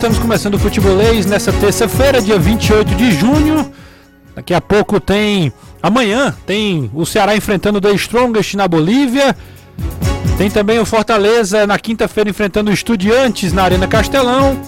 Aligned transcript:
Estamos 0.00 0.18
começando 0.18 0.54
o 0.54 0.58
futebolês 0.58 1.26
nessa 1.26 1.52
terça-feira, 1.52 2.22
dia 2.22 2.38
28 2.38 2.94
de 2.94 3.12
junho. 3.12 3.70
Daqui 4.34 4.54
a 4.54 4.60
pouco 4.60 4.98
tem. 4.98 5.52
Amanhã 5.82 6.34
tem 6.46 6.90
o 6.94 7.04
Ceará 7.04 7.36
enfrentando 7.36 7.76
o 7.76 7.80
The 7.82 7.92
Strongest 7.92 8.54
na 8.54 8.66
Bolívia. 8.66 9.36
Tem 10.38 10.50
também 10.50 10.78
o 10.78 10.86
Fortaleza 10.86 11.66
na 11.66 11.78
quinta-feira 11.78 12.30
enfrentando 12.30 12.70
o 12.70 12.72
Estudiantes 12.72 13.52
na 13.52 13.62
Arena 13.62 13.86
Castelão. 13.86 14.58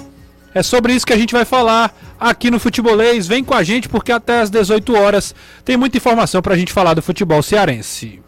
É 0.54 0.62
sobre 0.62 0.92
isso 0.92 1.06
que 1.06 1.14
a 1.14 1.18
gente 1.18 1.33
vai 1.33 1.46
falar 1.46 1.96
aqui 2.21 2.51
no 2.51 2.60
Futebolês. 2.60 3.26
Vem 3.26 3.42
com 3.42 3.54
a 3.54 3.62
gente 3.62 3.88
porque 3.88 4.12
até 4.12 4.42
às 4.42 4.51
18 4.51 4.94
horas 4.94 5.35
tem 5.64 5.78
muita 5.78 5.96
informação 5.96 6.42
para 6.42 6.53
a 6.53 6.58
gente 6.58 6.74
falar 6.74 6.92
do 6.92 7.01
futebol 7.01 7.42
cearense. 7.42 8.21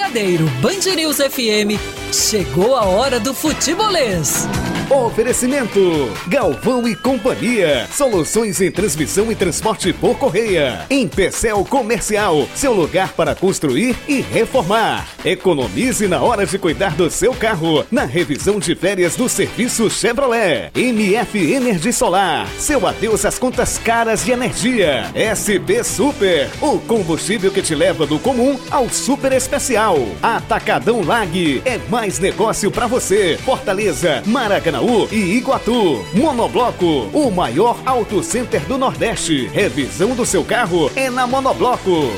Gadeiro 0.00 0.46
Band 0.62 0.96
News 0.96 1.18
FM, 1.18 1.78
chegou 2.10 2.74
a 2.74 2.86
hora 2.86 3.20
do 3.20 3.34
futebolês. 3.34 4.48
Oferecimento: 4.90 6.10
Galvão 6.26 6.88
e 6.88 6.96
Companhia. 6.96 7.86
Soluções 7.92 8.60
em 8.60 8.72
transmissão 8.72 9.30
e 9.30 9.36
transporte 9.36 9.92
por 9.92 10.18
correia. 10.18 10.84
Em 10.90 11.06
Pecel 11.06 11.64
Comercial, 11.64 12.48
seu 12.56 12.72
lugar 12.72 13.12
para 13.12 13.36
construir 13.36 13.96
e 14.08 14.20
reformar. 14.20 15.06
Economize 15.24 16.08
na 16.08 16.20
hora 16.20 16.44
de 16.44 16.58
cuidar 16.58 16.96
do 16.96 17.08
seu 17.08 17.32
carro. 17.32 17.86
Na 17.88 18.04
revisão 18.04 18.58
de 18.58 18.74
férias 18.74 19.14
do 19.14 19.28
serviço 19.28 19.88
Chevrolet. 19.88 20.72
MF 20.74 21.52
Energia 21.52 21.92
Solar. 21.92 22.48
Seu 22.58 22.84
adeus 22.84 23.24
às 23.24 23.38
contas 23.38 23.78
caras 23.78 24.24
de 24.24 24.32
energia. 24.32 25.04
SP 25.14 25.84
Super. 25.84 26.50
O 26.60 26.80
combustível 26.80 27.52
que 27.52 27.62
te 27.62 27.76
leva 27.76 28.06
do 28.06 28.18
comum 28.18 28.58
ao 28.68 28.88
super 28.90 29.32
especial. 29.32 29.89
Atacadão 30.22 31.02
Lag. 31.02 31.62
É 31.64 31.78
mais 31.88 32.18
negócio 32.18 32.70
para 32.70 32.86
você. 32.86 33.38
Fortaleza, 33.44 34.22
Maracanã. 34.26 34.80
e 35.10 35.36
Iguatu. 35.36 36.04
Monobloco, 36.14 37.08
o 37.12 37.30
maior 37.30 37.78
auto 37.84 38.22
center 38.22 38.62
do 38.62 38.78
Nordeste. 38.78 39.46
Revisão 39.48 40.14
do 40.14 40.24
seu 40.26 40.44
carro 40.44 40.90
é 40.94 41.10
na 41.10 41.26
Monobloco. 41.26 42.10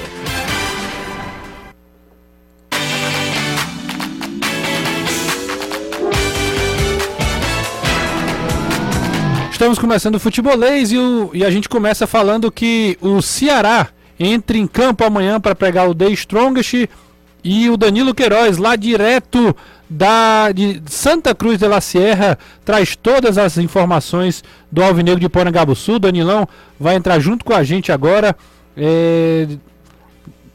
Estamos 9.62 9.78
começando 9.78 10.16
o 10.16 10.18
futebolês 10.18 10.90
e, 10.90 10.98
o, 10.98 11.30
e 11.32 11.44
a 11.44 11.50
gente 11.50 11.68
começa 11.68 12.04
falando 12.04 12.50
que 12.50 12.98
o 13.00 13.22
Ceará 13.22 13.90
entra 14.18 14.56
em 14.56 14.66
campo 14.66 15.04
amanhã 15.04 15.40
para 15.40 15.54
pegar 15.54 15.88
o 15.88 15.94
The 15.94 16.10
Strongest 16.10 16.88
e 17.44 17.68
o 17.68 17.76
Danilo 17.76 18.14
Queiroz, 18.14 18.58
lá 18.58 18.76
direto 18.76 19.54
da 19.88 20.52
de 20.52 20.82
Santa 20.86 21.34
Cruz 21.34 21.58
de 21.58 21.66
la 21.66 21.80
Sierra, 21.80 22.38
traz 22.64 22.96
todas 22.96 23.36
as 23.36 23.58
informações 23.58 24.42
do 24.70 24.82
Alvinegro 24.82 25.20
de 25.20 25.28
Porangabuçu. 25.28 25.98
Danilão 25.98 26.48
vai 26.78 26.94
entrar 26.94 27.18
junto 27.18 27.44
com 27.44 27.52
a 27.52 27.62
gente 27.62 27.90
agora. 27.90 28.36
É... 28.76 29.46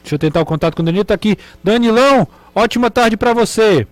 Deixa 0.02 0.14
eu 0.14 0.18
tentar 0.18 0.40
o 0.40 0.46
contato 0.46 0.74
com 0.74 0.82
o 0.82 0.84
Danilo. 0.84 1.04
Tá 1.04 1.14
aqui. 1.14 1.36
Danilão, 1.62 2.26
ótima 2.54 2.90
tarde 2.90 3.16
para 3.16 3.34
você. 3.34 3.86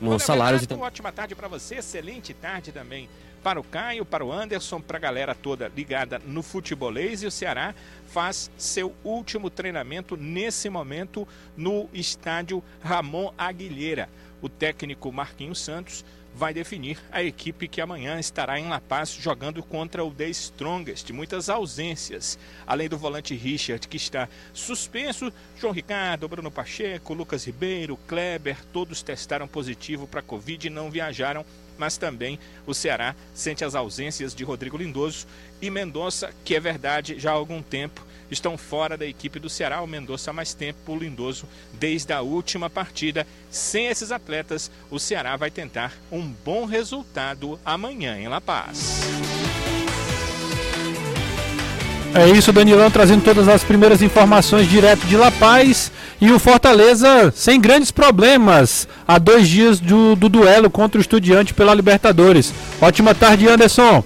No 0.00 0.18
salário 0.18 0.58
de... 0.58 0.72
Ótima 0.74 1.12
tarde 1.12 1.34
para 1.34 1.48
você, 1.48 1.76
excelente 1.76 2.34
tarde 2.34 2.72
também 2.72 3.08
para 3.44 3.60
o 3.60 3.62
Caio, 3.62 4.06
para 4.06 4.24
o 4.24 4.32
Anderson, 4.32 4.80
para 4.80 4.96
a 4.96 5.00
galera 5.00 5.34
toda 5.34 5.70
ligada 5.76 6.18
no 6.24 6.42
futebolês 6.42 7.22
e 7.22 7.26
o 7.26 7.30
Ceará 7.30 7.74
faz 8.08 8.50
seu 8.56 8.94
último 9.04 9.50
treinamento 9.50 10.16
nesse 10.16 10.70
momento 10.70 11.28
no 11.54 11.86
estádio 11.92 12.64
Ramon 12.82 13.34
Aguilheira. 13.36 14.08
O 14.40 14.48
técnico 14.48 15.12
Marquinhos 15.12 15.60
Santos 15.60 16.02
vai 16.34 16.54
definir 16.54 16.98
a 17.12 17.22
equipe 17.22 17.68
que 17.68 17.82
amanhã 17.82 18.18
estará 18.18 18.58
em 18.58 18.66
La 18.66 18.80
Paz 18.80 19.10
jogando 19.10 19.62
contra 19.62 20.02
o 20.02 20.10
The 20.10 20.30
Strongest. 20.30 21.10
Muitas 21.12 21.50
ausências, 21.50 22.38
além 22.66 22.88
do 22.88 22.96
volante 22.96 23.36
Richard, 23.36 23.86
que 23.86 23.98
está 23.98 24.26
suspenso, 24.54 25.30
João 25.56 25.72
Ricardo, 25.72 26.26
Bruno 26.26 26.50
Pacheco, 26.50 27.12
Lucas 27.12 27.44
Ribeiro, 27.44 27.98
Kleber, 28.08 28.56
todos 28.72 29.02
testaram 29.02 29.46
positivo 29.46 30.08
para 30.08 30.22
Covid 30.22 30.66
e 30.66 30.70
não 30.70 30.90
viajaram 30.90 31.44
mas 31.78 31.96
também 31.96 32.38
o 32.66 32.74
Ceará 32.74 33.14
sente 33.32 33.64
as 33.64 33.74
ausências 33.74 34.34
de 34.34 34.44
Rodrigo 34.44 34.76
Lindoso 34.76 35.26
e 35.60 35.70
Mendonça, 35.70 36.32
que 36.44 36.54
é 36.54 36.60
verdade 36.60 37.18
já 37.18 37.30
há 37.30 37.34
algum 37.34 37.62
tempo 37.62 38.04
estão 38.30 38.58
fora 38.58 38.96
da 38.96 39.06
equipe 39.06 39.38
do 39.38 39.48
Ceará. 39.48 39.80
O 39.80 39.86
Mendonça 39.86 40.30
há 40.30 40.34
mais 40.34 40.54
tempo, 40.54 40.92
o 40.92 40.98
Lindoso 40.98 41.48
desde 41.72 42.12
a 42.12 42.20
última 42.20 42.68
partida. 42.68 43.26
Sem 43.50 43.86
esses 43.86 44.12
atletas, 44.12 44.70
o 44.90 44.98
Ceará 44.98 45.36
vai 45.36 45.50
tentar 45.50 45.92
um 46.10 46.26
bom 46.44 46.64
resultado 46.64 47.58
amanhã 47.64 48.18
em 48.18 48.28
La 48.28 48.40
Paz. 48.40 49.00
É 52.16 52.28
isso, 52.28 52.52
Danilão 52.52 52.92
trazendo 52.92 53.24
todas 53.24 53.48
as 53.48 53.64
primeiras 53.64 54.00
informações 54.00 54.70
direto 54.70 55.04
de 55.04 55.16
La 55.16 55.32
Paz. 55.32 55.90
E 56.20 56.30
o 56.30 56.38
Fortaleza 56.38 57.32
sem 57.34 57.60
grandes 57.60 57.90
problemas 57.90 58.86
há 59.06 59.18
dois 59.18 59.48
dias 59.48 59.80
do, 59.80 60.14
do 60.14 60.28
duelo 60.28 60.70
contra 60.70 60.96
o 60.96 61.00
Estudiante 61.00 61.52
pela 61.52 61.74
Libertadores. 61.74 62.54
Ótima 62.80 63.16
tarde, 63.16 63.48
Anderson. 63.48 64.04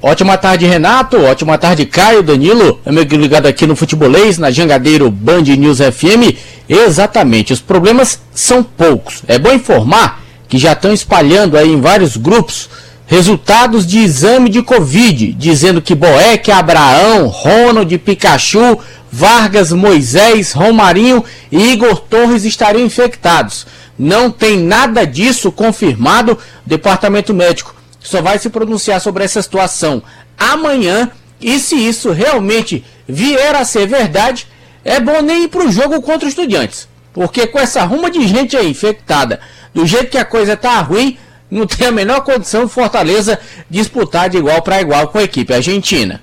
Ótima 0.00 0.38
tarde, 0.38 0.64
Renato. 0.64 1.20
Ótima 1.20 1.58
tarde, 1.58 1.86
Caio, 1.86 2.22
Danilo. 2.22 2.80
Amigo 2.86 3.16
ligado 3.16 3.46
aqui 3.46 3.66
no 3.66 3.74
Futebolês, 3.74 4.38
na 4.38 4.52
Jangadeiro 4.52 5.10
Band 5.10 5.42
News 5.42 5.78
FM. 5.78 6.36
Exatamente, 6.68 7.52
os 7.52 7.60
problemas 7.60 8.20
são 8.32 8.62
poucos. 8.62 9.24
É 9.26 9.40
bom 9.40 9.52
informar 9.52 10.22
que 10.48 10.56
já 10.56 10.72
estão 10.72 10.92
espalhando 10.92 11.58
aí 11.58 11.68
em 11.68 11.80
vários 11.80 12.16
grupos 12.16 12.70
resultados 13.10 13.84
de 13.84 13.98
exame 13.98 14.48
de 14.48 14.62
Covid, 14.62 15.32
dizendo 15.32 15.82
que 15.82 15.96
Boeck, 15.96 16.48
Abraão, 16.52 17.26
Ronald, 17.26 17.98
Pikachu, 17.98 18.78
Vargas, 19.10 19.72
Moisés, 19.72 20.52
Romarinho 20.52 21.24
e 21.50 21.72
Igor 21.72 21.98
Torres 21.98 22.44
estariam 22.44 22.86
infectados. 22.86 23.66
Não 23.98 24.30
tem 24.30 24.56
nada 24.56 25.04
disso 25.04 25.50
confirmado. 25.50 26.38
Departamento 26.64 27.34
médico 27.34 27.74
só 27.98 28.22
vai 28.22 28.38
se 28.38 28.48
pronunciar 28.48 29.00
sobre 29.00 29.24
essa 29.24 29.42
situação 29.42 30.00
amanhã. 30.38 31.10
E 31.40 31.58
se 31.58 31.74
isso 31.74 32.12
realmente 32.12 32.84
vier 33.08 33.56
a 33.56 33.64
ser 33.64 33.88
verdade, 33.88 34.46
é 34.84 35.00
bom 35.00 35.20
nem 35.20 35.42
ir 35.44 35.48
para 35.48 35.66
o 35.66 35.72
jogo 35.72 36.00
contra 36.00 36.28
os 36.28 36.32
estudiantes. 36.32 36.86
Porque 37.12 37.48
com 37.48 37.58
essa 37.58 37.82
ruma 37.82 38.08
de 38.08 38.24
gente 38.28 38.56
aí 38.56 38.70
infectada, 38.70 39.40
do 39.74 39.84
jeito 39.84 40.12
que 40.12 40.18
a 40.18 40.24
coisa 40.24 40.56
tá 40.56 40.80
ruim, 40.80 41.18
não 41.50 41.66
tem 41.66 41.88
a 41.88 41.92
menor 41.92 42.20
condição 42.22 42.68
Fortaleza 42.68 43.38
disputar 43.68 44.30
de 44.30 44.38
igual 44.38 44.62
para 44.62 44.80
igual 44.80 45.08
com 45.08 45.18
a 45.18 45.22
equipe 45.24 45.52
argentina. 45.52 46.20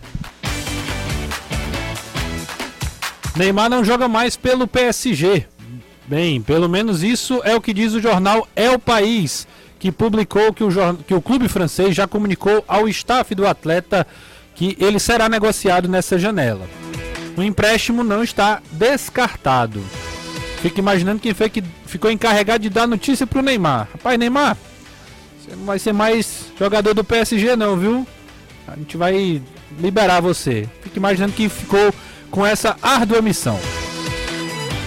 Neymar 3.35 3.69
não 3.69 3.83
joga 3.83 4.07
mais 4.07 4.35
pelo 4.35 4.67
PSG. 4.67 5.45
Bem, 6.07 6.41
pelo 6.41 6.69
menos 6.69 7.03
isso 7.03 7.41
é 7.43 7.53
o 7.53 7.61
que 7.61 7.73
diz 7.73 7.93
o 7.93 8.01
jornal 8.01 8.47
É 8.55 8.71
o 8.71 8.79
País 8.79 9.45
que 9.79 9.91
publicou 9.91 10.53
que 10.53 10.63
o, 10.63 10.69
que 11.05 11.13
o 11.13 11.21
clube 11.21 11.47
francês 11.47 11.95
já 11.95 12.07
comunicou 12.07 12.63
ao 12.67 12.87
staff 12.87 13.35
do 13.35 13.47
atleta 13.47 14.07
que 14.55 14.75
ele 14.79 14.99
será 14.99 15.29
negociado 15.29 15.87
nessa 15.87 16.17
janela. 16.17 16.67
O 17.35 17.43
empréstimo 17.43 18.03
não 18.03 18.23
está 18.23 18.61
descartado. 18.71 19.83
Fica 20.61 20.79
imaginando 20.79 21.19
quem 21.19 21.33
foi 21.35 21.49
que 21.49 21.63
ficou 21.85 22.09
encarregado 22.09 22.63
de 22.63 22.69
dar 22.69 22.87
notícia 22.87 23.27
para 23.27 23.39
o 23.39 23.43
Neymar. 23.43 23.87
Rapaz, 23.93 24.17
Neymar, 24.17 24.57
você 25.47 25.55
não 25.55 25.65
vai 25.65 25.79
ser 25.79 25.93
mais 25.93 26.47
jogador 26.59 26.93
do 26.93 27.03
PSG 27.03 27.55
não, 27.55 27.77
viu? 27.77 28.05
A 28.67 28.75
gente 28.75 28.97
vai 28.97 29.41
liberar 29.79 30.19
você. 30.19 30.67
Fica 30.81 30.97
imaginando 30.99 31.31
quem 31.31 31.47
ficou 31.47 31.93
com 32.29 32.45
essa 32.45 32.75
árdua 32.81 33.21
missão. 33.21 33.57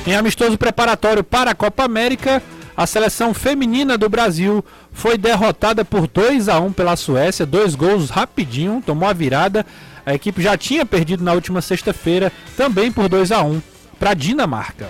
Em 0.06 0.14
amistoso 0.14 0.58
preparatório 0.58 1.25
para 1.25 1.52
a 1.52 1.55
Copa 1.55 1.85
América, 1.85 2.43
a 2.76 2.87
seleção 2.87 3.32
feminina 3.32 3.96
do 3.96 4.08
Brasil 4.08 4.62
foi 4.93 5.17
derrotada 5.17 5.82
por 5.82 6.06
2 6.06 6.49
a 6.50 6.61
1 6.61 6.73
pela 6.73 6.96
Suécia, 6.96 7.46
dois 7.46 7.75
gols 7.75 8.11
rapidinho, 8.11 8.82
tomou 8.85 9.08
a 9.08 9.14
virada. 9.14 9.64
A 10.05 10.14
equipe 10.14 10.43
já 10.43 10.58
tinha 10.58 10.85
perdido 10.85 11.25
na 11.25 11.32
última 11.32 11.62
sexta-feira, 11.62 12.31
também 12.56 12.93
por 12.93 13.08
2 13.08 13.32
a 13.32 13.43
1 13.43 13.62
para 13.99 14.11
a 14.11 14.14
Dinamarca. 14.14 14.88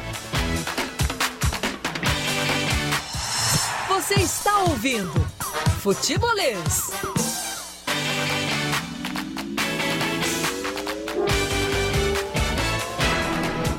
Está 4.20 4.58
ouvindo 4.64 5.12
Futebolês. 5.80 6.90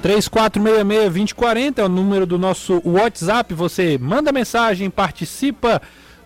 3466-2040 0.01 1.77
é 1.77 1.83
o 1.83 1.89
número 1.89 2.25
do 2.25 2.39
nosso 2.39 2.81
WhatsApp. 2.83 3.53
Você 3.53 3.99
manda 3.99 4.31
mensagem, 4.31 4.89
participa 4.89 5.79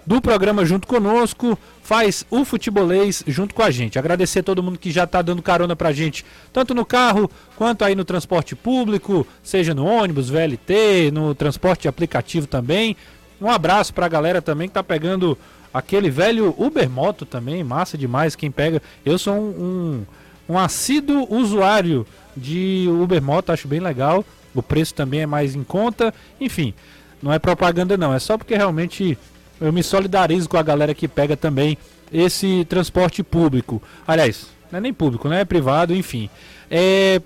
do 0.06 0.22
programa 0.22 0.64
junto 0.64 0.88
conosco, 0.88 1.60
faz 1.84 2.26
o 2.30 2.46
futebolês 2.46 3.22
junto 3.28 3.54
com 3.54 3.64
a 3.64 3.70
gente. 3.70 4.00
Agradecer 4.00 4.40
a 4.40 4.44
todo 4.44 4.64
mundo 4.64 4.80
que 4.80 4.92
já 4.92 5.04
está 5.04 5.22
dando 5.22 5.42
carona 5.42 5.76
pra 5.76 5.92
gente, 5.92 6.26
tanto 6.54 6.74
no 6.74 6.86
carro 6.86 7.30
quanto 7.58 7.84
aí 7.84 7.96
no 7.96 8.06
transporte 8.06 8.56
público, 8.56 9.28
seja 9.44 9.74
no 9.74 9.86
ônibus, 9.86 10.30
VLT, 10.30 11.12
no 11.12 11.36
transporte 11.36 11.86
aplicativo 11.88 12.48
também. 12.48 12.96
Um 13.42 13.50
abraço 13.50 13.94
pra 13.94 14.08
galera 14.08 14.42
também 14.42 14.68
que 14.68 14.74
tá 14.74 14.84
pegando 14.84 15.38
aquele 15.74 16.10
velho 16.10 16.56
Uber 16.58 16.90
Moto 16.90 17.26
também, 17.26 17.64
massa 17.64 17.98
demais 17.98 18.36
quem 18.36 18.50
pega. 18.50 18.82
Eu 19.06 19.18
sou 19.18 19.34
um, 19.34 20.06
um, 20.48 20.54
um 20.54 20.58
assíduo 20.58 21.28
usuário 21.30 22.08
de 22.36 22.88
Uber 22.90 23.22
Moto, 23.22 23.52
acho 23.52 23.68
bem 23.68 23.80
legal. 23.80 24.24
O 24.54 24.64
preço 24.64 24.94
também 24.94 25.22
é 25.22 25.26
mais 25.26 25.54
em 25.54 25.64
conta. 25.64 26.14
Enfim, 26.40 26.74
não 27.22 27.34
é 27.34 27.40
propaganda 27.40 27.98
não, 27.98 28.14
é 28.14 28.20
só 28.20 28.38
porque 28.38 28.56
realmente 28.56 29.18
eu 29.60 29.72
me 29.72 29.84
solidarizo 29.84 30.48
com 30.48 30.58
a 30.58 30.64
galera 30.64 30.94
que 30.94 31.08
pega 31.08 31.36
também 31.36 31.78
esse 32.12 32.66
transporte 32.66 33.24
público. 33.24 33.82
Aliás, 34.08 34.48
não 34.72 34.78
é 34.78 34.82
nem 34.82 34.94
público, 34.94 35.28
né? 35.28 35.42
É 35.42 35.46
privado, 35.46 35.96
enfim. 35.96 36.30
É, 36.70 37.22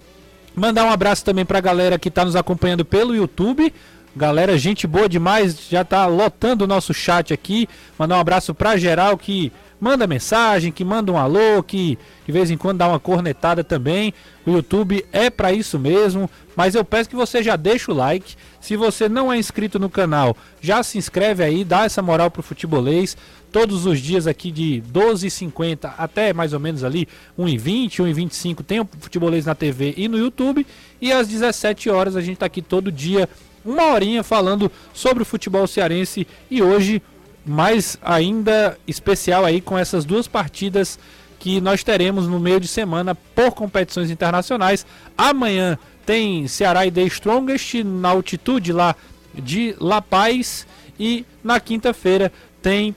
mandar 0.55 0.85
um 0.85 0.91
abraço 0.91 1.23
também 1.23 1.45
para 1.45 1.57
a 1.57 1.61
galera 1.61 1.99
que 1.99 2.09
está 2.09 2.25
nos 2.25 2.35
acompanhando 2.35 2.83
pelo 2.83 3.15
YouTube. 3.15 3.73
Galera, 4.19 4.57
gente 4.57 4.85
boa 4.85 5.07
demais, 5.07 5.69
já 5.69 5.85
tá 5.85 6.05
lotando 6.05 6.65
o 6.65 6.67
nosso 6.67 6.93
chat 6.93 7.33
aqui. 7.33 7.69
Mandar 7.97 8.17
um 8.17 8.19
abraço 8.19 8.53
para 8.53 8.75
geral 8.75 9.17
que 9.17 9.49
manda 9.79 10.05
mensagem, 10.05 10.73
que 10.73 10.83
manda 10.83 11.09
um 11.09 11.17
alô, 11.17 11.63
que 11.63 11.97
de 12.25 12.31
vez 12.33 12.51
em 12.51 12.57
quando 12.57 12.79
dá 12.79 12.89
uma 12.89 12.99
cornetada 12.99 13.63
também. 13.63 14.13
O 14.45 14.51
YouTube 14.51 15.05
é 15.13 15.29
para 15.29 15.53
isso 15.53 15.79
mesmo, 15.79 16.29
mas 16.53 16.75
eu 16.75 16.83
peço 16.83 17.09
que 17.09 17.15
você 17.15 17.41
já 17.41 17.55
deixe 17.55 17.89
o 17.89 17.93
like. 17.93 18.35
Se 18.59 18.75
você 18.75 19.07
não 19.07 19.31
é 19.31 19.37
inscrito 19.37 19.79
no 19.79 19.89
canal, 19.89 20.35
já 20.59 20.83
se 20.83 20.97
inscreve 20.97 21.41
aí, 21.41 21.63
dá 21.63 21.85
essa 21.85 22.01
moral 22.01 22.29
pro 22.29 22.43
futebolês. 22.43 23.15
Todos 23.53 23.85
os 23.85 24.01
dias 24.01 24.27
aqui 24.27 24.51
de 24.51 24.83
12h50 24.91 25.93
até 25.97 26.33
mais 26.33 26.51
ou 26.51 26.59
menos 26.59 26.83
ali 26.83 27.07
1h20, 27.39 28.03
1h25 28.03 28.65
tem 28.65 28.81
o 28.81 28.89
futebolês 28.99 29.45
na 29.45 29.55
TV 29.55 29.93
e 29.95 30.09
no 30.09 30.17
YouTube. 30.17 30.67
E 31.01 31.09
às 31.13 31.25
17 31.25 31.89
horas 31.89 32.17
a 32.17 32.21
gente 32.21 32.39
tá 32.39 32.45
aqui 32.45 32.61
todo 32.61 32.91
dia, 32.91 33.29
uma 33.69 33.93
horinha 33.93 34.23
falando 34.23 34.71
sobre 34.93 35.23
o 35.23 35.25
futebol 35.25 35.67
cearense. 35.67 36.27
E 36.49 36.61
hoje 36.61 37.01
mais 37.45 37.97
ainda 38.01 38.77
especial 38.87 39.45
aí 39.45 39.61
com 39.61 39.77
essas 39.77 40.05
duas 40.05 40.27
partidas 40.27 40.99
que 41.39 41.61
nós 41.61 41.83
teremos 41.83 42.27
no 42.27 42.39
meio 42.39 42.59
de 42.59 42.67
semana 42.67 43.15
por 43.15 43.51
competições 43.51 44.11
internacionais. 44.11 44.85
Amanhã 45.17 45.77
tem 46.05 46.47
Ceará 46.47 46.85
e 46.85 46.91
The 46.91 47.03
Strongest 47.03 47.83
na 47.83 48.09
altitude 48.09 48.73
lá 48.73 48.95
de 49.33 49.75
La 49.79 50.01
Paz 50.01 50.67
e 50.99 51.25
na 51.43 51.59
quinta-feira 51.59 52.31
tem 52.61 52.93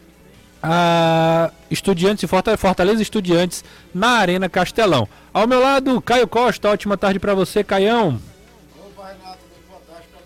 a 0.63 1.51
Estudiantes 1.71 2.25
e 2.25 2.57
Fortaleza 2.57 3.03
Estudiantes 3.03 3.65
na 3.95 4.11
Arena 4.11 4.49
Castelão. 4.49 5.09
Ao 5.33 5.47
meu 5.47 5.61
lado, 5.61 6.01
Caio 6.01 6.27
Costa, 6.27 6.69
ótima 6.69 6.97
tarde 6.97 7.19
para 7.19 7.35
você, 7.35 7.63
Caião 7.63 8.21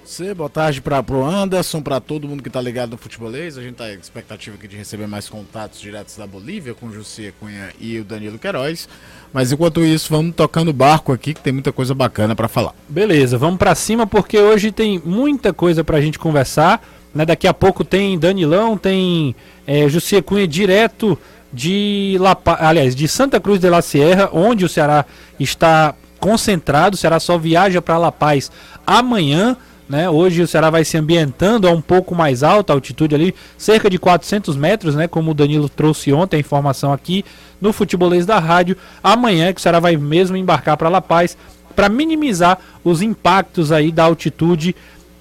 você, 0.07 0.33
boa 0.33 0.49
tarde 0.49 0.81
para 0.81 1.03
o 1.11 1.25
Anderson, 1.25 1.83
para 1.83 1.99
todo 1.99 2.29
mundo 2.29 2.41
que 2.41 2.49
está 2.49 2.61
ligado 2.61 2.93
no 2.93 2.97
futebolês. 2.97 3.59
A 3.59 3.61
gente 3.61 3.73
está 3.73 3.87
com 3.89 4.01
expectativa 4.01 4.55
aqui 4.55 4.69
de 4.69 4.77
receber 4.77 5.09
mais 5.09 5.29
contatos 5.29 5.81
diretos 5.81 6.17
da 6.17 6.25
Bolívia 6.25 6.75
com 6.75 6.87
o 6.87 6.93
José 6.93 7.33
Cunha 7.41 7.71
e 7.81 7.99
o 7.99 8.05
Danilo 8.05 8.39
Queiroz. 8.39 8.89
Mas 9.33 9.51
enquanto 9.51 9.85
isso, 9.85 10.09
vamos 10.09 10.37
tocando 10.37 10.73
barco 10.73 11.13
aqui 11.13 11.35
que 11.35 11.41
tem 11.41 11.53
muita 11.53 11.73
coisa 11.73 11.93
bacana 11.93 12.37
para 12.37 12.47
falar. 12.47 12.73
Beleza, 12.89 13.37
vamos 13.37 13.59
para 13.59 13.75
cima 13.75 14.07
porque 14.07 14.39
hoje 14.39 14.71
tem 14.71 15.03
muita 15.05 15.53
coisa 15.53 15.83
para 15.83 15.97
a 15.97 16.01
gente 16.01 16.21
conversar. 16.21 16.87
Né? 17.13 17.27
Daqui 17.27 17.49
a 17.49 17.55
pouco 17.55 17.85
tem 17.85 18.17
Danilão, 18.17 18.79
tem 18.79 19.35
é, 19.67 19.89
José 19.89 20.23
Cunha 20.23 20.47
direto 20.47 21.19
de 21.53 22.17
La 22.21 22.37
aliás, 22.61 22.95
de 22.95 23.09
Santa 23.09 23.41
Cruz 23.41 23.59
de 23.59 23.69
la 23.69 23.83
Sierra, 23.83 24.31
onde 24.33 24.65
o 24.65 24.69
Ceará 24.69 25.05
está 25.41 25.97
concentrado. 26.21 26.95
O 26.95 26.97
Ceará 26.97 27.19
só 27.19 27.37
viaja 27.37 27.83
para 27.83 27.99
La 27.99 28.13
Paz 28.13 28.53
amanhã. 28.87 29.57
Né? 29.89 30.11
Hoje 30.11 30.43
o 30.43 30.47
Ceará 30.49 30.69
vai 30.69 30.85
se 30.85 30.97
ambientando 30.97 31.69
a 31.69 31.71
um 31.71 31.81
pouco 31.81 32.15
mais 32.15 32.43
alta, 32.43 32.73
altitude 32.73 33.15
ali, 33.15 33.35
cerca 33.57 33.89
de 33.89 33.99
400 33.99 34.57
metros, 34.57 34.95
né? 34.95 35.07
como 35.07 35.31
o 35.31 35.35
Danilo 35.35 35.69
trouxe 35.69 36.13
ontem 36.13 36.37
a 36.37 36.41
informação 36.41 36.93
aqui 36.93 37.25
no 37.61 37.73
Futebolês 37.73 38.27
da 38.27 38.39
Rádio. 38.39 38.77
Amanhã 39.03 39.53
que 39.53 39.61
o 39.61 39.63
Ceará 39.63 39.79
vai 39.79 39.97
mesmo 39.97 40.37
embarcar 40.37 40.77
para 40.77 40.89
La 40.89 41.01
Paz 41.01 41.37
para 41.75 41.89
minimizar 41.89 42.59
os 42.83 43.01
impactos 43.03 43.71
aí 43.71 43.93
da 43.93 44.05
altitude 44.05 44.75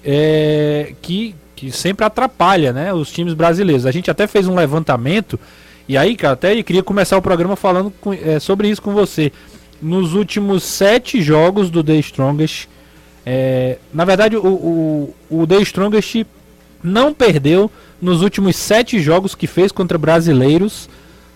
é, 0.04 0.94
que, 1.00 1.34
que 1.54 1.70
sempre 1.70 2.04
atrapalha 2.04 2.72
né? 2.72 2.92
os 2.92 3.12
times 3.12 3.34
brasileiros. 3.34 3.86
A 3.86 3.92
gente 3.92 4.10
até 4.10 4.26
fez 4.26 4.48
um 4.48 4.54
levantamento 4.54 5.38
e 5.88 5.96
aí, 5.96 6.16
cara, 6.16 6.34
até 6.34 6.60
queria 6.64 6.82
começar 6.82 7.16
o 7.16 7.22
programa 7.22 7.54
falando 7.54 7.92
com, 8.00 8.12
é, 8.12 8.40
sobre 8.40 8.68
isso 8.68 8.82
com 8.82 8.92
você. 8.92 9.32
Nos 9.80 10.14
últimos 10.14 10.64
sete 10.64 11.22
jogos 11.22 11.70
do 11.70 11.84
The 11.84 11.96
Strongest, 11.96 12.68
é, 13.28 13.78
na 13.92 14.04
verdade, 14.04 14.36
o, 14.36 14.46
o, 14.46 15.14
o 15.28 15.46
The 15.48 15.56
Strongest 15.62 16.24
não 16.82 17.12
perdeu 17.12 17.68
nos 18.00 18.22
últimos 18.22 18.54
sete 18.54 19.00
jogos 19.00 19.34
que 19.34 19.48
fez 19.48 19.72
contra 19.72 19.98
brasileiros 19.98 20.88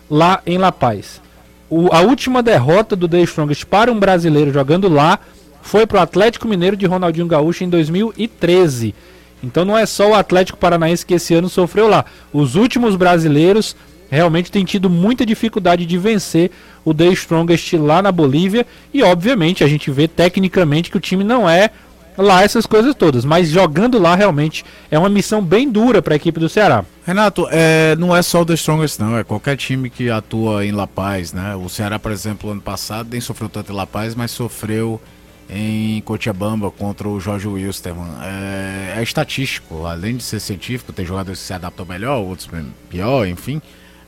lá 0.08 0.40
em 0.46 0.56
La 0.56 0.70
Paz. 0.70 1.20
O, 1.68 1.92
a 1.92 2.00
última 2.00 2.44
derrota 2.44 2.94
do 2.94 3.08
The 3.08 3.22
Strongest 3.22 3.64
para 3.64 3.90
um 3.90 3.98
brasileiro 3.98 4.52
jogando 4.52 4.88
lá 4.88 5.18
foi 5.62 5.84
para 5.84 5.98
o 5.98 6.02
Atlético 6.02 6.46
Mineiro 6.46 6.76
de 6.76 6.86
Ronaldinho 6.86 7.26
Gaúcho 7.26 7.64
em 7.64 7.68
2013. 7.68 8.94
Então 9.42 9.64
não 9.64 9.76
é 9.76 9.84
só 9.84 10.10
o 10.10 10.14
Atlético 10.14 10.58
Paranaense 10.58 11.04
que 11.04 11.14
esse 11.14 11.34
ano 11.34 11.48
sofreu 11.48 11.88
lá. 11.88 12.04
Os 12.32 12.54
últimos 12.54 12.94
brasileiros 12.94 13.74
realmente 14.10 14.50
têm 14.50 14.64
tido 14.64 14.90
muita 14.90 15.24
dificuldade 15.24 15.86
de 15.86 15.98
vencer 15.98 16.50
o 16.84 16.92
The 16.92 17.06
Strongest 17.08 17.74
lá 17.74 18.02
na 18.02 18.10
Bolívia. 18.10 18.66
E 18.92 19.02
obviamente 19.02 19.62
a 19.62 19.68
gente 19.68 19.90
vê 19.90 20.08
tecnicamente 20.08 20.90
que 20.90 20.96
o 20.96 21.00
time 21.00 21.24
não 21.24 21.48
é 21.48 21.70
lá 22.16 22.42
essas 22.42 22.66
coisas 22.66 22.94
todas, 22.94 23.24
mas 23.24 23.48
jogando 23.48 23.98
lá 23.98 24.14
realmente 24.14 24.64
é 24.90 24.98
uma 24.98 25.08
missão 25.08 25.42
bem 25.42 25.70
dura 25.70 26.02
para 26.02 26.14
a 26.14 26.16
equipe 26.16 26.38
do 26.38 26.48
Ceará. 26.48 26.84
Renato, 27.06 27.46
é, 27.50 27.96
não 27.96 28.14
é 28.14 28.22
só 28.22 28.42
o 28.42 28.46
The 28.46 28.54
Strongest 28.54 28.98
não, 28.98 29.16
é 29.16 29.24
qualquer 29.24 29.56
time 29.56 29.88
que 29.88 30.10
atua 30.10 30.64
em 30.64 30.72
La 30.72 30.86
Paz, 30.86 31.32
né? 31.32 31.54
O 31.54 31.68
Ceará, 31.68 31.98
por 31.98 32.12
exemplo, 32.12 32.50
ano 32.50 32.60
passado 32.60 33.08
nem 33.10 33.20
sofreu 33.20 33.48
tanto 33.48 33.72
em 33.72 33.76
La 33.76 33.86
Paz, 33.86 34.14
mas 34.14 34.30
sofreu 34.30 35.00
em 35.48 36.00
Cochabamba 36.02 36.70
contra 36.70 37.08
o 37.08 37.18
Jorge 37.18 37.48
Wilstermann. 37.48 38.08
É, 38.22 38.94
é 38.98 39.02
estatístico, 39.02 39.84
além 39.86 40.16
de 40.16 40.22
ser 40.22 40.40
científico, 40.40 40.92
tem 40.92 41.04
jogadores 41.04 41.40
que 41.40 41.46
se 41.46 41.52
adaptam 41.52 41.84
melhor, 41.84 42.18
outros 42.18 42.48
pior, 42.88 43.26
enfim. 43.26 43.60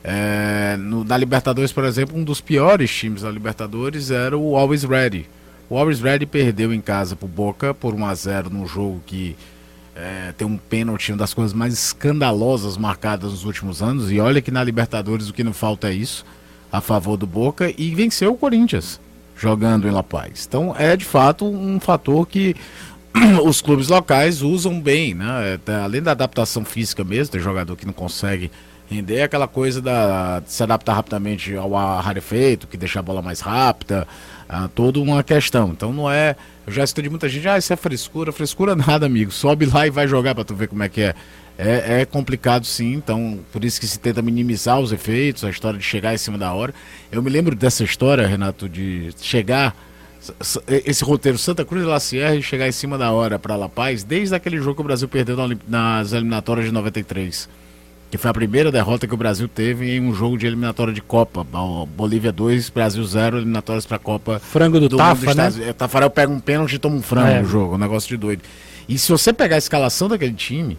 É, 0.03 0.75
no, 0.77 1.03
na 1.03 1.15
Libertadores, 1.15 1.71
por 1.71 1.85
exemplo, 1.85 2.17
um 2.17 2.23
dos 2.23 2.41
piores 2.41 2.93
times 2.93 3.21
da 3.21 3.31
Libertadores 3.31 4.11
era 4.11 4.37
o 4.37 4.57
Always 4.57 4.83
Ready. 4.83 5.25
O 5.69 5.77
Always 5.77 6.01
Ready 6.01 6.25
perdeu 6.25 6.73
em 6.73 6.81
casa 6.81 7.15
pro 7.15 7.27
Boca 7.27 7.73
por 7.73 7.93
1 7.93 8.05
a 8.05 8.13
0 8.13 8.49
num 8.49 8.67
jogo 8.67 9.01
que 9.05 9.35
é, 9.95 10.33
tem 10.37 10.45
um 10.45 10.57
pênalti, 10.57 11.11
uma 11.11 11.19
das 11.19 11.33
coisas 11.33 11.53
mais 11.53 11.73
escandalosas 11.73 12.77
marcadas 12.77 13.31
nos 13.31 13.45
últimos 13.45 13.81
anos. 13.81 14.11
E 14.11 14.19
olha 14.19 14.41
que 14.41 14.51
na 14.51 14.63
Libertadores 14.63 15.29
o 15.29 15.33
que 15.33 15.43
não 15.43 15.53
falta 15.53 15.89
é 15.89 15.93
isso, 15.93 16.25
a 16.71 16.81
favor 16.81 17.15
do 17.15 17.25
Boca, 17.25 17.73
e 17.77 17.95
venceu 17.95 18.33
o 18.33 18.37
Corinthians 18.37 18.99
jogando 19.37 19.87
em 19.87 19.91
La 19.91 20.03
Paz. 20.03 20.45
Então 20.47 20.75
é 20.77 20.97
de 20.97 21.05
fato 21.05 21.45
um 21.45 21.79
fator 21.79 22.27
que 22.27 22.55
os 23.45 23.61
clubes 23.61 23.87
locais 23.87 24.41
usam 24.41 24.81
bem, 24.81 25.13
né? 25.13 25.59
É, 25.65 25.75
além 25.75 26.01
da 26.01 26.11
adaptação 26.11 26.65
física 26.65 27.03
mesmo, 27.03 27.31
tem 27.31 27.41
jogador 27.41 27.75
que 27.75 27.85
não 27.85 27.93
consegue 27.93 28.51
render 28.89 29.21
aquela 29.23 29.47
coisa 29.47 29.81
da, 29.81 30.39
de 30.39 30.51
se 30.51 30.61
adaptar 30.61 30.93
rapidamente 30.93 31.55
ao 31.55 31.75
ar 31.75 32.03
rarefeito, 32.03 32.67
que 32.67 32.77
deixa 32.77 32.99
a 32.99 33.01
bola 33.01 33.21
mais 33.21 33.39
rápida, 33.39 34.07
ah, 34.47 34.69
toda 34.73 34.99
uma 34.99 35.23
questão. 35.23 35.69
Então 35.69 35.91
não 35.91 36.09
é. 36.09 36.35
Eu 36.65 36.71
já 36.71 36.83
escutei 36.83 37.03
de 37.03 37.09
muita 37.09 37.27
gente, 37.27 37.47
ah, 37.47 37.57
isso 37.57 37.73
é 37.73 37.75
frescura. 37.75 38.31
Frescura 38.31 38.75
nada, 38.77 39.05
amigo. 39.05 39.31
Sobe 39.31 39.65
lá 39.65 39.87
e 39.87 39.89
vai 39.89 40.07
jogar 40.07 40.35
para 40.35 40.43
tu 40.43 40.55
ver 40.55 40.67
como 40.67 40.83
é 40.83 40.89
que 40.89 41.01
é. 41.01 41.15
é. 41.57 42.01
É 42.01 42.05
complicado 42.05 42.65
sim, 42.65 42.93
então 42.93 43.39
por 43.51 43.63
isso 43.63 43.79
que 43.79 43.87
se 43.87 43.99
tenta 43.99 44.21
minimizar 44.21 44.79
os 44.79 44.91
efeitos, 44.91 45.43
a 45.43 45.49
história 45.49 45.77
de 45.79 45.85
chegar 45.85 46.13
em 46.13 46.17
cima 46.17 46.37
da 46.37 46.53
hora. 46.53 46.73
Eu 47.11 47.21
me 47.21 47.29
lembro 47.29 47.55
dessa 47.55 47.83
história, 47.83 48.27
Renato, 48.27 48.69
de 48.69 49.11
chegar 49.19 49.75
esse 50.85 51.03
roteiro 51.03 51.37
Santa 51.37 51.65
Cruz 51.65 51.83
de 51.83 51.89
La 51.89 51.99
Sierra 51.99 52.35
e 52.35 52.41
chegar 52.41 52.65
em 52.65 52.71
cima 52.71 52.97
da 52.97 53.11
hora 53.11 53.37
para 53.37 53.57
La 53.57 53.67
Paz, 53.67 54.05
desde 54.05 54.33
aquele 54.33 54.57
jogo 54.57 54.75
que 54.75 54.81
o 54.81 54.85
Brasil 54.85 55.07
perdeu 55.09 55.35
nas 55.67 56.13
eliminatórias 56.13 56.65
de 56.65 56.71
93 56.71 57.49
que 58.13 58.17
foi 58.19 58.29
a 58.29 58.33
primeira 58.33 58.71
derrota 58.71 59.07
que 59.07 59.13
o 59.15 59.17
Brasil 59.17 59.47
teve 59.47 59.89
em 59.89 59.99
um 59.99 60.13
jogo 60.13 60.37
de 60.37 60.45
eliminatória 60.45 60.93
de 60.93 61.01
Copa. 61.01 61.43
Bolívia 61.97 62.31
2, 62.31 62.69
Brasil 62.69 63.03
0, 63.03 63.37
eliminatórias 63.37 63.87
para 63.87 63.95
a 63.95 63.99
Copa. 63.99 64.39
Frango 64.39 64.79
do, 64.79 64.87
do 64.87 64.97
Tafa, 64.97 65.33
né? 65.33 65.51
É, 65.67 65.73
Tafarel 65.73 66.11
pega 66.11 66.31
um 66.31 66.39
pênalti 66.39 66.73
e 66.73 66.77
toma 66.77 66.95
um 66.95 67.01
frango 67.01 67.29
é. 67.29 67.41
no 67.41 67.49
jogo, 67.49 67.73
um 67.73 67.77
negócio 67.79 68.07
de 68.07 68.15
doido. 68.15 68.43
E 68.87 68.99
se 68.99 69.11
você 69.11 69.33
pegar 69.33 69.55
a 69.55 69.57
escalação 69.57 70.07
daquele 70.07 70.35
time, 70.35 70.77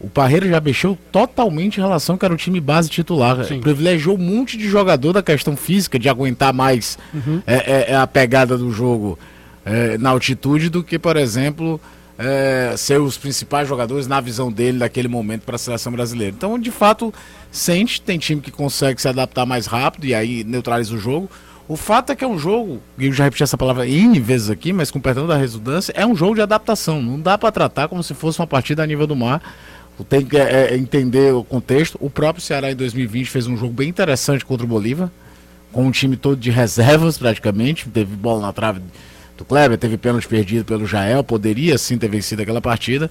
o 0.00 0.08
Parreira 0.08 0.48
já 0.48 0.58
mexeu 0.58 0.96
totalmente 1.12 1.76
em 1.76 1.82
relação 1.82 2.16
que 2.16 2.24
era 2.24 2.32
o 2.32 2.36
time 2.38 2.58
base 2.58 2.88
titular. 2.88 3.44
Sim. 3.44 3.60
Privilegiou 3.60 4.16
um 4.16 4.18
monte 4.18 4.56
de 4.56 4.66
jogador 4.66 5.12
da 5.12 5.22
questão 5.22 5.58
física, 5.58 5.98
de 5.98 6.08
aguentar 6.08 6.54
mais 6.54 6.96
uhum. 7.12 7.42
é, 7.46 7.56
é, 7.56 7.90
é, 7.90 7.94
a 7.94 8.06
pegada 8.06 8.56
do 8.56 8.72
jogo 8.72 9.18
é, 9.66 9.98
na 9.98 10.08
altitude 10.08 10.70
do 10.70 10.82
que, 10.82 10.98
por 10.98 11.18
exemplo, 11.18 11.78
é, 12.22 12.74
ser 12.76 13.00
os 13.00 13.16
principais 13.16 13.66
jogadores 13.66 14.06
na 14.06 14.20
visão 14.20 14.52
dele 14.52 14.76
naquele 14.76 15.08
momento 15.08 15.42
para 15.42 15.56
a 15.56 15.58
seleção 15.58 15.90
brasileira. 15.90 16.34
Então, 16.36 16.58
de 16.58 16.70
fato, 16.70 17.14
sente, 17.50 18.02
tem 18.02 18.18
time 18.18 18.42
que 18.42 18.50
consegue 18.50 19.00
se 19.00 19.08
adaptar 19.08 19.46
mais 19.46 19.64
rápido 19.64 20.04
e 20.04 20.14
aí 20.14 20.44
neutraliza 20.44 20.94
o 20.94 20.98
jogo. 20.98 21.30
O 21.66 21.76
fato 21.76 22.12
é 22.12 22.16
que 22.16 22.22
é 22.22 22.28
um 22.28 22.38
jogo, 22.38 22.82
e 22.98 23.06
eu 23.06 23.12
já 23.12 23.24
repeti 23.24 23.42
essa 23.42 23.56
palavra 23.56 23.86
N 23.86 24.20
vezes 24.20 24.50
aqui, 24.50 24.70
mas 24.70 24.90
com 24.90 25.00
perdão 25.00 25.26
da 25.26 25.36
redundância, 25.36 25.94
é 25.96 26.04
um 26.04 26.14
jogo 26.14 26.34
de 26.34 26.42
adaptação. 26.42 27.00
Não 27.00 27.18
dá 27.18 27.38
para 27.38 27.50
tratar 27.50 27.88
como 27.88 28.02
se 28.02 28.12
fosse 28.12 28.38
uma 28.38 28.46
partida 28.46 28.82
a 28.82 28.86
nível 28.86 29.06
do 29.06 29.16
mar. 29.16 29.40
Tem 30.08 30.24
que 30.24 30.36
é, 30.36 30.72
é, 30.72 30.76
entender 30.76 31.32
o 31.32 31.44
contexto. 31.44 31.96
O 32.00 32.10
próprio 32.10 32.44
Ceará 32.44 32.70
em 32.70 32.76
2020 32.76 33.28
fez 33.28 33.46
um 33.46 33.56
jogo 33.56 33.72
bem 33.72 33.88
interessante 33.88 34.44
contra 34.44 34.64
o 34.64 34.68
Bolívar, 34.68 35.10
com 35.72 35.86
um 35.86 35.90
time 35.90 36.16
todo 36.16 36.38
de 36.38 36.50
reservas 36.50 37.16
praticamente. 37.16 37.88
Teve 37.88 38.16
bola 38.16 38.42
na 38.42 38.52
trave 38.52 38.80
do 39.40 39.44
Kleber, 39.44 39.78
teve 39.78 39.96
pênalti 39.96 40.28
perdido 40.28 40.64
pelo 40.64 40.86
Jael, 40.86 41.24
poderia 41.24 41.76
sim 41.78 41.96
ter 41.98 42.08
vencido 42.08 42.42
aquela 42.42 42.60
partida. 42.60 43.10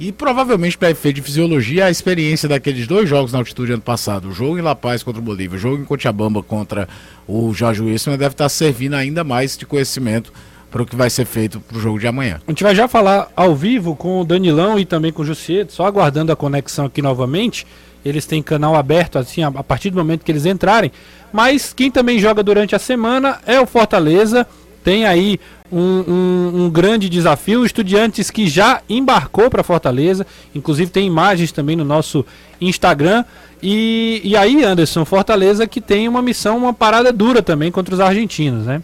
E 0.00 0.12
provavelmente 0.12 0.78
para 0.78 0.90
efeito 0.90 1.16
de 1.16 1.22
fisiologia, 1.22 1.86
a 1.86 1.90
experiência 1.90 2.48
daqueles 2.48 2.86
dois 2.86 3.08
jogos 3.08 3.32
na 3.32 3.38
altitude 3.38 3.72
ano 3.72 3.82
passado, 3.82 4.28
o 4.28 4.32
jogo 4.32 4.58
em 4.58 4.62
La 4.62 4.74
Paz 4.74 5.02
contra 5.02 5.20
o 5.20 5.24
Bolívia, 5.24 5.56
o 5.56 5.60
jogo 5.60 5.82
em 5.82 5.84
Cochabamba 5.84 6.42
contra 6.42 6.88
o 7.26 7.52
Jorge 7.52 7.82
Wilson, 7.82 8.12
deve 8.12 8.34
estar 8.34 8.48
servindo 8.48 8.94
ainda 8.94 9.24
mais 9.24 9.56
de 9.56 9.66
conhecimento 9.66 10.32
para 10.70 10.82
o 10.82 10.86
que 10.86 10.94
vai 10.94 11.10
ser 11.10 11.24
feito 11.24 11.58
para 11.60 11.76
o 11.76 11.80
jogo 11.80 11.98
de 11.98 12.06
amanhã. 12.06 12.40
A 12.46 12.50
gente 12.50 12.62
vai 12.62 12.74
já 12.74 12.86
falar 12.86 13.28
ao 13.34 13.56
vivo 13.56 13.96
com 13.96 14.20
o 14.20 14.24
Danilão 14.24 14.78
e 14.78 14.84
também 14.84 15.12
com 15.12 15.22
o 15.22 15.24
Jussier, 15.24 15.66
só 15.68 15.86
aguardando 15.86 16.30
a 16.30 16.36
conexão 16.36 16.86
aqui 16.86 17.02
novamente. 17.02 17.66
Eles 18.04 18.24
têm 18.24 18.40
canal 18.40 18.76
aberto 18.76 19.18
assim 19.18 19.42
a 19.42 19.50
partir 19.50 19.90
do 19.90 19.96
momento 19.96 20.24
que 20.24 20.30
eles 20.30 20.46
entrarem. 20.46 20.92
Mas 21.32 21.72
quem 21.72 21.90
também 21.90 22.20
joga 22.20 22.42
durante 22.42 22.74
a 22.76 22.78
semana 22.78 23.40
é 23.46 23.60
o 23.60 23.66
Fortaleza. 23.66 24.46
Tem 24.88 25.04
aí 25.04 25.38
um, 25.70 25.78
um, 25.80 26.52
um, 26.54 26.70
grande 26.70 27.10
desafio. 27.10 27.62
Estudiantes 27.62 28.30
que 28.30 28.48
já 28.48 28.80
embarcou 28.88 29.50
para 29.50 29.62
Fortaleza, 29.62 30.26
inclusive 30.54 30.90
tem 30.90 31.06
imagens 31.06 31.52
também 31.52 31.76
no 31.76 31.84
nosso 31.84 32.24
Instagram. 32.58 33.22
E, 33.62 34.22
e 34.24 34.34
aí, 34.34 34.64
Anderson, 34.64 35.04
Fortaleza 35.04 35.66
que 35.66 35.78
tem 35.78 36.08
uma 36.08 36.22
missão, 36.22 36.56
uma 36.56 36.72
parada 36.72 37.12
dura 37.12 37.42
também 37.42 37.70
contra 37.70 37.94
os 37.94 38.00
argentinos, 38.00 38.64
né? 38.64 38.80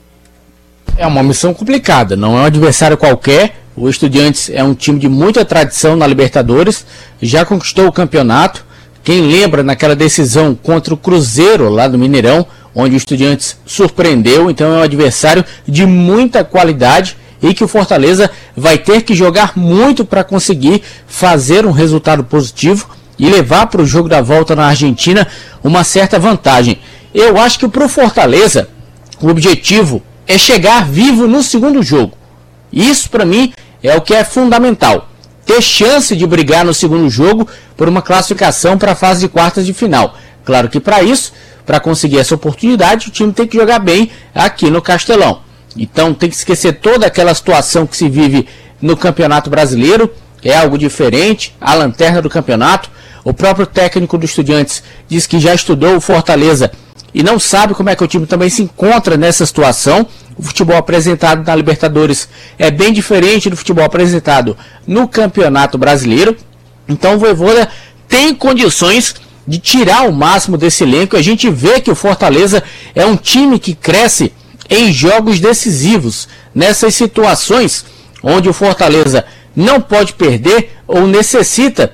É 0.99 1.07
uma 1.07 1.23
missão 1.23 1.55
complicada, 1.55 2.17
não 2.17 2.37
é 2.37 2.43
um 2.43 2.45
adversário 2.45 2.99
qualquer. 2.99 3.63
O 3.75 3.89
Estudiantes 3.89 4.51
é 4.51 4.63
um 4.63 4.75
time 4.75 4.99
de 4.99 5.09
muita 5.09 5.43
tradição 5.43 5.97
na 5.97 6.07
Libertadores, 6.07 6.85
já 7.23 7.47
conquistou 7.47 7.87
o 7.87 7.93
campeonato. 7.93 8.63
Quem 9.03 9.23
lembra 9.23 9.63
naquela 9.63 9.97
decisão 9.97 10.55
contra 10.55 10.93
o 10.93 10.99
Cruzeiro 10.99 11.71
lá 11.71 11.89
do 11.89 11.97
Mineirão, 11.97 12.47
onde 12.75 12.95
o 12.95 12.97
Estudiantes 12.97 13.57
surpreendeu, 13.65 14.51
então 14.51 14.75
é 14.75 14.79
um 14.79 14.83
adversário 14.83 15.45
de 15.67 15.87
muita 15.87 16.43
qualidade 16.43 17.17
e 17.43 17.53
que 17.53 17.63
o 17.63 17.69
Fortaleza 17.69 18.31
vai 18.57 18.79
ter 18.79 19.03
que 19.03 19.15
jogar 19.15 19.57
muito 19.57 20.05
para 20.05 20.25
conseguir 20.25 20.83
fazer 21.07 21.67
um 21.67 21.71
resultado 21.71 22.25
positivo 22.25 22.89
e 23.19 23.29
levar 23.29 23.67
para 23.67 23.83
o 23.83 23.87
jogo 23.87 24.09
da 24.09 24.21
volta 24.21 24.57
na 24.57 24.67
Argentina 24.67 25.27
uma 25.63 25.85
certa 25.85 26.19
vantagem. 26.19 26.79
Eu 27.13 27.39
acho 27.39 27.59
que 27.59 27.69
para 27.69 27.85
o 27.85 27.89
Fortaleza 27.89 28.69
o 29.21 29.29
objetivo 29.29 30.03
é 30.27 30.39
chegar 30.39 30.87
vivo 30.87 31.27
no 31.27 31.43
segundo 31.43 31.83
jogo. 31.83 32.17
Isso 32.73 33.09
para 33.11 33.25
mim 33.25 33.53
é 33.83 33.95
o 33.95 34.01
que 34.01 34.15
é 34.15 34.25
fundamental. 34.25 35.09
Ter 35.45 35.61
chance 35.61 36.17
de 36.17 36.27
brigar 36.27 36.65
no 36.65 36.73
segundo 36.73 37.09
jogo 37.11 37.47
por 37.77 37.89
uma 37.89 38.01
classificação 38.01 38.79
para 38.79 38.93
a 38.93 38.97
fase 38.97 39.21
de 39.21 39.29
quartas 39.29 39.67
de 39.67 39.75
final. 39.75 40.17
Claro 40.45 40.69
que 40.69 40.81
para 40.81 41.03
isso 41.03 41.33
para 41.65 41.81
conseguir 41.81 42.19
essa 42.19 42.35
oportunidade, 42.35 43.09
o 43.09 43.11
time 43.11 43.33
tem 43.33 43.47
que 43.47 43.57
jogar 43.57 43.79
bem 43.79 44.11
aqui 44.35 44.71
no 44.71 44.83
Castelão. 44.83 45.41
Então 45.77 46.13
tem 46.13 46.29
que 46.29 46.37
esquecer 46.37 46.75
toda 46.75 47.07
aquela 47.07 47.35
situação 47.35 47.87
que 47.87 47.97
se 47.97 48.09
vive 48.09 48.47
no 48.81 48.97
Campeonato 48.97 49.49
Brasileiro, 49.49 50.13
é 50.45 50.57
algo 50.57 50.77
diferente, 50.77 51.55
a 51.61 51.75
lanterna 51.75 52.21
do 52.21 52.29
campeonato. 52.29 52.91
O 53.25 53.33
próprio 53.33 53.67
técnico 53.67 54.19
do 54.19 54.27
Estudiantes 54.27 54.83
diz 55.09 55.27
que 55.27 55.41
já 55.41 55.55
estudou 55.55 55.97
o 55.97 56.01
Fortaleza 56.01 56.71
e 57.15 57.23
não 57.23 57.39
sabe 57.39 57.73
como 57.73 57.89
é 57.89 57.97
que 57.97 58.05
o 58.05 58.07
time 58.07 58.27
também 58.27 58.51
se 58.51 58.63
encontra 58.63 59.17
nessa 59.17 59.47
situação. 59.47 60.07
O 60.37 60.43
futebol 60.43 60.77
apresentado 60.77 61.47
na 61.47 61.57
Libertadores 61.57 62.29
é 62.59 62.71
bem 62.71 62.93
diferente 62.93 63.49
do 63.49 63.57
futebol 63.57 63.85
apresentado 63.85 64.55
no 64.87 65.09
Campeonato 65.09 65.79
Brasileiro. 65.79 66.37
Então 66.87 67.15
o 67.15 67.19
Voivoda 67.19 67.71
tem 68.07 68.35
condições 68.35 69.15
de 69.47 69.59
tirar 69.59 70.09
o 70.09 70.13
máximo 70.13 70.57
desse 70.57 70.85
elenco. 70.85 71.17
A 71.17 71.23
gente 71.23 71.51
vê 71.51 71.81
que 71.81 71.91
o 71.91 71.95
Fortaleza 71.95 72.63
é 72.95 73.05
um 73.05 73.17
time 73.17 73.59
que 73.59 73.75
cresce 73.75 74.33
em 74.69 74.93
jogos 74.93 75.41
decisivos, 75.41 76.29
nessas 76.55 76.95
situações 76.95 77.85
onde 78.23 78.49
o 78.49 78.55
Fortaleza 78.55 79.25
não 79.55 79.81
pode 79.81 80.15
perder 80.15 80.73
ou 80.87 81.07
necessita 81.07 81.93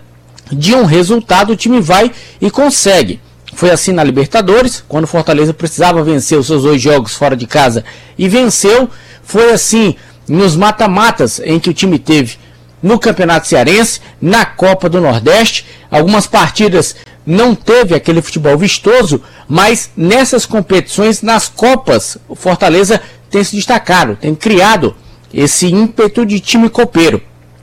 de 0.50 0.74
um 0.74 0.84
resultado, 0.84 1.52
o 1.52 1.56
time 1.56 1.80
vai 1.80 2.10
e 2.40 2.50
consegue. 2.50 3.20
Foi 3.54 3.70
assim 3.70 3.92
na 3.92 4.04
Libertadores, 4.04 4.82
quando 4.88 5.04
o 5.04 5.08
Fortaleza 5.08 5.52
precisava 5.52 6.02
vencer 6.02 6.38
os 6.38 6.46
seus 6.46 6.62
dois 6.62 6.80
jogos 6.80 7.14
fora 7.14 7.36
de 7.36 7.46
casa 7.46 7.84
e 8.16 8.28
venceu. 8.28 8.88
Foi 9.22 9.52
assim 9.52 9.96
nos 10.28 10.56
mata-matas 10.56 11.40
em 11.44 11.58
que 11.58 11.70
o 11.70 11.74
time 11.74 11.98
teve 11.98 12.36
no 12.82 12.98
Campeonato 12.98 13.46
Cearense, 13.46 14.00
na 14.20 14.44
Copa 14.44 14.88
do 14.88 15.00
Nordeste. 15.00 15.66
Algumas 15.90 16.26
partidas 16.26 16.96
não 17.26 17.54
teve 17.54 17.94
aquele 17.94 18.22
futebol 18.22 18.56
vistoso, 18.56 19.22
mas 19.48 19.90
nessas 19.96 20.46
competições, 20.46 21.22
nas 21.22 21.48
Copas, 21.48 22.18
o 22.28 22.34
Fortaleza 22.34 23.00
tem 23.30 23.44
se 23.44 23.56
destacado, 23.56 24.16
tem 24.16 24.34
criado 24.34 24.94
esse 25.32 25.66
ímpeto 25.66 26.26
de 26.26 26.40
time 26.40 26.68
copeiro. 26.68 27.22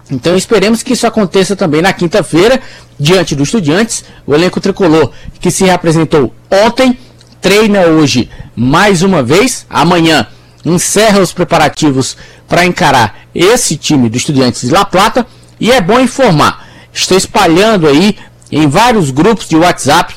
Então 0.10 0.38
esperemos 0.38 0.82
que 0.82 0.94
isso 0.94 1.06
aconteça 1.06 1.56
também 1.56 1.82
na 1.82 1.92
quinta-feira, 1.92 2.62
diante 3.00 3.36
dos 3.36 3.50
estudiantes. 3.50 4.06
O 4.26 4.34
elenco 4.34 4.62
tricolor 4.62 5.12
que 5.40 5.52
se 5.52 5.66
representou 5.66 6.34
ontem, 6.50 6.98
treina 7.42 7.82
hoje 7.82 8.30
mais 8.56 9.02
uma 9.02 9.22
vez. 9.22 9.66
Amanhã 9.70 10.28
encerra 10.66 11.20
os 11.20 11.34
preparativos 11.34 12.18
para 12.48 12.66
encarar 12.66 13.20
esse 13.36 13.76
time 13.76 14.10
do 14.10 14.18
Estudiantes 14.18 14.62
de 14.62 14.72
La 14.72 14.86
Plata. 14.86 15.28
E 15.60 15.72
é 15.72 15.82
bom 15.82 16.00
informar, 16.00 16.68
estou 16.94 17.18
espalhando 17.18 17.88
aí 17.88 18.16
em 18.52 18.68
vários 18.68 19.12
grupos 19.12 19.48
de 19.48 19.56
WhatsApp 19.56 20.16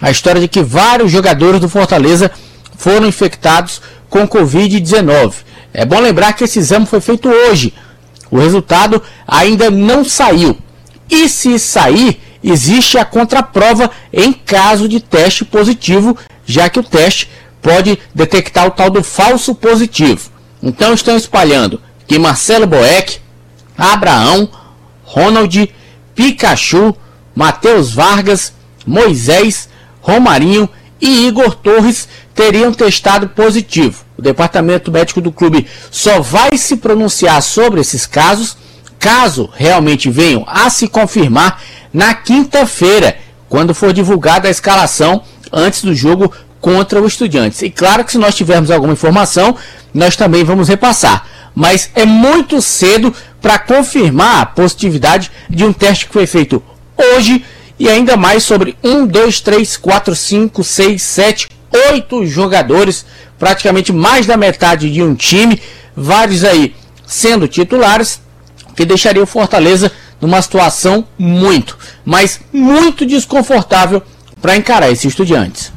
a 0.00 0.10
história 0.10 0.40
de 0.40 0.48
que 0.48 0.62
vários 0.62 1.10
jogadores 1.10 1.60
do 1.60 1.68
Fortaleza 1.68 2.30
foram 2.76 3.06
infectados 3.06 3.80
com 4.10 4.28
Covid-19. 4.28 5.32
É 5.72 5.84
bom 5.84 5.98
lembrar 5.98 6.34
que 6.34 6.44
esse 6.44 6.58
exame 6.58 6.84
foi 6.84 7.00
feito 7.00 7.28
hoje. 7.28 7.72
O 8.30 8.38
resultado 8.38 9.02
ainda 9.26 9.70
não 9.70 10.04
saiu. 10.04 10.58
E 11.08 11.28
se 11.28 11.58
sair, 11.58 12.20
existe 12.42 12.98
a 12.98 13.04
contraprova 13.04 13.90
em 14.12 14.32
caso 14.32 14.88
de 14.88 15.00
teste 15.00 15.44
positivo, 15.44 16.16
já 16.44 16.68
que 16.68 16.80
o 16.80 16.84
teste 16.84 17.30
pode 17.62 17.98
detectar 18.14 18.66
o 18.66 18.70
tal 18.70 18.90
do 18.90 19.02
falso 19.02 19.54
positivo. 19.54 20.30
Então 20.62 20.92
estão 20.92 21.16
espalhando 21.16 21.80
que 22.06 22.18
Marcelo 22.18 22.66
Boeck, 22.66 23.18
Abraão, 23.76 24.48
Ronald, 25.02 25.72
Pikachu, 26.14 26.94
Matheus 27.34 27.92
Vargas, 27.92 28.52
Moisés, 28.86 29.68
Romarinho 30.00 30.68
e 31.00 31.26
Igor 31.26 31.54
Torres 31.54 32.08
teriam 32.34 32.72
testado 32.72 33.28
positivo. 33.28 34.04
O 34.16 34.22
departamento 34.22 34.92
médico 34.92 35.20
do 35.20 35.32
clube 35.32 35.66
só 35.90 36.20
vai 36.20 36.56
se 36.56 36.76
pronunciar 36.76 37.42
sobre 37.42 37.80
esses 37.80 38.06
casos 38.06 38.56
caso 39.04 39.50
realmente 39.54 40.08
venham 40.08 40.44
a 40.46 40.70
se 40.70 40.88
confirmar 40.88 41.60
na 41.92 42.14
quinta-feira, 42.14 43.18
quando 43.50 43.74
for 43.74 43.92
divulgada 43.92 44.48
a 44.48 44.50
escalação 44.50 45.22
antes 45.52 45.82
do 45.82 45.94
jogo 45.94 46.32
contra 46.58 47.02
o 47.02 47.06
Estudiantes. 47.06 47.60
E 47.60 47.68
claro 47.68 48.02
que 48.02 48.12
se 48.12 48.18
nós 48.18 48.34
tivermos 48.34 48.70
alguma 48.70 48.94
informação, 48.94 49.54
nós 49.92 50.16
também 50.16 50.42
vamos 50.42 50.68
repassar. 50.68 51.26
Mas 51.54 51.90
é 51.94 52.06
muito 52.06 52.62
cedo 52.62 53.14
para 53.42 53.58
confirmar 53.58 54.40
a 54.40 54.46
positividade 54.46 55.30
de 55.50 55.64
um 55.66 55.72
teste 55.72 56.06
que 56.06 56.12
foi 56.14 56.26
feito 56.26 56.62
hoje 56.96 57.44
e 57.78 57.88
ainda 57.88 58.16
mais 58.16 58.42
sobre 58.42 58.76
1, 58.82 59.06
2, 59.06 59.40
3, 59.40 59.76
4, 59.76 60.14
5, 60.14 60.64
6, 60.64 61.02
7, 61.02 61.48
8 61.90 62.26
jogadores, 62.26 63.04
praticamente 63.38 63.92
mais 63.92 64.26
da 64.26 64.36
metade 64.36 64.90
de 64.90 65.02
um 65.02 65.14
time, 65.14 65.60
vários 65.96 66.44
aí 66.44 66.74
sendo 67.06 67.48
titulares, 67.48 68.20
que 68.76 68.84
deixaria 68.84 69.22
o 69.22 69.26
Fortaleza 69.26 69.90
numa 70.20 70.40
situação 70.40 71.06
muito, 71.18 71.76
mas 72.04 72.40
muito 72.52 73.04
desconfortável 73.04 74.02
para 74.40 74.56
encarar 74.56 74.90
esses 74.90 75.04
estudiantes. 75.04 75.72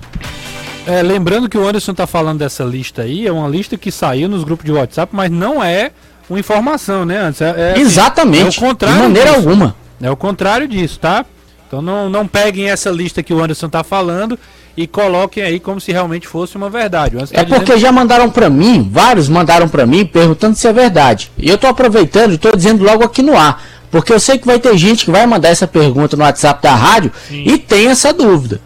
É, 0.86 1.02
lembrando 1.02 1.50
que 1.50 1.58
o 1.58 1.68
Anderson 1.68 1.92
está 1.92 2.08
falando 2.08 2.40
dessa 2.40 2.64
lista 2.64 3.02
aí, 3.02 3.28
é 3.28 3.32
uma 3.32 3.48
lista 3.48 3.78
que 3.78 3.92
saiu 3.92 4.30
nos 4.30 4.44
grupos 4.44 4.66
de 4.66 4.72
WhatsApp, 4.72 5.14
mas 5.14 5.30
não 5.30 5.62
é 5.62 5.92
uma 6.30 6.40
informação, 6.40 7.06
né, 7.06 7.18
Anderson? 7.18 7.44
É, 7.44 7.50
é, 7.50 7.72
assim, 7.74 7.82
Exatamente, 7.82 8.58
é 8.58 8.62
o 8.62 8.70
contrário 8.70 8.98
de 8.98 9.04
maneira 9.04 9.30
disso. 9.32 9.40
alguma. 9.42 9.76
É 10.02 10.10
o 10.12 10.16
contrário 10.16 10.68
disso, 10.68 11.00
tá? 11.00 11.26
Então 11.68 11.82
não, 11.82 12.10
não 12.10 12.28
peguem 12.28 12.70
essa 12.70 12.90
lista 12.90 13.22
que 13.22 13.34
o 13.34 13.44
Anderson 13.44 13.66
está 13.66 13.84
falando 13.84 14.40
e 14.76 14.88
coloquem 14.88 15.44
aí 15.44 15.60
como 15.60 15.82
se 15.82 15.92
realmente 15.92 16.28
fosse 16.28 16.56
uma 16.56 16.70
verdade. 16.70 17.18
É 17.32 17.44
porque 17.44 17.60
dizendo... 17.60 17.80
já 17.80 17.92
mandaram 17.92 18.30
para 18.30 18.50
mim, 18.50 18.88
vários 18.92 19.28
mandaram 19.28 19.68
para 19.68 19.86
mim 19.86 20.06
perguntando 20.06 20.56
se 20.56 20.68
é 20.68 20.72
verdade. 20.72 21.32
E 21.38 21.50
eu 21.50 21.58
tô 21.58 21.68
aproveitando 21.68 22.34
e 22.34 22.38
tô 22.38 22.52
dizendo 22.52 22.84
logo 22.84 23.04
aqui 23.04 23.22
no 23.22 23.36
ar, 23.36 23.62
porque 23.92 24.14
eu 24.14 24.20
sei 24.20 24.38
que 24.38 24.46
vai 24.46 24.60
ter 24.60 24.78
gente 24.78 25.04
que 25.04 25.12
vai 25.12 25.26
mandar 25.26 25.50
essa 25.50 25.68
pergunta 25.68 26.16
no 26.16 26.24
WhatsApp 26.24 26.62
da 26.62 26.76
rádio 26.76 27.12
Sim. 27.28 27.44
e 27.46 27.58
tem 27.58 27.88
essa 27.88 28.14
dúvida. 28.14 28.62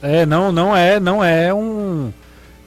É, 0.00 0.24
não, 0.24 0.52
não 0.52 0.76
é, 0.76 1.00
não 1.00 1.24
é 1.24 1.52
um 1.52 2.12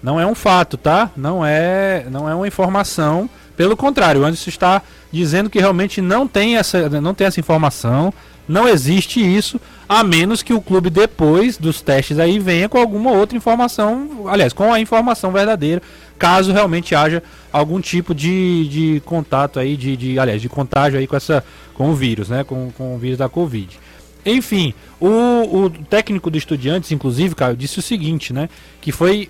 não 0.02 0.20
é 0.20 0.26
um 0.26 0.36
fato, 0.36 0.78
tá? 0.78 1.12
Não 1.16 1.46
é, 1.46 2.06
não 2.10 2.30
é 2.30 2.36
uma 2.36 2.48
informação. 2.48 3.30
Pelo 3.56 3.78
contrário, 3.78 4.22
o 4.22 4.26
Anderson 4.26 4.50
está 4.50 4.82
dizendo 5.12 5.50
que 5.50 5.60
realmente 5.60 6.02
não 6.02 6.28
tem 6.28 6.58
essa, 6.58 6.90
não 7.02 7.14
tem 7.14 7.28
essa 7.28 7.40
informação, 7.40 8.14
não 8.48 8.68
existe 8.68 9.20
isso, 9.20 9.60
a 9.88 10.04
menos 10.04 10.42
que 10.42 10.54
o 10.54 10.62
clube 10.62 10.90
depois 10.90 11.58
dos 11.58 11.82
testes 11.82 12.18
aí 12.18 12.40
venha 12.40 12.68
com 12.68 12.78
alguma 12.78 13.12
outra 13.12 13.38
informação, 13.38 14.26
aliás, 14.28 14.54
com 14.54 14.74
a 14.74 14.80
informação 14.80 15.32
verdadeira, 15.32 15.82
caso 16.18 16.52
realmente 16.52 16.96
haja 16.96 17.22
algum 17.52 17.80
tipo 17.80 18.14
de, 18.16 18.68
de 18.68 19.02
contato 19.06 19.60
aí, 19.60 19.76
de, 19.76 19.96
de 19.98 20.20
aliás, 20.20 20.42
de 20.42 20.50
contágio 20.50 21.00
aí 21.00 21.08
com 21.08 21.16
essa, 21.16 21.44
com 21.74 21.90
o 21.90 21.96
vírus, 21.96 22.30
né, 22.30 22.44
com, 22.44 22.72
com 22.72 22.96
o 22.96 22.98
vírus 22.98 23.18
da 23.18 23.30
Covid. 23.30 23.80
Enfim, 24.26 24.74
o, 25.00 25.66
o 25.66 25.70
técnico 25.70 26.30
do 26.30 26.38
Estudiantes, 26.38 26.92
inclusive, 26.92 27.34
cara, 27.34 27.56
disse 27.56 27.80
o 27.80 27.82
seguinte, 27.82 28.32
né, 28.32 28.50
que 28.80 28.92
foi, 28.92 29.30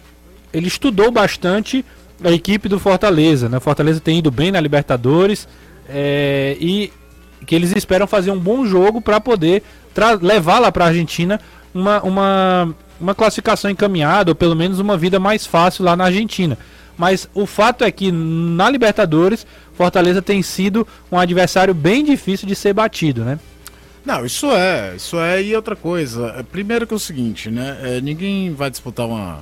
ele 0.54 0.68
estudou 0.68 1.12
bastante 1.12 1.84
a 2.24 2.32
equipe 2.32 2.70
do 2.70 2.80
Fortaleza, 2.80 3.50
né, 3.50 3.60
Fortaleza 3.60 4.00
tem 4.00 4.20
ido 4.20 4.30
bem 4.30 4.52
na 4.52 4.60
Libertadores, 4.60 5.48
é, 5.90 6.56
e 6.60 6.92
que 7.46 7.56
eles 7.56 7.76
esperam 7.76 8.06
fazer 8.06 8.32
um 8.32 8.40
bom 8.40 8.66
jogo 8.66 9.02
para 9.02 9.20
poder 9.20 9.64
levar 10.22 10.60
lá 10.60 10.72
para 10.72 10.86
a 10.86 10.88
Argentina 10.90 11.40
uma, 11.74 12.02
uma, 12.04 12.76
uma 13.00 13.16
classificação 13.16 13.70
encaminhada, 13.72 14.32
ou 14.32 14.36
pelo 14.36 14.56
menos 14.56 14.80
uma 14.80 14.98
vida 14.98 15.20
mais 15.20 15.46
fácil 15.46 15.84
lá 15.84 15.96
na 15.96 16.06
Argentina. 16.06 16.58
Mas 16.98 17.28
o 17.34 17.46
fato 17.46 17.84
é 17.84 17.92
que 17.92 18.12
na 18.12 18.70
Libertadores, 18.70 19.46
Fortaleza 19.74 20.22
tem 20.22 20.44
sido 20.44 20.88
um 21.12 21.18
adversário 21.18 21.74
bem 21.74 22.06
difícil 22.06 22.48
de 22.48 22.56
ser 22.56 22.74
batido, 22.74 23.24
né? 23.24 23.40
Não, 24.06 24.26
isso 24.26 24.52
é, 24.52 24.94
isso 24.96 25.20
é 25.20 25.42
e 25.42 25.56
outra 25.56 25.76
coisa. 25.76 26.46
Primeiro 26.52 26.86
que 26.86 26.94
é 26.94 26.98
o 26.98 27.00
seguinte, 27.00 27.50
né? 27.50 27.78
É, 27.82 28.02
ninguém 28.02 28.54
vai 28.54 28.70
disputar 28.70 29.08
uma 29.08 29.42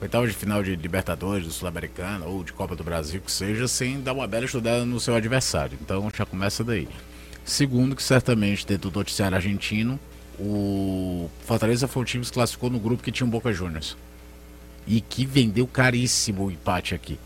oitava 0.00 0.26
de 0.26 0.32
final 0.32 0.62
de 0.62 0.74
Libertadores, 0.76 1.46
do 1.46 1.52
Sul-Americano 1.52 2.26
ou 2.26 2.42
de 2.42 2.52
Copa 2.52 2.74
do 2.74 2.82
Brasil, 2.82 3.20
que 3.20 3.30
seja, 3.30 3.68
sem 3.68 4.00
dar 4.00 4.12
uma 4.12 4.26
bela 4.26 4.44
estudada 4.44 4.84
no 4.84 4.98
seu 4.98 5.14
adversário. 5.14 5.78
Então 5.80 6.10
já 6.14 6.24
começa 6.24 6.64
daí. 6.64 6.88
Segundo, 7.44 7.96
que 7.96 8.02
certamente 8.02 8.66
dentro 8.66 8.90
do 8.90 8.98
noticiário 8.98 9.36
argentino, 9.36 9.98
o 10.38 11.28
Fortaleza 11.44 11.86
foi 11.86 12.02
um 12.02 12.04
time 12.04 12.20
que 12.22 12.28
se 12.28 12.32
classificou 12.32 12.70
no 12.70 12.78
grupo 12.78 13.02
que 13.02 13.12
tinha 13.12 13.26
um 13.26 13.30
Boca 13.30 13.52
Juniors. 13.52 13.96
E 14.86 15.00
que 15.00 15.26
vendeu 15.26 15.66
caríssimo 15.66 16.46
o 16.46 16.50
empate 16.50 16.94
aqui. 16.94 17.18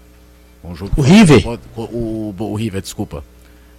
Um 0.63 0.75
jogo 0.75 0.93
o 0.97 1.03
River? 1.03 1.43
O, 1.77 1.81
o, 1.81 2.35
o 2.39 2.55
River, 2.55 2.81
desculpa. 2.81 3.25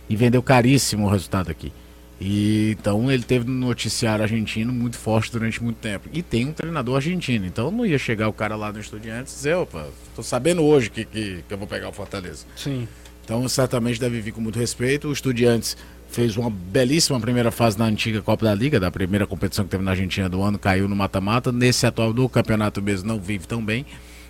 E 0.08 0.16
vendeu 0.16 0.42
caríssimo 0.42 1.08
o 1.08 1.10
resultado 1.10 1.50
aqui. 1.50 1.74
E 2.20 2.76
então 2.80 3.12
ele 3.12 3.24
teve 3.24 3.46
no 3.46 3.54
noticiário 3.54 4.24
argentino 4.24 4.72
muito 4.72 4.98
forte 4.98 5.32
durante 5.32 5.62
muito 5.62 5.78
tempo. 5.78 6.10
E 6.14 6.22
tem 6.22 6.48
um 6.48 6.54
treinador 6.54 6.96
argentino. 6.96 7.46
Então 7.46 7.70
não 7.72 7.86
ia 7.86 7.98
chegar 7.98 8.30
o 8.30 8.34
cara 8.34 8.56
lá 8.56 8.72
no 8.72 8.80
Estudiantes 8.80 9.34
e 9.34 9.36
dizer, 9.38 9.56
opa, 9.56 9.88
tô 10.16 10.24
sabendo 10.24 10.64
hoje 10.64 10.90
que, 10.90 11.04
que, 11.06 11.44
que 11.48 11.54
eu 11.54 11.58
vou 11.58 11.68
pegar 11.68 11.90
o 11.90 11.92
Fortaleza. 11.92 12.46
Sim. 12.56 12.88
Então 13.24 13.48
certamente 13.50 14.00
deve 14.00 14.22
vir 14.22 14.32
com 14.32 14.40
muito 14.40 14.58
respeito. 14.58 15.10
O 15.10 15.12
Estudiantes 15.12 15.76
fez 16.08 16.38
uma 16.38 16.50
belíssima 16.50 17.20
primeira 17.20 17.52
fase 17.52 17.78
na 17.78 17.86
antiga 17.86 18.22
Copa 18.22 18.46
da 18.46 18.56
Liga, 18.56 18.80
da 18.80 18.90
primeira 18.90 19.28
competição 19.28 19.66
que 19.66 19.72
teve 19.72 19.84
na 19.84 19.92
Argentina 19.92 20.30
do 20.30 20.42
ano, 20.42 20.58
caiu 20.58 20.88
no 20.88 20.96
mata-mata. 20.96 21.52
Nesse 21.52 21.86
atual 21.86 22.14
do 22.14 22.30
campeonato 22.30 22.82
mesmo 22.82 23.10
não 23.10 23.20
vive 23.20 23.46
tão 23.46 23.64
bem. 23.64 23.86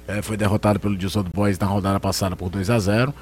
É, 0.08 0.22
foi 0.22 0.38
derrotado 0.38 0.80
pelo 0.80 0.96
Dilson 0.98 1.24
Boys 1.24 1.60
na 1.60 1.68
rodada 1.68 2.00
passada 2.00 2.36
por 2.36 2.50
2 2.50 2.70
a 2.70 2.80
0 2.80 3.14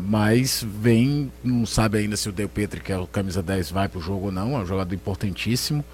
mas 0.00 0.64
vem, 0.80 1.30
não 1.44 1.66
sabe 1.66 1.98
ainda 1.98 2.16
se 2.16 2.28
o 2.28 2.32
Del 2.32 2.48
Petri, 2.48 2.80
que 2.80 2.92
é 2.92 2.98
o 2.98 3.06
camisa 3.06 3.42
10, 3.42 3.70
vai 3.70 3.88
pro 3.88 4.00
jogo 4.00 4.26
ou 4.26 4.32
não, 4.32 4.56
é 4.56 4.60
um 4.60 4.66
jogador 4.66 4.94
importantíssimo. 4.94 5.84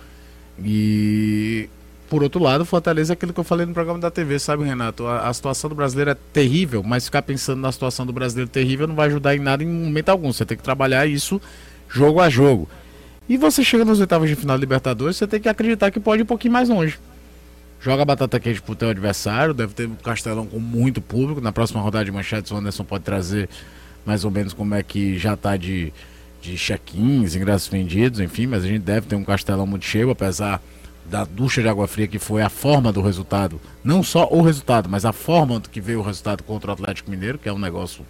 E 0.62 1.69
por 2.09 2.23
outro 2.23 2.43
lado, 2.43 2.64
Fortaleza 2.64 3.12
é 3.12 3.14
aquilo 3.14 3.33
que 3.33 3.40
eu 3.40 3.45
falei 3.45 3.67
no 3.67 3.75
programa 3.75 3.99
da 3.99 4.11
TV, 4.11 4.38
sabe, 4.38 4.64
Renato? 4.64 5.07
A, 5.07 5.28
a, 5.28 5.33
situação 5.35 5.69
do 5.69 5.76
brasileiro 5.76 6.11
é 6.11 6.17
terrível, 6.33 6.83
mas 6.83 7.05
ficar 7.05 7.23
pensando 7.23 7.61
na 7.61 7.71
situação 7.71 8.07
do 8.07 8.12
brasileiro 8.12 8.50
terrível 8.50 8.87
não 8.87 8.95
vai 8.95 9.09
ajudar 9.09 9.37
em 9.37 9.40
nada 9.40 9.62
em 9.62 9.67
momento 9.67 10.09
algum. 10.09 10.33
Você 10.33 10.45
tem 10.47 10.57
que 10.57 10.62
trabalhar 10.62 11.07
isso 11.07 11.40
jogo 11.88 12.21
a 12.21 12.31
jogo. 12.31 12.69
E 13.28 13.37
você 13.37 13.62
chega 13.62 13.85
nas 13.85 14.00
oitavas 14.00 14.28
de 14.28 14.37
final 14.37 14.57
da 14.57 14.61
Libertadores, 14.61 15.17
você 15.17 15.26
tem 15.26 15.38
que 15.38 15.49
acreditar 15.49 15.90
que 15.90 16.01
pode 16.01 16.23
ir 16.23 16.25
um 16.25 16.27
pouquinho 16.27 16.53
mais 16.53 16.68
longe. 16.68 16.99
Joga 17.81 18.05
batata 18.05 18.40
quente 18.40 18.62
pro 18.62 18.75
teu 18.75 18.88
adversário, 18.88 19.53
deve 19.53 19.75
ter 19.75 19.87
um 19.87 19.94
castelão 19.94 20.46
com 20.46 20.59
muito 20.59 21.01
público. 21.01 21.40
Na 21.40 21.53
próxima 21.53 21.81
rodada 21.81 22.05
de 22.05 22.11
manchetes, 22.11 22.51
o 22.51 22.57
Anderson 22.57 22.85
pode 22.85 23.05
trazer 23.05 23.49
mais 24.09 24.25
ou 24.25 24.31
menos 24.31 24.55
como 24.55 24.75
é 24.75 24.83
que 24.83 25.18
já 25.18 25.35
está 25.35 25.55
de, 25.55 25.92
de 26.40 26.57
check-ins, 26.57 27.37
ingressos 27.37 27.68
vendidos, 27.68 28.21
enfim, 28.21 28.47
mas 28.47 28.64
a 28.64 28.66
gente 28.66 28.81
deve 28.81 29.07
ter 29.07 29.16
um 29.16 29.23
castelão 29.23 29.66
muito 29.66 29.85
cheio, 29.85 30.09
apesar 30.09 30.62
da 31.05 31.25
ducha 31.25 31.61
de 31.61 31.68
água 31.68 31.87
fria 31.87 32.09
que 32.09 32.18
foi 32.18 32.40
a 32.40 32.49
forma 32.49 32.90
do 32.90 33.03
resultado, 33.03 33.61
não 33.85 34.03
só 34.03 34.27
o 34.31 34.40
resultado, 34.40 34.88
mas 34.88 35.05
a 35.05 35.12
forma 35.12 35.61
que 35.61 35.79
veio 35.79 36.01
o 36.01 36.03
resultado 36.03 36.42
contra 36.42 36.71
o 36.71 36.73
Atlético 36.73 37.11
Mineiro, 37.11 37.37
que 37.37 37.51
é 37.51 37.53
um 37.53 37.59
negócio 37.59 38.03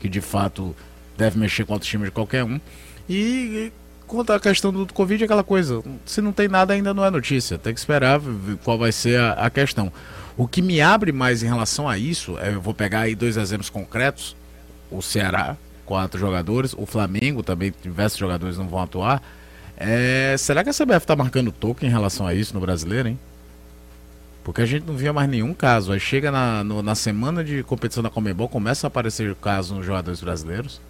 que 0.00 0.08
de 0.08 0.22
fato 0.22 0.74
deve 1.18 1.38
mexer 1.38 1.66
com 1.66 1.72
o 1.72 1.74
autoestima 1.74 2.06
de 2.06 2.10
qualquer 2.10 2.44
um. 2.44 2.58
E 3.06 3.70
quanto 4.06 4.32
à 4.32 4.40
questão 4.40 4.72
do 4.72 4.90
Covid, 4.90 5.24
aquela 5.24 5.44
coisa, 5.44 5.82
se 6.06 6.22
não 6.22 6.32
tem 6.32 6.48
nada 6.48 6.72
ainda 6.72 6.94
não 6.94 7.04
é 7.04 7.10
notícia, 7.10 7.58
tem 7.58 7.74
que 7.74 7.80
esperar 7.80 8.22
qual 8.64 8.78
vai 8.78 8.90
ser 8.90 9.20
a, 9.20 9.32
a 9.32 9.50
questão. 9.50 9.92
O 10.34 10.48
que 10.48 10.62
me 10.62 10.80
abre 10.80 11.12
mais 11.12 11.42
em 11.42 11.46
relação 11.46 11.86
a 11.86 11.98
isso, 11.98 12.38
é, 12.38 12.54
eu 12.54 12.60
vou 12.60 12.72
pegar 12.72 13.00
aí 13.00 13.14
dois 13.14 13.36
exemplos 13.36 13.68
concretos, 13.68 14.34
o 14.92 15.02
Ceará, 15.02 15.56
quatro 15.84 16.18
jogadores, 16.18 16.74
o 16.76 16.86
Flamengo 16.86 17.42
também, 17.42 17.72
diversos 17.82 18.18
jogadores 18.18 18.58
não 18.58 18.68
vão 18.68 18.82
atuar. 18.82 19.22
É, 19.76 20.36
será 20.38 20.62
que 20.62 20.70
a 20.70 20.72
CBF 20.72 20.98
está 20.98 21.16
marcando 21.16 21.50
toque 21.50 21.86
em 21.86 21.88
relação 21.88 22.26
a 22.26 22.34
isso 22.34 22.54
no 22.54 22.60
brasileiro, 22.60 23.08
hein? 23.08 23.18
Porque 24.44 24.60
a 24.60 24.66
gente 24.66 24.86
não 24.86 24.94
via 24.94 25.12
mais 25.12 25.28
nenhum 25.28 25.54
caso. 25.54 25.92
Aí 25.92 26.00
chega 26.00 26.30
na, 26.30 26.64
no, 26.64 26.82
na 26.82 26.94
semana 26.94 27.44
de 27.44 27.62
competição 27.62 28.02
da 28.02 28.10
Comebol, 28.10 28.48
começa 28.48 28.86
a 28.86 28.88
aparecer 28.88 29.34
casos 29.36 29.76
nos 29.76 29.86
jogadores 29.86 30.20
brasileiros. 30.20 30.80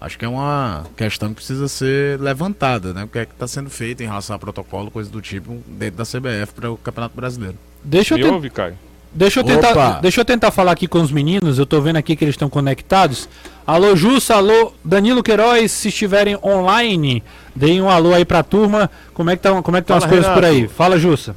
Acho 0.00 0.18
que 0.18 0.24
é 0.24 0.28
uma 0.28 0.86
questão 0.96 1.30
que 1.30 1.36
precisa 1.36 1.66
ser 1.68 2.20
levantada, 2.20 2.92
né? 2.92 3.04
O 3.04 3.08
que 3.08 3.18
é 3.18 3.24
que 3.24 3.32
está 3.32 3.46
sendo 3.46 3.70
feito 3.70 4.02
em 4.02 4.06
relação 4.06 4.36
a 4.36 4.38
protocolo, 4.38 4.90
coisa 4.90 5.10
do 5.10 5.20
tipo, 5.20 5.62
dentro 5.66 5.96
da 5.96 6.04
CBF 6.04 6.52
para 6.54 6.70
o 6.70 6.76
Campeonato 6.76 7.16
Brasileiro. 7.16 7.56
Deixa 7.82 8.14
eu, 8.14 8.18
te... 8.18 8.24
ouve, 8.24 8.50
Caio? 8.50 8.76
Deixa 9.14 9.38
eu, 9.38 9.44
tentar, 9.44 10.00
deixa 10.00 10.20
eu 10.20 10.24
tentar 10.24 10.50
falar 10.50 10.72
aqui 10.72 10.88
com 10.88 11.00
os 11.00 11.12
meninos, 11.12 11.56
eu 11.56 11.64
tô 11.64 11.80
vendo 11.80 11.96
aqui 11.96 12.16
que 12.16 12.24
eles 12.24 12.32
estão 12.32 12.50
conectados. 12.50 13.28
Alô 13.64 13.94
Jussa, 13.94 14.34
alô 14.34 14.72
Danilo 14.84 15.22
Queiroz, 15.22 15.70
se 15.70 15.88
estiverem 15.88 16.36
online, 16.42 17.22
deem 17.54 17.80
um 17.80 17.88
alô 17.88 18.12
aí 18.12 18.24
pra 18.24 18.42
turma. 18.42 18.90
Como 19.14 19.30
é 19.30 19.36
que 19.36 19.38
estão 19.38 19.62
como 19.62 19.76
é 19.76 19.82
que 19.82 19.92
as 19.92 20.04
coisas 20.04 20.26
Renato. 20.26 20.40
por 20.40 20.44
aí? 20.44 20.66
Fala 20.66 20.98
Jussa. 20.98 21.36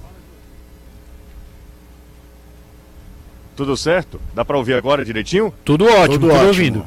Tudo 3.55 3.77
certo? 3.77 4.19
Dá 4.33 4.43
pra 4.43 4.57
ouvir 4.57 4.73
agora 4.73 5.05
direitinho? 5.05 5.53
Tudo 5.63 5.85
ótimo, 5.85 6.05
tudo, 6.05 6.21
tudo 6.21 6.33
ótimo. 6.33 6.47
ouvindo. 6.47 6.85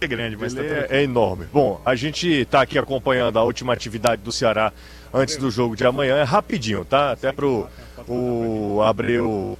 É 0.00 0.06
grande, 0.06 0.36
mas 0.36 0.54
tá 0.54 0.62
é, 0.62 0.86
é 0.90 1.02
enorme. 1.02 1.46
Bom, 1.52 1.80
a 1.84 1.94
gente 1.94 2.28
está 2.28 2.62
aqui 2.62 2.78
acompanhando 2.78 3.38
a 3.38 3.42
última 3.42 3.72
atividade 3.72 4.22
do 4.22 4.32
Ceará 4.32 4.72
antes 5.14 5.36
do 5.36 5.50
jogo 5.50 5.76
de 5.76 5.86
amanhã. 5.86 6.16
É 6.16 6.24
rapidinho, 6.24 6.84
tá? 6.84 7.12
Até 7.12 7.30
pro 7.30 7.68
o 8.08 8.82
Abreu 8.82 9.56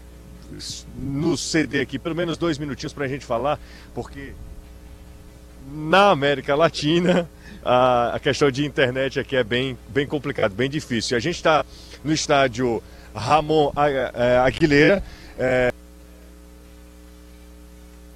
nos 0.96 1.40
ceder 1.40 1.80
aqui 1.80 1.98
pelo 1.98 2.14
menos 2.14 2.36
dois 2.36 2.58
minutinhos 2.58 2.92
para 2.92 3.04
a 3.06 3.08
gente 3.08 3.24
falar, 3.24 3.58
porque 3.94 4.32
na 5.72 6.10
América 6.10 6.54
Latina 6.54 7.28
a, 7.64 8.14
a, 8.14 8.20
questão 8.20 8.50
de 8.50 8.66
internet 8.66 9.18
aqui 9.18 9.36
é 9.36 9.42
bem, 9.42 9.78
bem 9.88 10.06
complicado, 10.06 10.52
bem 10.52 10.68
difícil. 10.68 11.16
A 11.16 11.20
gente 11.20 11.36
está 11.36 11.64
no 12.04 12.12
estádio 12.12 12.82
Ramon 13.14 13.72
Aguilera. 14.44 15.02
É, 15.38 15.72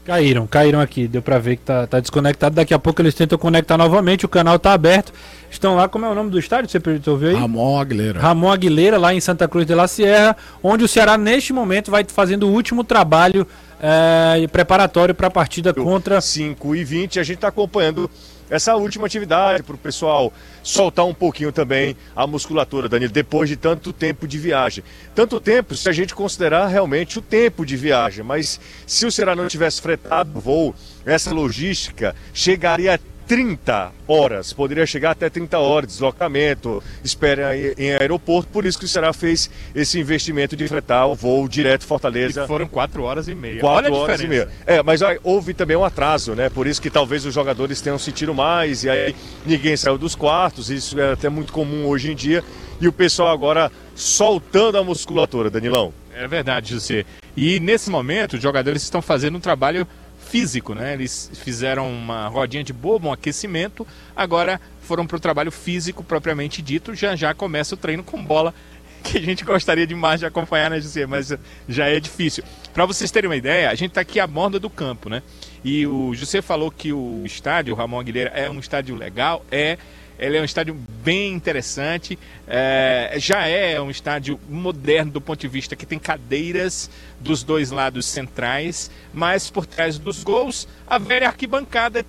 Caíram, 0.08 0.46
caíram 0.46 0.80
aqui. 0.80 1.06
Deu 1.06 1.20
pra 1.20 1.38
ver 1.38 1.56
que 1.56 1.62
tá, 1.64 1.86
tá 1.86 2.00
desconectado. 2.00 2.54
Daqui 2.54 2.72
a 2.72 2.78
pouco 2.78 3.02
eles 3.02 3.14
tentam 3.14 3.36
conectar 3.36 3.76
novamente. 3.76 4.24
O 4.24 4.28
canal 4.28 4.58
tá 4.58 4.72
aberto. 4.72 5.12
Estão 5.50 5.76
lá, 5.76 5.86
como 5.86 6.06
é 6.06 6.08
o 6.08 6.14
nome 6.14 6.30
do 6.30 6.38
estádio? 6.38 6.70
Você 6.70 7.10
ouviu 7.10 7.28
aí? 7.28 7.34
Ramon 7.34 7.78
Aguilera. 7.78 8.18
Ramon 8.18 8.50
Aguilera, 8.50 8.96
lá 8.96 9.12
em 9.12 9.20
Santa 9.20 9.46
Cruz 9.46 9.66
de 9.66 9.74
la 9.74 9.86
Sierra, 9.86 10.34
onde 10.62 10.82
o 10.82 10.88
Ceará, 10.88 11.18
neste 11.18 11.52
momento, 11.52 11.90
vai 11.90 12.06
fazendo 12.08 12.48
o 12.48 12.50
último 12.50 12.82
trabalho 12.84 13.46
é, 13.82 14.46
preparatório 14.46 15.14
para 15.14 15.26
a 15.26 15.30
partida 15.30 15.74
contra. 15.74 16.22
5 16.22 16.74
e 16.74 16.84
20. 16.84 17.20
A 17.20 17.22
gente 17.22 17.36
está 17.36 17.48
acompanhando 17.48 18.10
essa 18.50 18.74
última 18.76 19.06
atividade 19.06 19.62
para 19.62 19.74
o 19.74 19.78
pessoal 19.78 20.32
soltar 20.62 21.04
um 21.04 21.14
pouquinho 21.14 21.52
também 21.52 21.96
a 22.14 22.26
musculatura, 22.26 22.88
Danilo, 22.88 23.12
depois 23.12 23.48
de 23.48 23.56
tanto 23.56 23.92
tempo 23.92 24.26
de 24.26 24.38
viagem. 24.38 24.82
Tanto 25.14 25.40
tempo, 25.40 25.74
se 25.74 25.88
a 25.88 25.92
gente 25.92 26.14
considerar 26.14 26.66
realmente 26.66 27.18
o 27.18 27.22
tempo 27.22 27.64
de 27.64 27.76
viagem, 27.76 28.24
mas 28.24 28.60
se 28.86 29.06
o 29.06 29.12
Ceará 29.12 29.34
não 29.36 29.48
tivesse 29.48 29.80
fretado 29.80 30.38
o 30.38 30.40
voo, 30.40 30.74
essa 31.04 31.32
logística 31.32 32.14
chegaria 32.32 33.00
30 33.28 33.92
horas, 34.08 34.54
poderia 34.54 34.86
chegar 34.86 35.10
até 35.10 35.28
30 35.28 35.58
horas, 35.58 35.90
deslocamento, 35.90 36.82
espera 37.04 37.54
em 37.54 37.92
aeroporto, 37.92 38.50
por 38.50 38.64
isso 38.64 38.78
que 38.78 38.86
o 38.86 38.88
Ceará 38.88 39.12
fez 39.12 39.50
esse 39.74 40.00
investimento 40.00 40.56
de 40.56 40.66
fretar 40.66 41.06
o 41.06 41.14
voo 41.14 41.46
direto 41.46 41.84
Fortaleza. 41.84 42.44
E 42.44 42.46
foram 42.46 42.66
4 42.66 43.02
horas 43.02 43.28
e 43.28 43.34
meia. 43.34 43.60
4 43.60 43.94
horas 43.94 44.22
e 44.22 44.26
meia. 44.26 44.48
É, 44.66 44.82
mas 44.82 45.02
houve 45.22 45.52
também 45.52 45.76
um 45.76 45.84
atraso, 45.84 46.34
né? 46.34 46.48
Por 46.48 46.66
isso 46.66 46.80
que 46.80 46.88
talvez 46.88 47.26
os 47.26 47.34
jogadores 47.34 47.82
tenham 47.82 47.98
sentido 47.98 48.34
mais, 48.34 48.82
e 48.82 48.88
aí 48.88 49.14
ninguém 49.44 49.76
saiu 49.76 49.98
dos 49.98 50.14
quartos, 50.14 50.70
isso 50.70 50.98
é 50.98 51.12
até 51.12 51.28
muito 51.28 51.52
comum 51.52 51.86
hoje 51.86 52.10
em 52.10 52.16
dia, 52.16 52.42
e 52.80 52.88
o 52.88 52.92
pessoal 52.92 53.28
agora 53.28 53.70
soltando 53.94 54.78
a 54.78 54.82
musculatura, 54.82 55.50
Danilão. 55.50 55.92
É 56.14 56.26
verdade, 56.26 56.70
José. 56.70 57.04
E 57.36 57.60
nesse 57.60 57.90
momento, 57.90 58.34
os 58.34 58.42
jogadores 58.42 58.82
estão 58.82 59.02
fazendo 59.02 59.36
um 59.36 59.40
trabalho 59.40 59.86
físico, 60.28 60.74
né? 60.74 60.92
Eles 60.92 61.30
fizeram 61.42 61.90
uma 61.90 62.28
rodinha 62.28 62.62
de 62.62 62.72
bobo, 62.72 63.08
um 63.08 63.12
aquecimento, 63.12 63.86
agora 64.14 64.60
foram 64.82 65.06
para 65.06 65.16
o 65.16 65.20
trabalho 65.20 65.50
físico 65.50 66.04
propriamente 66.04 66.60
dito, 66.62 66.94
já 66.94 67.16
já 67.16 67.34
começa 67.34 67.74
o 67.74 67.78
treino 67.78 68.02
com 68.02 68.22
bola, 68.22 68.54
que 69.02 69.18
a 69.18 69.20
gente 69.20 69.44
gostaria 69.44 69.86
demais 69.86 70.20
de 70.20 70.26
acompanhar, 70.26 70.70
né, 70.70 70.80
José? 70.80 71.06
Mas 71.06 71.32
já 71.68 71.86
é 71.86 71.98
difícil. 71.98 72.44
Para 72.74 72.84
vocês 72.84 73.10
terem 73.10 73.28
uma 73.28 73.36
ideia, 73.36 73.70
a 73.70 73.74
gente 73.74 73.90
está 73.90 74.00
aqui 74.00 74.20
à 74.20 74.26
borda 74.26 74.58
do 74.60 74.68
campo, 74.68 75.08
né? 75.08 75.22
E 75.64 75.86
o 75.86 76.14
José 76.14 76.42
falou 76.42 76.70
que 76.70 76.92
o 76.92 77.22
estádio, 77.24 77.74
o 77.74 77.76
Ramon 77.76 78.00
Aguilera, 78.00 78.30
é 78.30 78.50
um 78.50 78.58
estádio 78.58 78.94
legal, 78.94 79.44
é 79.50 79.78
ele 80.18 80.36
é 80.36 80.40
um 80.40 80.44
estádio 80.44 80.76
bem 81.04 81.32
interessante. 81.32 82.18
É, 82.46 83.14
já 83.18 83.46
é 83.46 83.80
um 83.80 83.90
estádio 83.90 84.38
moderno 84.48 85.12
do 85.12 85.20
ponto 85.20 85.38
de 85.38 85.48
vista 85.48 85.76
que 85.76 85.86
tem 85.86 85.98
cadeiras 85.98 86.90
dos 87.20 87.44
dois 87.44 87.70
lados 87.70 88.04
centrais, 88.06 88.90
mas 89.12 89.48
por 89.48 89.64
trás 89.64 89.98
dos 89.98 90.24
gols, 90.24 90.66
a 90.86 90.98
velha 90.98 91.28
arquibancada. 91.28 92.04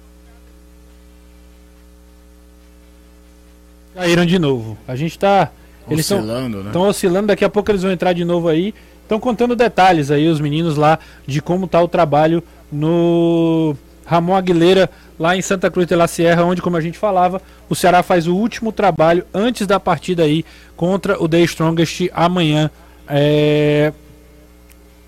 Caíram 3.93 4.25
de 4.25 4.39
novo. 4.39 4.77
A 4.87 4.95
gente 4.95 5.11
está. 5.11 5.51
Eles 5.87 6.05
estão 6.05 6.19
oscilando, 6.19 6.63
né? 6.63 6.77
oscilando, 6.77 7.27
daqui 7.27 7.43
a 7.43 7.49
pouco 7.49 7.71
eles 7.71 7.81
vão 7.81 7.91
entrar 7.91 8.13
de 8.13 8.23
novo 8.23 8.47
aí. 8.47 8.73
Estão 9.03 9.19
contando 9.19 9.55
detalhes 9.55 10.11
aí, 10.11 10.27
os 10.27 10.39
meninos 10.39 10.77
lá, 10.77 10.99
de 11.25 11.41
como 11.41 11.65
está 11.65 11.81
o 11.81 11.87
trabalho 11.87 12.43
no 12.71 13.75
Ramon 14.05 14.35
Aguilera, 14.35 14.89
lá 15.19 15.35
em 15.35 15.41
Santa 15.41 15.69
Cruz 15.69 15.85
de 15.85 15.95
la 15.95 16.07
Sierra, 16.07 16.45
onde, 16.45 16.61
como 16.61 16.77
a 16.77 16.81
gente 16.81 16.97
falava, 16.97 17.41
o 17.69 17.75
Ceará 17.75 18.01
faz 18.01 18.25
o 18.25 18.33
último 18.33 18.71
trabalho 18.71 19.25
antes 19.33 19.67
da 19.67 19.79
partida 19.79 20.23
aí 20.23 20.45
contra 20.77 21.21
o 21.21 21.27
The 21.27 21.41
Strongest 21.41 22.09
amanhã 22.13 22.71
é, 23.07 23.91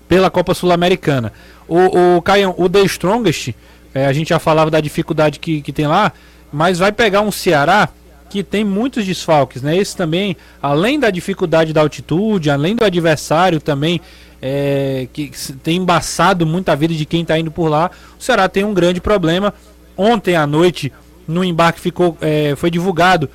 pela 0.06 0.30
Copa 0.30 0.52
Sul-Americana. 0.52 1.32
O, 1.66 2.18
o 2.18 2.24
o 2.58 2.68
The 2.68 2.82
Strongest, 2.82 3.54
é, 3.94 4.04
a 4.04 4.12
gente 4.12 4.28
já 4.28 4.38
falava 4.38 4.70
da 4.70 4.80
dificuldade 4.80 5.38
que, 5.38 5.62
que 5.62 5.72
tem 5.72 5.86
lá, 5.86 6.12
mas 6.52 6.78
vai 6.78 6.92
pegar 6.92 7.22
um 7.22 7.32
Ceará 7.32 7.88
que 8.28 8.42
tem 8.42 8.64
muitos 8.64 9.04
desfalques, 9.04 9.62
né? 9.62 9.76
Esse 9.76 9.96
também, 9.96 10.36
além 10.62 10.98
da 10.98 11.10
dificuldade 11.10 11.72
da 11.72 11.82
altitude, 11.82 12.50
além 12.50 12.74
do 12.74 12.84
adversário 12.84 13.60
também 13.60 14.00
é, 14.42 15.06
que 15.12 15.30
tem 15.62 15.76
embaçado 15.76 16.44
muita 16.44 16.74
vida 16.74 16.92
de 16.92 17.06
quem 17.06 17.22
está 17.22 17.38
indo 17.38 17.50
por 17.50 17.68
lá. 17.68 17.90
O 18.18 18.22
Ceará 18.22 18.48
tem 18.48 18.64
um 18.64 18.74
grande 18.74 19.00
problema. 19.00 19.54
Ontem 19.96 20.34
à 20.36 20.46
noite, 20.46 20.92
no 21.26 21.44
embarque 21.44 21.80
ficou, 21.80 22.16
é, 22.20 22.54
foi 22.56 22.70
divulgado. 22.70 23.28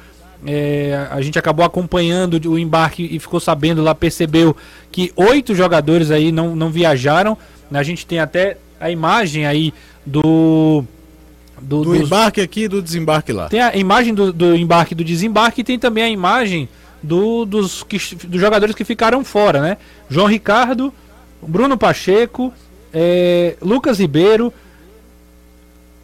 É, 0.45 1.07
a 1.09 1.19
gente 1.21 1.39
acabou 1.39 1.65
acompanhando 1.65 2.39
o 2.49 2.59
embarque 2.59 3.07
e 3.09 3.19
ficou 3.19 3.39
sabendo 3.39 3.81
lá, 3.81 3.95
percebeu 3.95 4.55
que 4.91 5.11
oito 5.15 5.55
jogadores 5.55 6.11
aí 6.11 6.31
não, 6.31 6.55
não 6.55 6.69
viajaram. 6.69 7.37
A 7.71 7.83
gente 7.83 8.05
tem 8.05 8.19
até 8.19 8.57
a 8.79 8.89
imagem 8.89 9.45
aí 9.45 9.73
do. 10.05 10.83
Do, 11.59 11.83
do 11.83 11.93
dos... 11.93 12.01
embarque 12.01 12.39
aqui 12.39 12.63
e 12.63 12.67
do 12.67 12.81
desembarque 12.81 13.33
lá. 13.33 13.49
Tem 13.49 13.61
a 13.61 13.75
imagem 13.75 14.13
do, 14.13 14.31
do 14.31 14.55
embarque 14.55 14.93
e 14.93 14.95
do 14.95 15.03
desembarque 15.03 15.61
e 15.61 15.63
tem 15.63 15.79
também 15.79 16.03
a 16.03 16.09
imagem 16.09 16.69
do, 17.01 17.45
dos, 17.45 17.81
que, 17.81 17.97
dos 18.27 18.39
jogadores 18.39 18.75
que 18.75 18.83
ficaram 18.83 19.23
fora, 19.25 19.59
né? 19.59 19.77
João 20.07 20.27
Ricardo, 20.27 20.93
Bruno 21.41 21.75
Pacheco, 21.75 22.53
é, 22.93 23.55
Lucas 23.61 23.99
Ribeiro, 23.99 24.53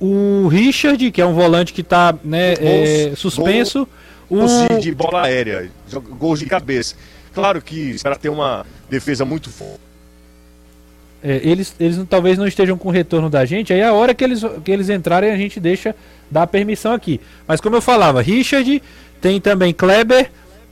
o 0.05 0.49
Richard, 0.49 1.11
que 1.11 1.21
é 1.21 1.25
um 1.25 1.33
volante 1.33 1.71
que 1.71 1.79
está 1.79 2.13
né, 2.25 2.55
é, 2.59 3.13
suspenso. 3.15 3.87
Gols, 4.29 4.51
o... 4.51 4.79
de 4.79 4.93
bola 4.93 5.23
aérea, 5.23 5.71
gols 6.19 6.39
de 6.39 6.45
cabeça. 6.45 6.95
Claro 7.33 7.61
que 7.61 7.95
para 8.03 8.17
ter 8.17 8.27
uma 8.27 8.65
defesa 8.89 9.23
muito 9.23 9.49
forte. 9.49 9.79
É, 11.23 11.39
eles, 11.41 11.73
eles 11.79 11.97
talvez 12.09 12.37
não 12.37 12.45
estejam 12.45 12.77
com 12.77 12.89
o 12.89 12.91
retorno 12.91 13.29
da 13.29 13.45
gente, 13.45 13.71
aí 13.71 13.81
a 13.81 13.93
hora 13.93 14.13
que 14.13 14.25
eles, 14.25 14.41
que 14.65 14.69
eles 14.69 14.89
entrarem 14.89 15.31
a 15.31 15.37
gente 15.37 15.57
deixa 15.57 15.95
dar 16.29 16.47
permissão 16.47 16.91
aqui. 16.91 17.21
Mas 17.47 17.61
como 17.61 17.77
eu 17.77 17.81
falava, 17.81 18.21
Richard, 18.21 18.83
tem 19.21 19.39
também 19.39 19.73
Kleber, 19.73 20.29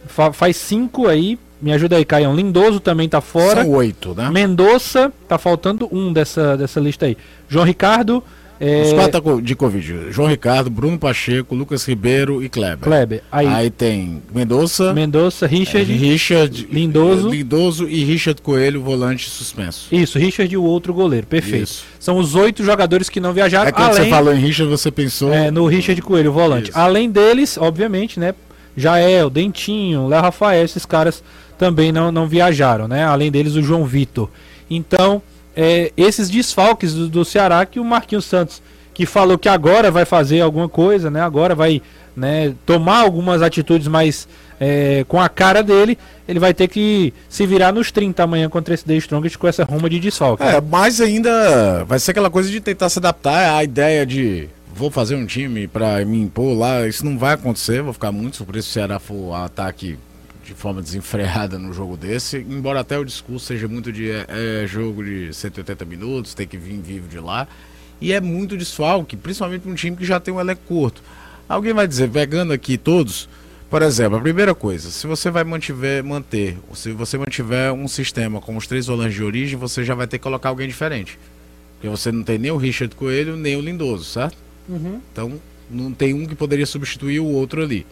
Fa 0.08 0.34
faz 0.34 0.58
cinco 0.58 1.08
aí. 1.08 1.40
Me 1.62 1.72
ajuda 1.72 1.96
aí, 1.96 2.04
Caião. 2.04 2.36
Lindoso 2.36 2.80
também 2.80 3.08
tá 3.08 3.22
fora. 3.22 3.64
São 3.64 3.72
oito, 3.72 4.16
né? 4.16 4.30
Mendonça, 4.30 5.14
tá 5.28 5.38
faltando 5.38 5.88
um 5.92 6.12
dessa, 6.12 6.58
dessa 6.58 6.80
lista 6.80 7.06
aí. 7.06 7.16
João 7.48 7.64
Ricardo. 7.64 8.24
É... 8.64 8.84
Os 8.84 8.94
quatro 8.94 9.20
tá 9.20 9.42
de 9.42 9.56
Covid. 9.56 10.12
João 10.12 10.30
Ricardo, 10.30 10.70
Bruno 10.70 11.00
Pacheco, 11.00 11.56
Lucas 11.56 11.84
Ribeiro 11.84 12.44
e 12.44 12.48
Kleber. 12.48 12.82
Kleber. 12.82 13.24
Aí, 13.32 13.48
aí 13.48 13.70
tem 13.72 14.22
Mendonça. 14.32 14.94
Mendonça, 14.94 15.48
Richard. 15.48 15.92
É, 15.92 15.96
Richard. 15.96 16.68
Lindoso. 16.72 17.30
Lindoso 17.30 17.90
e 17.90 18.04
Richard 18.04 18.40
Coelho, 18.40 18.80
volante 18.80 19.28
suspenso. 19.28 19.88
Isso, 19.92 20.20
Richard 20.20 20.54
e 20.54 20.58
o 20.58 20.64
outro 20.64 20.94
goleiro. 20.94 21.26
Perfeito. 21.26 21.64
Isso. 21.64 21.86
São 22.00 22.20
os 22.20 22.36
oito 22.36 22.64
jogadores 22.64 23.10
que 23.10 23.20
não 23.20 23.34
viajaram. 23.34 23.70
É 23.70 23.72
quando 23.72 23.90
além... 23.90 24.04
você 24.04 24.10
falou 24.12 24.32
em 24.32 24.40
Richard, 24.40 24.70
você 24.70 24.92
pensou. 24.92 25.34
É, 25.34 25.50
no 25.50 25.66
Richard 25.66 26.00
Coelho, 26.04 26.32
volante. 26.32 26.70
Isso. 26.70 26.78
Além 26.78 27.10
deles, 27.10 27.58
obviamente, 27.58 28.20
né? 28.20 28.36
Jael, 28.78 29.32
Dentinho, 29.32 30.08
Léo 30.08 30.22
Rafael, 30.22 30.64
esses 30.64 30.86
caras 30.86 31.24
também 31.58 31.92
não, 31.92 32.12
não 32.12 32.28
viajaram, 32.28 32.88
né? 32.88 33.04
Além 33.04 33.32
deles, 33.32 33.56
o 33.56 33.64
João 33.64 33.86
Vitor. 33.86 34.30
Então, 34.70 35.20
é, 35.56 35.92
esses 35.98 36.30
desfalques 36.30 36.94
do, 36.94 37.08
do, 37.08 37.26
Ceará 37.26 37.66
que 37.66 37.80
o 37.80 37.86
Marquinhos 37.86 38.26
Santos, 38.26 38.62
que 38.94 39.06
falou 39.06 39.38
que 39.38 39.50
agora 39.50 39.92
vai 39.92 40.06
fazer 40.06 40.42
alguma 40.42 40.70
coisa, 40.70 41.10
né? 41.10 41.22
Agora 41.22 41.56
vai 41.56 41.82
né, 42.16 42.54
tomar 42.66 43.00
algumas 43.00 43.42
atitudes 43.42 43.88
mais 43.88 44.28
é, 44.60 45.04
com 45.08 45.20
a 45.20 45.28
cara 45.28 45.64
dele, 45.64 45.98
ele 46.28 46.40
vai 46.40 46.54
ter 46.54 46.68
que 46.68 47.14
se 47.28 47.46
virar 47.48 47.72
nos 47.72 47.92
30 47.92 48.22
amanhã 48.22 48.50
contra 48.50 48.74
esse 48.74 48.86
The 48.86 48.96
Strongest 48.96 49.38
com 49.38 49.48
essa 49.48 49.64
ruma 49.64 49.90
de 49.90 50.00
desfalque. 50.00 50.44
É, 50.44 50.62
mas 50.62 51.02
ainda 51.02 51.84
vai 51.86 52.00
ser 52.00 52.12
aquela 52.12 52.30
coisa 52.30 52.50
de 52.50 52.62
tentar 52.62 52.90
se 52.90 53.00
adaptar 53.00 53.56
à 53.56 53.64
ideia 53.64 54.06
de 54.06 54.50
vou 54.74 54.92
fazer 54.92 55.16
um 55.16 55.26
time 55.26 55.68
para 55.68 56.04
me 56.06 56.22
impor 56.22 56.58
lá, 56.58 56.88
isso 56.88 57.06
não 57.06 57.18
vai 57.18 57.34
acontecer, 57.34 57.82
vou 57.82 57.94
ficar 57.94 58.12
muito 58.12 58.38
surpreso 58.38 58.68
se 58.68 58.72
o 58.72 58.74
Ceará 58.74 59.00
for 59.00 59.34
ataque 59.34 59.98
de 60.44 60.54
forma 60.54 60.82
desenfreada 60.82 61.58
no 61.60 61.72
jogo 61.74 61.96
desse, 61.96 62.38
embora 62.38 62.80
até 62.80 62.98
o 62.98 63.06
discurso 63.06 63.46
seja 63.46 63.68
muito 63.68 63.92
de 63.92 64.10
é, 64.10 64.26
é, 64.30 64.68
jogo 64.68 65.04
de 65.04 65.34
180 65.34 65.86
minutos, 65.86 66.34
tem 66.34 66.48
que 66.48 66.58
vir 66.58 66.80
vivo 66.80 67.08
de 67.08 67.20
lá, 67.20 67.48
e 68.00 68.12
é 68.12 68.20
muito 68.20 68.58
desfalque, 68.58 69.16
principalmente 69.16 69.68
um 69.68 69.76
time 69.76 69.96
que 69.96 70.06
já 70.06 70.20
tem 70.20 70.34
um 70.34 70.40
elenco 70.40 70.62
curto. 70.68 71.04
Alguém 71.48 71.74
vai 71.74 71.88
dizer, 71.88 72.10
pegando 72.10 72.52
aqui 72.52 72.78
todos, 72.78 73.30
por 73.70 73.82
exemplo, 73.82 74.18
a 74.18 74.22
primeira 74.22 74.56
coisa, 74.56 74.90
se 74.90 75.06
você 75.06 75.30
vai 75.30 75.44
mantiver, 75.44 76.04
manter, 76.04 76.58
se 76.74 76.92
você 76.92 77.18
mantiver 77.18 77.72
um 77.72 77.88
sistema 77.88 78.42
com 78.42 78.58
os 78.58 78.66
três 78.66 78.88
volantes 78.88 79.16
de 79.16 79.24
origem, 79.24 79.58
você 79.58 79.84
já 79.84 79.94
vai 79.94 80.08
ter 80.08 80.18
que 80.18 80.24
colocar 80.24 80.50
alguém 80.50 80.68
diferente. 80.68 81.20
Porque 81.76 81.88
você 81.88 82.12
não 82.12 82.24
tem 82.24 82.38
nem 82.38 82.52
o 82.52 82.58
Richard 82.58 82.96
Coelho, 82.96 83.36
nem 83.36 83.56
o 83.56 83.62
Lindoso, 83.62 84.06
certo? 84.06 84.38
Uhum. 84.68 85.02
Então 85.12 85.40
não 85.70 85.92
tem 85.92 86.14
um 86.14 86.26
que 86.26 86.36
poderia 86.36 86.66
substituir 86.66 87.20
o 87.20 87.26
outro 87.26 87.62
ali. 87.62 87.86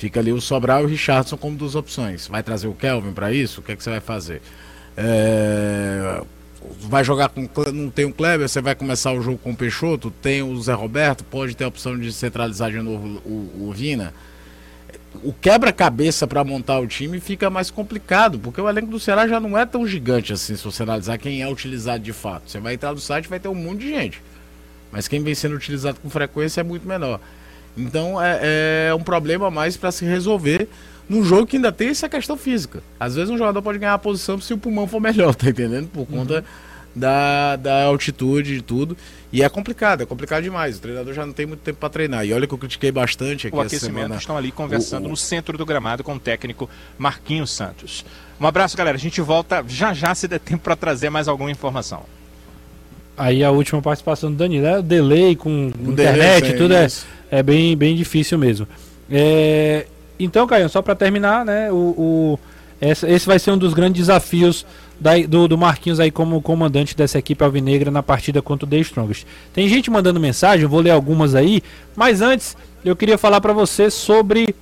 Fica 0.00 0.18
ali 0.18 0.32
o 0.32 0.40
Sobral 0.40 0.80
e 0.80 0.84
o 0.84 0.86
Richardson 0.86 1.36
como 1.36 1.58
duas 1.58 1.74
opções. 1.74 2.26
Vai 2.26 2.42
trazer 2.42 2.66
o 2.66 2.72
Kelvin 2.72 3.12
para 3.12 3.30
isso? 3.30 3.60
O 3.60 3.62
que, 3.62 3.72
é 3.72 3.76
que 3.76 3.84
você 3.84 3.90
vai 3.90 4.00
fazer? 4.00 4.40
É... 4.96 6.22
Vai 6.88 7.04
jogar 7.04 7.28
com. 7.28 7.46
Não 7.70 7.90
tem 7.90 8.06
o 8.06 8.12
Kleber, 8.12 8.48
você 8.48 8.62
vai 8.62 8.74
começar 8.74 9.12
o 9.12 9.20
jogo 9.20 9.36
com 9.36 9.50
o 9.50 9.56
Peixoto, 9.56 10.10
tem 10.10 10.42
o 10.42 10.58
Zé 10.58 10.72
Roberto, 10.72 11.22
pode 11.22 11.54
ter 11.54 11.64
a 11.64 11.68
opção 11.68 11.98
de 11.98 12.10
centralizar 12.14 12.70
de 12.70 12.80
novo 12.80 13.20
o, 13.26 13.68
o 13.68 13.72
Vina. 13.74 14.14
O 15.22 15.34
quebra-cabeça 15.34 16.26
para 16.26 16.42
montar 16.44 16.78
o 16.78 16.86
time 16.86 17.20
fica 17.20 17.50
mais 17.50 17.70
complicado, 17.70 18.38
porque 18.38 18.58
o 18.60 18.68
elenco 18.70 18.90
do 18.90 18.98
Ceará 18.98 19.28
já 19.28 19.38
não 19.38 19.58
é 19.58 19.66
tão 19.66 19.86
gigante 19.86 20.32
assim, 20.32 20.56
se 20.56 20.64
você 20.64 20.82
analisar 20.82 21.18
quem 21.18 21.42
é 21.42 21.48
utilizado 21.48 22.02
de 22.02 22.12
fato. 22.14 22.50
Você 22.50 22.58
vai 22.58 22.72
entrar 22.72 22.92
no 22.92 23.00
site 23.00 23.28
vai 23.28 23.38
ter 23.38 23.48
um 23.48 23.54
monte 23.54 23.80
de 23.80 23.90
gente. 23.90 24.22
Mas 24.90 25.06
quem 25.08 25.22
vem 25.22 25.34
sendo 25.34 25.56
utilizado 25.56 26.00
com 26.00 26.08
frequência 26.08 26.62
é 26.62 26.64
muito 26.64 26.88
menor. 26.88 27.20
Então 27.76 28.20
é, 28.20 28.88
é 28.88 28.94
um 28.94 29.02
problema 29.02 29.50
mais 29.50 29.76
para 29.76 29.92
se 29.92 30.04
resolver 30.04 30.68
num 31.08 31.24
jogo 31.24 31.44
que 31.44 31.56
ainda 31.56 31.72
tem 31.72 31.88
essa 31.88 32.08
questão 32.08 32.36
física. 32.36 32.82
Às 32.98 33.16
vezes 33.16 33.30
um 33.30 33.36
jogador 33.36 33.60
pode 33.60 33.78
ganhar 33.78 33.94
a 33.94 33.98
posição 33.98 34.40
se 34.40 34.54
o 34.54 34.58
pulmão 34.58 34.86
for 34.86 35.00
melhor, 35.02 35.34
tá 35.34 35.50
entendendo? 35.50 35.88
Por 35.88 36.06
conta 36.06 36.36
uhum. 36.36 36.42
da, 36.94 37.56
da 37.56 37.84
altitude 37.84 38.54
e 38.54 38.62
tudo. 38.62 38.96
E 39.32 39.42
é 39.42 39.48
complicado, 39.48 40.02
é 40.02 40.06
complicado 40.06 40.42
demais. 40.44 40.78
O 40.78 40.80
treinador 40.80 41.12
já 41.12 41.26
não 41.26 41.32
tem 41.32 41.46
muito 41.46 41.60
tempo 41.60 41.78
para 41.78 41.88
treinar. 41.88 42.24
E 42.24 42.32
olha 42.32 42.46
que 42.46 42.54
eu 42.54 42.58
critiquei 42.58 42.92
bastante 42.92 43.48
aqui 43.48 43.56
o 43.56 43.60
aquecimento 43.60 43.94
semana. 43.94 44.16
estão 44.16 44.36
ali 44.36 44.52
conversando 44.52 45.04
o, 45.04 45.06
o... 45.06 45.10
no 45.10 45.16
centro 45.16 45.58
do 45.58 45.66
gramado 45.66 46.04
com 46.04 46.14
o 46.14 46.20
técnico 46.20 46.70
Marquinhos 46.96 47.50
Santos. 47.50 48.04
Um 48.40 48.46
abraço, 48.46 48.76
galera. 48.76 48.96
A 48.96 49.00
gente 49.00 49.20
volta 49.20 49.64
já 49.66 49.92
já 49.92 50.14
se 50.14 50.28
der 50.28 50.38
tempo 50.38 50.62
para 50.62 50.76
trazer 50.76 51.10
mais 51.10 51.26
alguma 51.26 51.50
informação. 51.50 52.04
Aí 53.20 53.44
a 53.44 53.50
última 53.50 53.82
participação 53.82 54.30
do 54.30 54.36
Danilo 54.38 54.66
é 54.66 54.78
o 54.78 54.82
delay 54.82 55.36
com 55.36 55.50
um 55.50 55.90
internet, 55.90 56.40
delay, 56.40 56.56
tudo 56.56 56.72
é, 56.72 56.88
é 57.30 57.42
bem, 57.42 57.76
bem 57.76 57.94
difícil 57.94 58.38
mesmo. 58.38 58.66
É, 59.10 59.84
então, 60.18 60.46
Caio, 60.46 60.70
só 60.70 60.80
para 60.80 60.94
terminar, 60.94 61.44
né? 61.44 61.70
O, 61.70 61.74
o 61.98 62.38
esse, 62.80 63.26
vai 63.26 63.38
ser 63.38 63.50
um 63.50 63.58
dos 63.58 63.74
grandes 63.74 64.06
desafios 64.06 64.64
da, 64.98 65.18
do, 65.18 65.46
do, 65.46 65.58
Marquinhos 65.58 66.00
aí 66.00 66.10
como 66.10 66.40
comandante 66.40 66.96
dessa 66.96 67.18
equipe 67.18 67.44
alvinegra 67.44 67.90
na 67.90 68.02
partida 68.02 68.40
contra 68.40 68.64
o 68.64 68.70
The 68.70 68.78
Strongest. 68.78 69.26
Tem 69.52 69.68
gente 69.68 69.90
mandando 69.90 70.18
mensagem, 70.18 70.62
eu 70.62 70.70
vou 70.70 70.80
ler 70.80 70.90
algumas 70.90 71.34
aí, 71.34 71.62
mas 71.94 72.22
antes 72.22 72.56
eu 72.82 72.96
queria 72.96 73.18
falar 73.18 73.42
para 73.42 73.52
você 73.52 73.90
sobre 73.90 74.54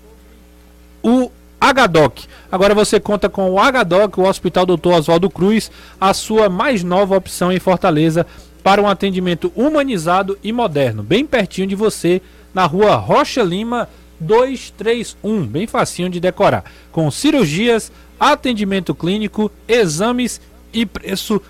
o 1.01 1.31
HDOC. 1.61 2.25
Agora 2.51 2.75
você 2.75 2.99
conta 2.99 3.29
com 3.29 3.51
o 3.51 3.59
HDOC, 3.61 4.19
o 4.19 4.29
Hospital 4.29 4.67
Dr. 4.67 4.89
Oswaldo 4.89 5.31
Cruz, 5.31 5.71
a 6.01 6.13
sua 6.13 6.49
mais 6.49 6.83
nova 6.83 7.17
opção 7.17 7.53
em 7.53 7.61
Fortaleza 7.61 8.27
para 8.69 8.83
um 8.83 8.87
atendimento 8.87 9.51
humanizado 9.57 10.39
e 10.45 10.53
moderno, 10.53 11.03
bem 11.03 11.25
pertinho 11.25 11.67
de 11.67 11.75
você, 11.75 12.21
na 12.53 12.67
rua 12.67 12.97
Rocha 12.97 13.43
Lima 13.43 13.89
231, 14.21 15.47
bem 15.47 15.67
facinho 15.67 16.11
de 16.11 16.21
decorar, 16.21 16.65
com 16.93 17.11
cirurgias, 17.11 17.91
atendimento 18.21 18.95
clínico, 18.95 19.51
exames 19.67 20.39
e 20.71 20.85
preço 20.85 21.41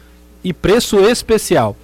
e 0.44 0.52
preço 0.52 1.00
especial. 1.00 1.76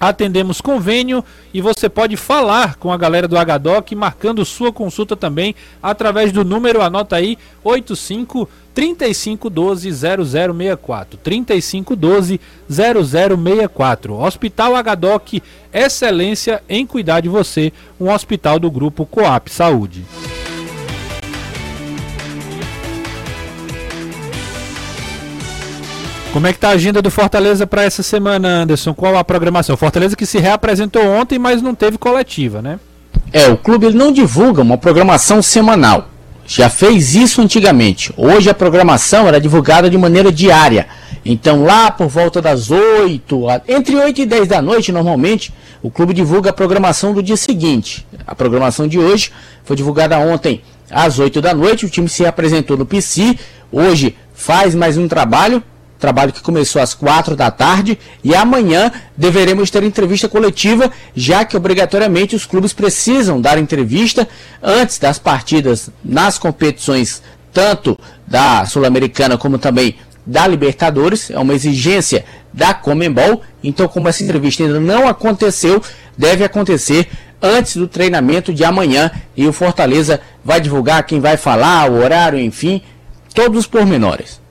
Atendemos 0.00 0.60
convênio 0.60 1.24
e 1.52 1.60
você 1.60 1.88
pode 1.88 2.16
falar 2.16 2.76
com 2.76 2.92
a 2.92 2.96
galera 2.96 3.28
do 3.28 3.36
HDOC 3.36 3.94
marcando 3.94 4.44
sua 4.44 4.72
consulta 4.72 5.16
também 5.16 5.54
através 5.82 6.32
do 6.32 6.44
número, 6.44 6.82
anota 6.82 7.16
aí, 7.16 7.38
85 7.62 8.48
3512 8.74 9.92
0064. 9.92 11.18
3512 11.18 12.40
0064. 12.68 14.14
Hospital 14.14 14.72
HDOC, 14.82 15.42
excelência 15.72 16.62
em 16.68 16.84
cuidar 16.84 17.20
de 17.20 17.28
você, 17.28 17.72
um 18.00 18.10
hospital 18.10 18.58
do 18.58 18.70
grupo 18.70 19.06
Coap 19.06 19.48
Saúde. 19.48 20.04
Como 26.34 26.48
é 26.48 26.52
que 26.52 26.58
tá 26.58 26.70
a 26.70 26.72
agenda 26.72 27.00
do 27.00 27.12
Fortaleza 27.12 27.64
para 27.64 27.84
essa 27.84 28.02
semana, 28.02 28.62
Anderson? 28.62 28.92
Qual 28.92 29.16
a 29.16 29.22
programação? 29.22 29.76
Fortaleza 29.76 30.16
que 30.16 30.26
se 30.26 30.40
reapresentou 30.40 31.00
ontem, 31.06 31.38
mas 31.38 31.62
não 31.62 31.76
teve 31.76 31.96
coletiva, 31.96 32.60
né? 32.60 32.80
É, 33.32 33.46
o 33.46 33.56
clube 33.56 33.86
ele 33.86 33.96
não 33.96 34.10
divulga 34.10 34.60
uma 34.60 34.76
programação 34.76 35.40
semanal. 35.40 36.08
Já 36.44 36.68
fez 36.68 37.14
isso 37.14 37.40
antigamente. 37.40 38.12
Hoje 38.16 38.50
a 38.50 38.54
programação 38.54 39.28
era 39.28 39.40
divulgada 39.40 39.88
de 39.88 39.96
maneira 39.96 40.32
diária. 40.32 40.88
Então 41.24 41.62
lá 41.62 41.92
por 41.92 42.08
volta 42.08 42.42
das 42.42 42.68
8, 42.68 43.46
entre 43.68 43.94
8 43.94 44.22
e 44.22 44.26
10 44.26 44.48
da 44.48 44.60
noite, 44.60 44.90
normalmente, 44.90 45.54
o 45.84 45.88
clube 45.88 46.12
divulga 46.12 46.50
a 46.50 46.52
programação 46.52 47.14
do 47.14 47.22
dia 47.22 47.36
seguinte. 47.36 48.04
A 48.26 48.34
programação 48.34 48.88
de 48.88 48.98
hoje 48.98 49.30
foi 49.62 49.76
divulgada 49.76 50.18
ontem 50.18 50.62
às 50.90 51.16
8 51.16 51.40
da 51.40 51.54
noite. 51.54 51.86
O 51.86 51.88
time 51.88 52.08
se 52.08 52.26
apresentou 52.26 52.76
no 52.76 52.84
PC. 52.84 53.38
Hoje 53.70 54.16
faz 54.34 54.74
mais 54.74 54.98
um 54.98 55.06
trabalho 55.06 55.62
trabalho 56.04 56.34
que 56.34 56.42
começou 56.42 56.82
às 56.82 56.92
quatro 56.92 57.34
da 57.34 57.50
tarde 57.50 57.98
e 58.22 58.34
amanhã 58.34 58.92
deveremos 59.16 59.70
ter 59.70 59.82
entrevista 59.82 60.28
coletiva, 60.28 60.92
já 61.16 61.46
que 61.46 61.56
obrigatoriamente 61.56 62.36
os 62.36 62.44
clubes 62.44 62.74
precisam 62.74 63.40
dar 63.40 63.56
entrevista 63.56 64.28
antes 64.62 64.98
das 64.98 65.18
partidas 65.18 65.88
nas 66.04 66.36
competições 66.36 67.22
tanto 67.54 67.98
da 68.26 68.66
Sul-Americana 68.66 69.38
como 69.38 69.56
também 69.56 69.96
da 70.26 70.46
Libertadores, 70.46 71.30
é 71.30 71.38
uma 71.38 71.54
exigência 71.54 72.26
da 72.52 72.74
Comembol. 72.74 73.40
Então, 73.62 73.88
como 73.88 74.06
essa 74.06 74.22
entrevista 74.22 74.62
ainda 74.62 74.78
não 74.78 75.08
aconteceu, 75.08 75.82
deve 76.18 76.44
acontecer 76.44 77.08
antes 77.40 77.76
do 77.76 77.88
treinamento 77.88 78.52
de 78.52 78.62
amanhã 78.62 79.10
e 79.34 79.46
o 79.46 79.54
Fortaleza 79.54 80.20
vai 80.44 80.60
divulgar 80.60 81.06
quem 81.06 81.18
vai 81.18 81.38
falar, 81.38 81.90
o 81.90 82.02
horário, 82.02 82.38
enfim, 82.38 82.82
todos 83.34 83.60
os 83.60 83.66
pormenores. 83.66 84.43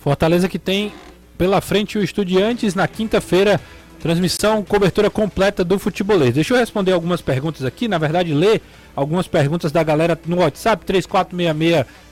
Fortaleza 0.00 0.48
que 0.48 0.58
tem 0.58 0.92
pela 1.36 1.60
frente 1.60 1.98
o 1.98 2.02
Estudiantes 2.02 2.74
na 2.74 2.88
quinta-feira. 2.88 3.60
Transmissão, 4.00 4.64
cobertura 4.64 5.10
completa 5.10 5.62
do 5.62 5.78
futebolês. 5.78 6.32
Deixa 6.32 6.54
eu 6.54 6.58
responder 6.58 6.92
algumas 6.92 7.20
perguntas 7.20 7.66
aqui, 7.66 7.86
na 7.86 7.98
verdade, 7.98 8.32
ler 8.32 8.62
algumas 8.96 9.26
perguntas 9.26 9.70
da 9.70 9.82
galera 9.82 10.18
no 10.26 10.38
WhatsApp 10.38 10.86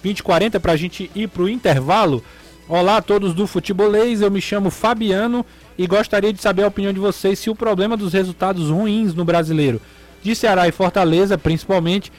3466-2040 0.04 0.60
para 0.60 0.72
a 0.72 0.76
gente 0.76 1.10
ir 1.14 1.28
para 1.28 1.44
o 1.44 1.48
intervalo. 1.48 2.22
Olá 2.68 2.98
a 2.98 3.02
todos 3.02 3.32
do 3.32 3.46
futebolês, 3.46 4.20
eu 4.20 4.30
me 4.30 4.42
chamo 4.42 4.68
Fabiano 4.68 5.46
e 5.78 5.86
gostaria 5.86 6.30
de 6.30 6.42
saber 6.42 6.64
a 6.64 6.68
opinião 6.68 6.92
de 6.92 7.00
vocês 7.00 7.38
se 7.38 7.48
o 7.48 7.54
problema 7.54 7.96
dos 7.96 8.12
resultados 8.12 8.68
ruins 8.68 9.14
no 9.14 9.24
brasileiro, 9.24 9.80
de 10.22 10.36
Ceará 10.36 10.68
e 10.68 10.72
Fortaleza 10.72 11.38
principalmente, 11.38 12.12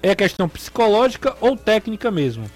é 0.00 0.14
questão 0.14 0.48
psicológica 0.48 1.36
ou 1.40 1.56
técnica 1.56 2.12
mesmo. 2.12 2.48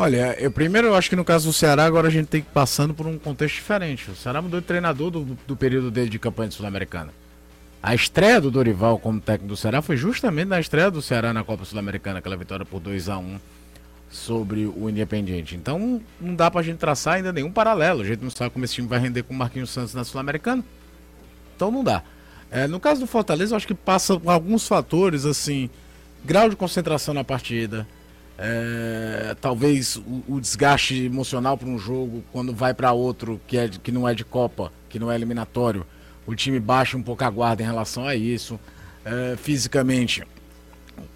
Olha, 0.00 0.34
eu 0.40 0.50
primeiro 0.50 0.88
eu 0.88 0.94
acho 0.94 1.10
que 1.10 1.14
no 1.14 1.26
caso 1.26 1.48
do 1.48 1.52
Ceará, 1.52 1.84
agora 1.84 2.08
a 2.08 2.10
gente 2.10 2.26
tem 2.26 2.40
que 2.40 2.48
passando 2.48 2.94
por 2.94 3.06
um 3.06 3.18
contexto 3.18 3.56
diferente. 3.56 4.10
O 4.10 4.16
Ceará 4.16 4.40
mudou 4.40 4.58
de 4.58 4.66
treinador 4.66 5.10
do, 5.10 5.36
do 5.46 5.54
período 5.54 5.90
dele 5.90 6.08
de 6.08 6.18
campanha 6.18 6.50
sul-americana. 6.50 7.12
A 7.82 7.94
estreia 7.94 8.40
do 8.40 8.50
Dorival 8.50 8.98
como 8.98 9.20
técnico 9.20 9.48
do 9.48 9.58
Ceará 9.58 9.82
foi 9.82 9.98
justamente 9.98 10.48
na 10.48 10.58
estreia 10.58 10.90
do 10.90 11.02
Ceará 11.02 11.34
na 11.34 11.44
Copa 11.44 11.66
Sul-Americana, 11.66 12.20
aquela 12.20 12.34
vitória 12.34 12.64
por 12.64 12.80
2 12.80 13.10
a 13.10 13.18
1 13.18 13.38
sobre 14.10 14.64
o 14.74 14.88
Independiente. 14.88 15.54
Então 15.54 16.00
não 16.18 16.34
dá 16.34 16.50
pra 16.50 16.62
gente 16.62 16.78
traçar 16.78 17.16
ainda 17.16 17.30
nenhum 17.30 17.52
paralelo. 17.52 18.00
A 18.00 18.04
gente 18.06 18.22
não 18.22 18.30
sabe 18.30 18.48
como 18.48 18.64
esse 18.64 18.76
time 18.76 18.88
vai 18.88 19.00
render 19.00 19.22
com 19.22 19.34
o 19.34 19.36
Marquinhos 19.36 19.68
Santos 19.68 19.92
na 19.92 20.02
Sul-Americana. 20.02 20.64
Então 21.54 21.70
não 21.70 21.84
dá. 21.84 22.02
É, 22.50 22.66
no 22.66 22.80
caso 22.80 23.02
do 23.02 23.06
Fortaleza, 23.06 23.52
eu 23.52 23.56
acho 23.58 23.66
que 23.66 23.74
passa 23.74 24.18
alguns 24.24 24.66
fatores, 24.66 25.26
assim, 25.26 25.68
grau 26.24 26.48
de 26.48 26.56
concentração 26.56 27.12
na 27.12 27.22
partida, 27.22 27.86
é, 28.42 29.36
talvez 29.38 29.96
o, 29.96 30.24
o, 30.26 30.40
desgaste 30.40 31.04
emocional 31.04 31.58
para 31.58 31.68
um 31.68 31.78
jogo 31.78 32.24
quando 32.32 32.54
vai 32.54 32.72
para 32.72 32.90
outro 32.90 33.38
que, 33.46 33.58
é, 33.58 33.68
que 33.68 33.92
não 33.92 34.08
é 34.08 34.14
de 34.14 34.24
Copa, 34.24 34.72
que 34.88 34.98
não 34.98 35.12
é 35.12 35.14
eliminatório, 35.14 35.86
o 36.26 36.34
time 36.34 36.58
baixa 36.58 36.96
um 36.96 37.02
pouco 37.02 37.22
a 37.22 37.28
guarda 37.28 37.62
em 37.62 37.66
relação 37.66 38.06
a 38.06 38.16
isso. 38.16 38.58
É, 39.04 39.36
fisicamente, 39.36 40.22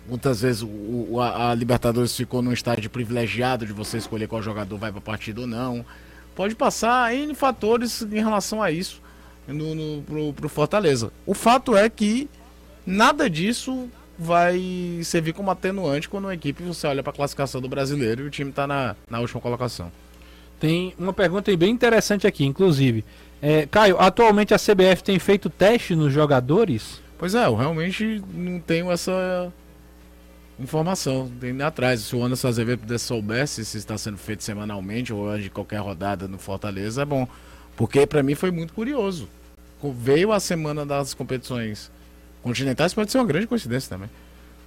muitas 0.07 0.43
vezes 0.43 0.63
o, 0.63 1.19
a, 1.19 1.53
a, 1.53 1.55
Libertadores 1.55 2.15
ficou 2.15 2.43
num 2.43 2.53
estágio 2.53 2.91
privilegiado 2.91 3.65
de 3.65 3.73
você 3.73 3.97
escolher 3.97 4.29
qual 4.29 4.43
jogador 4.43 4.77
vai 4.77 4.91
para 4.91 4.99
a 4.99 5.03
partida 5.03 5.41
ou 5.41 5.47
não. 5.47 5.83
Pode 6.37 6.55
passar 6.55 7.15
N 7.15 7.35
fatores 7.35 8.03
em 8.03 8.17
relação 8.17 8.63
a 8.63 8.71
isso 8.71 9.01
no, 9.49 9.75
no, 9.75 10.03
pro, 10.03 10.33
pro 10.35 10.49
Fortaleza. 10.51 11.11
O 11.25 11.33
fato 11.33 11.75
é 11.75 11.89
que 11.89 12.29
nada 12.87 13.31
disso 13.31 13.89
vai 14.19 15.01
servir 15.03 15.33
como 15.33 15.51
atenuante 15.51 16.09
quando 16.09 16.25
uma 16.25 16.35
equipe 16.35 16.63
você 16.63 16.87
olha 16.87 17.03
para 17.03 17.13
a 17.13 17.17
classificação 17.17 17.61
do 17.61 17.69
brasileiro 17.69 18.23
e 18.23 18.27
o 18.27 18.31
time 18.31 18.51
está 18.51 18.67
na, 18.67 18.97
na 19.11 19.21
última 19.21 19.41
colocação. 19.41 19.91
Tem 20.61 20.95
uma 20.99 21.13
pergunta 21.13 21.55
bem 21.57 21.71
interessante 21.71 22.27
aqui, 22.27 22.45
inclusive. 22.45 23.05
É, 23.43 23.67
Caio, 23.67 23.99
atualmente 23.99 24.55
a 24.55 24.59
CBF 24.59 25.03
tem 25.03 25.19
feito 25.19 25.51
teste 25.51 25.95
nos 25.95 26.13
jogadores? 26.13 27.03
Pois 27.19 27.35
é, 27.35 27.47
eu 27.47 27.55
realmente 27.55 28.23
não 28.33 28.61
tenho 28.61 28.91
essa 28.91 29.53
informação. 30.59 31.31
Tem 31.41 31.61
atrás. 31.63 32.01
Se 32.01 32.17
o 32.17 32.25
Anderson 32.25 32.49
Azevedo 32.49 32.81
pudesse 32.81 33.05
soubesse 33.05 33.65
se 33.65 33.77
está 33.77 33.99
sendo 33.99 34.17
feito 34.17 34.43
semanalmente 34.43 35.13
ou 35.13 35.37
de 35.39 35.51
qualquer 35.51 35.81
rodada 35.81 36.27
no 36.29 36.39
Fortaleza, 36.39 37.03
é 37.03 37.05
bom. 37.05 37.29
Porque 37.77 38.07
para 38.07 38.23
mim 38.23 38.35
foi 38.35 38.51
muito 38.51 38.73
curioso. 38.73 39.29
Veio 39.83 40.33
a 40.33 40.41
semana 40.41 40.87
das 40.87 41.13
competições 41.13 41.91
Continentais 42.45 42.93
pode 42.93 43.11
ser 43.11 43.17
uma 43.17 43.25
grande 43.25 43.47
coincidência 43.47 43.89
também. 43.89 44.11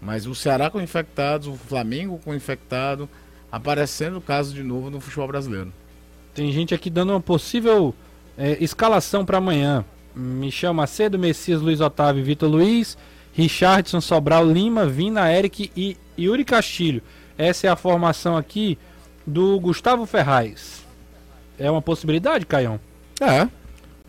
Mas 0.02 0.26
o 0.26 0.34
Ceará 0.34 0.68
com 0.68 0.82
infectados, 0.82 1.48
o 1.48 1.54
Flamengo 1.54 2.20
com 2.26 2.34
infectado, 2.34 3.08
aparecendo 3.52 4.18
o 4.18 4.22
caso 4.22 4.52
de 4.52 4.64
novo 4.64 4.90
no 4.90 5.00
futebol 5.00 5.28
brasileiro. 5.28 5.72
Tem 6.34 6.52
gente 6.52 6.74
aqui 6.74 6.90
dando 6.90 7.12
uma 7.12 7.22
possível 7.22 7.94
é, 8.36 8.58
escalação 8.64 9.24
para 9.24 9.38
amanhã. 9.38 9.86
Michel 10.16 10.74
Macedo, 10.74 11.20
Messias, 11.20 11.62
Luiz 11.62 11.80
Otávio, 11.80 12.24
Vitor 12.24 12.50
Luiz, 12.50 12.98
Richardson, 13.32 14.02
Sobral, 14.02 14.44
Lima, 14.44 14.88
Vina, 14.88 15.32
Eric 15.32 15.72
e 15.78 15.96
Yuri 16.18 16.44
Castilho. 16.44 17.04
Essa 17.38 17.68
é 17.68 17.70
a 17.70 17.76
formação 17.76 18.36
aqui 18.36 18.76
do 19.26 19.60
Gustavo 19.60 20.08
Ferraz. 20.08 20.84
É 21.60 21.70
uma 21.70 21.82
possibilidade, 21.82 22.44
Caião? 22.44 22.80
É. 23.22 23.48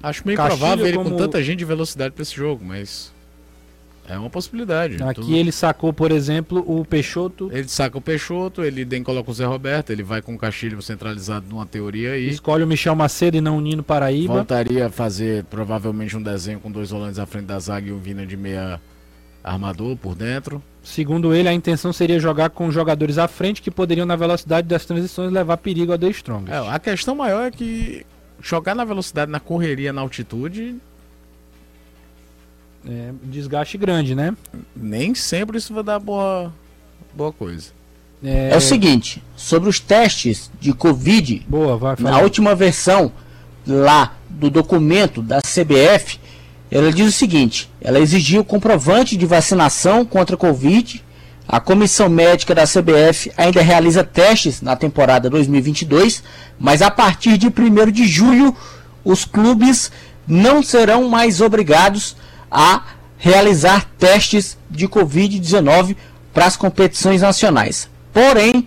Acho 0.02 0.26
meio 0.26 0.38
Castilho 0.38 0.58
provável 0.58 0.86
ele 0.86 0.96
como... 0.96 1.10
com 1.10 1.16
tanta 1.18 1.42
gente 1.42 1.58
de 1.58 1.66
velocidade 1.66 2.14
para 2.14 2.22
esse 2.22 2.34
jogo, 2.34 2.64
mas 2.64 3.12
é 4.08 4.18
uma 4.18 4.30
possibilidade. 4.30 5.02
Aqui 5.02 5.36
ele 5.36 5.52
sacou, 5.52 5.92
por 5.92 6.10
exemplo, 6.10 6.64
o 6.66 6.84
Peixoto. 6.84 7.50
Ele 7.52 7.68
saca 7.68 7.98
o 7.98 8.00
Peixoto, 8.00 8.64
ele 8.64 8.84
nem 8.84 9.02
coloca 9.02 9.30
o 9.30 9.34
Zé 9.34 9.44
Roberto, 9.44 9.90
ele 9.90 10.02
vai 10.02 10.22
com 10.22 10.34
o 10.34 10.38
Castilho 10.38 10.80
centralizado 10.80 11.46
numa 11.48 11.66
teoria 11.66 12.12
aí. 12.12 12.28
Escolhe 12.30 12.64
o 12.64 12.66
Michel 12.66 12.96
Macedo 12.96 13.36
e 13.36 13.40
não 13.40 13.58
o 13.58 13.60
Nino 13.60 13.82
Paraíba. 13.82 14.34
Voltaria 14.34 14.86
a 14.86 14.90
fazer 14.90 15.44
provavelmente 15.44 16.16
um 16.16 16.22
desenho 16.22 16.58
com 16.58 16.70
dois 16.70 16.90
volantes 16.90 17.18
à 17.18 17.26
frente 17.26 17.44
da 17.44 17.58
zaga 17.58 17.88
e 17.88 17.92
um 17.92 17.98
Vina 17.98 18.24
de 18.24 18.36
meia 18.36 18.80
armador 19.44 19.96
por 19.96 20.14
dentro. 20.14 20.62
Segundo 20.82 21.34
ele, 21.34 21.48
a 21.48 21.52
intenção 21.52 21.92
seria 21.92 22.18
jogar 22.18 22.50
com 22.50 22.70
jogadores 22.70 23.18
à 23.18 23.28
frente 23.28 23.60
que 23.60 23.70
poderiam, 23.70 24.06
na 24.06 24.16
velocidade 24.16 24.66
das 24.66 24.86
transições, 24.86 25.30
levar 25.30 25.58
perigo 25.58 25.92
a 25.92 25.98
The 25.98 26.08
Strong. 26.08 26.50
É, 26.50 26.56
a 26.56 26.78
questão 26.78 27.14
maior 27.14 27.48
é 27.48 27.50
que 27.50 28.06
jogar 28.40 28.74
na 28.74 28.84
velocidade, 28.84 29.30
na 29.30 29.40
correria, 29.40 29.92
na 29.92 30.00
altitude, 30.00 30.76
É, 32.86 33.12
desgaste 33.24 33.76
grande, 33.76 34.14
né? 34.14 34.36
nem 34.74 35.14
sempre 35.14 35.58
isso 35.58 35.74
vai 35.74 35.82
dar 35.82 35.98
boa, 35.98 36.52
boa 37.14 37.32
coisa. 37.32 37.78
É 38.22 38.56
o 38.56 38.60
seguinte, 38.60 39.22
sobre 39.36 39.68
os 39.68 39.78
testes 39.78 40.50
de 40.60 40.72
Covid, 40.72 41.46
Boa, 41.48 41.76
vai 41.76 41.94
na 42.00 42.18
última 42.18 42.52
versão 42.52 43.12
lá 43.64 44.16
do 44.28 44.50
documento 44.50 45.22
da 45.22 45.38
CBF, 45.38 46.18
ela 46.70 46.92
diz 46.92 47.08
o 47.08 47.12
seguinte: 47.12 47.70
ela 47.80 48.00
exigiu 48.00 48.44
comprovante 48.44 49.16
de 49.16 49.26
vacinação 49.26 50.04
contra 50.04 50.34
a 50.34 50.38
Covid. 50.38 51.04
A 51.46 51.60
comissão 51.60 52.10
médica 52.10 52.54
da 52.54 52.64
CBF 52.64 53.32
ainda 53.34 53.62
realiza 53.62 54.04
testes 54.04 54.60
na 54.60 54.76
temporada 54.76 55.30
2022, 55.30 56.22
mas 56.58 56.82
a 56.82 56.90
partir 56.90 57.38
de 57.38 57.46
1 57.46 57.90
de 57.90 58.06
julho, 58.06 58.54
os 59.02 59.24
clubes 59.24 59.90
não 60.26 60.62
serão 60.62 61.08
mais 61.08 61.40
obrigados 61.40 62.14
a 62.14 62.37
realizar 63.16 63.84
testes 63.98 64.56
de 64.70 64.88
Covid-19 64.88 65.96
para 66.32 66.46
as 66.46 66.56
competições 66.56 67.22
nacionais. 67.22 67.88
Porém, 68.12 68.66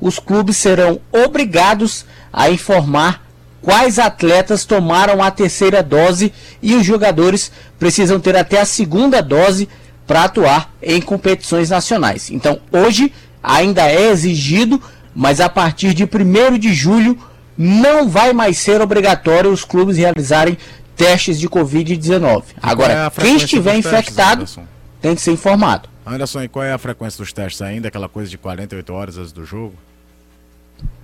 os 0.00 0.18
clubes 0.18 0.56
serão 0.56 1.00
obrigados 1.12 2.04
a 2.32 2.50
informar 2.50 3.22
quais 3.62 3.98
atletas 3.98 4.64
tomaram 4.64 5.22
a 5.22 5.30
terceira 5.30 5.82
dose 5.82 6.32
e 6.60 6.74
os 6.74 6.84
jogadores 6.84 7.52
precisam 7.78 8.18
ter 8.18 8.36
até 8.36 8.60
a 8.60 8.66
segunda 8.66 9.22
dose 9.22 9.68
para 10.06 10.24
atuar 10.24 10.72
em 10.82 11.00
competições 11.00 11.70
nacionais. 11.70 12.30
Então, 12.30 12.60
hoje 12.72 13.12
ainda 13.40 13.88
é 13.88 14.10
exigido, 14.10 14.82
mas 15.14 15.40
a 15.40 15.48
partir 15.48 15.94
de 15.94 16.04
1 16.04 16.58
de 16.58 16.74
julho 16.74 17.16
não 17.56 18.08
vai 18.08 18.32
mais 18.32 18.58
ser 18.58 18.80
obrigatório 18.80 19.52
os 19.52 19.64
clubes 19.64 19.96
realizarem 19.96 20.58
testes 20.96 21.38
de 21.38 21.48
Covid-19. 21.48 22.20
Qual 22.20 22.42
é 22.42 22.42
Agora, 22.62 23.06
a 23.06 23.10
quem 23.10 23.36
estiver 23.36 23.72
testes, 23.72 23.92
infectado 23.92 24.42
Anderson? 24.42 24.64
tem 25.00 25.14
que 25.14 25.20
ser 25.20 25.32
informado. 25.32 25.88
Anderson, 26.06 26.42
e 26.42 26.48
qual 26.48 26.64
é 26.64 26.72
a 26.72 26.78
frequência 26.78 27.18
dos 27.18 27.32
testes 27.32 27.62
ainda? 27.62 27.88
Aquela 27.88 28.08
coisa 28.08 28.30
de 28.30 28.38
48 28.38 28.92
horas 28.92 29.18
antes 29.18 29.32
do 29.32 29.44
jogo? 29.44 29.74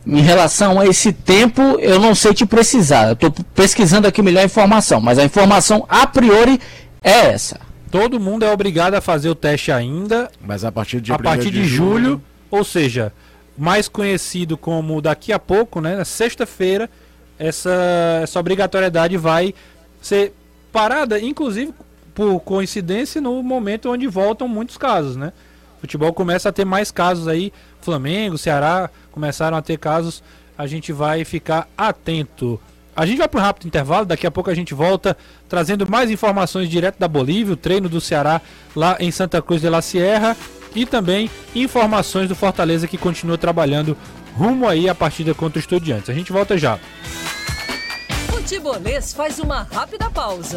Em 0.06 0.20
relação 0.20 0.80
a 0.80 0.86
esse 0.86 1.12
tempo, 1.12 1.62
eu 1.78 2.00
não 2.00 2.14
sei 2.14 2.32
te 2.32 2.46
precisar. 2.46 3.08
Eu 3.08 3.12
estou 3.12 3.30
pesquisando 3.54 4.08
aqui 4.08 4.22
melhor 4.22 4.44
informação, 4.44 5.00
mas 5.00 5.18
a 5.18 5.24
informação 5.24 5.84
a 5.88 6.06
priori 6.06 6.60
é 7.02 7.26
essa. 7.26 7.60
Todo 7.90 8.18
mundo 8.18 8.44
é 8.44 8.50
obrigado 8.50 8.94
a 8.94 9.00
fazer 9.00 9.30
o 9.30 9.34
teste 9.34 9.72
ainda 9.72 10.30
Mas 10.40 10.64
a 10.64 10.70
partir 10.70 11.00
de 11.00 11.10
a 11.12 11.18
1º 11.18 11.22
partir 11.22 11.50
de 11.50 11.64
julho, 11.64 12.20
ou 12.50 12.62
seja, 12.62 13.12
mais 13.56 13.88
conhecido 13.88 14.56
como 14.56 15.00
daqui 15.00 15.32
a 15.32 15.38
pouco, 15.38 15.80
né, 15.80 15.96
na 15.96 16.04
sexta-feira, 16.04 16.88
essa, 17.38 18.20
essa 18.22 18.38
obrigatoriedade 18.38 19.16
vai 19.16 19.54
ser 20.00 20.32
parada, 20.72 21.20
inclusive 21.20 21.72
por 22.14 22.40
coincidência, 22.40 23.20
no 23.20 23.42
momento 23.42 23.90
onde 23.90 24.06
voltam 24.06 24.48
muitos 24.48 24.76
casos, 24.76 25.16
né? 25.16 25.32
O 25.76 25.80
futebol 25.80 26.12
começa 26.12 26.48
a 26.48 26.52
ter 26.52 26.64
mais 26.64 26.90
casos 26.90 27.28
aí, 27.28 27.52
Flamengo, 27.80 28.36
Ceará 28.36 28.90
começaram 29.12 29.56
a 29.56 29.62
ter 29.62 29.78
casos, 29.78 30.22
a 30.56 30.66
gente 30.66 30.92
vai 30.92 31.24
ficar 31.24 31.68
atento. 31.76 32.60
A 32.96 33.06
gente 33.06 33.18
vai 33.18 33.28
para 33.28 33.40
um 33.40 33.42
rápido 33.44 33.68
intervalo, 33.68 34.04
daqui 34.04 34.26
a 34.26 34.30
pouco 34.30 34.50
a 34.50 34.54
gente 34.54 34.74
volta 34.74 35.16
trazendo 35.48 35.88
mais 35.88 36.10
informações 36.10 36.68
direto 36.68 36.98
da 36.98 37.06
Bolívia, 37.06 37.54
o 37.54 37.56
treino 37.56 37.88
do 37.88 38.00
Ceará 38.00 38.40
lá 38.74 38.96
em 38.98 39.12
Santa 39.12 39.40
Cruz 39.40 39.60
de 39.60 39.68
la 39.68 39.80
Sierra 39.80 40.36
e 40.74 40.84
também 40.84 41.30
informações 41.54 42.28
do 42.28 42.34
Fortaleza 42.34 42.88
que 42.88 42.98
continua 42.98 43.38
trabalhando 43.38 43.96
rumo 44.34 44.68
aí 44.68 44.88
à 44.88 44.94
partida 44.94 45.32
contra 45.34 45.58
o 45.58 45.60
Estudiantes. 45.60 46.10
A 46.10 46.14
gente 46.14 46.32
volta 46.32 46.58
já. 46.58 46.78
Futebolês 48.48 49.12
faz 49.12 49.38
uma 49.38 49.64
rápida 49.70 50.08
pausa. 50.08 50.56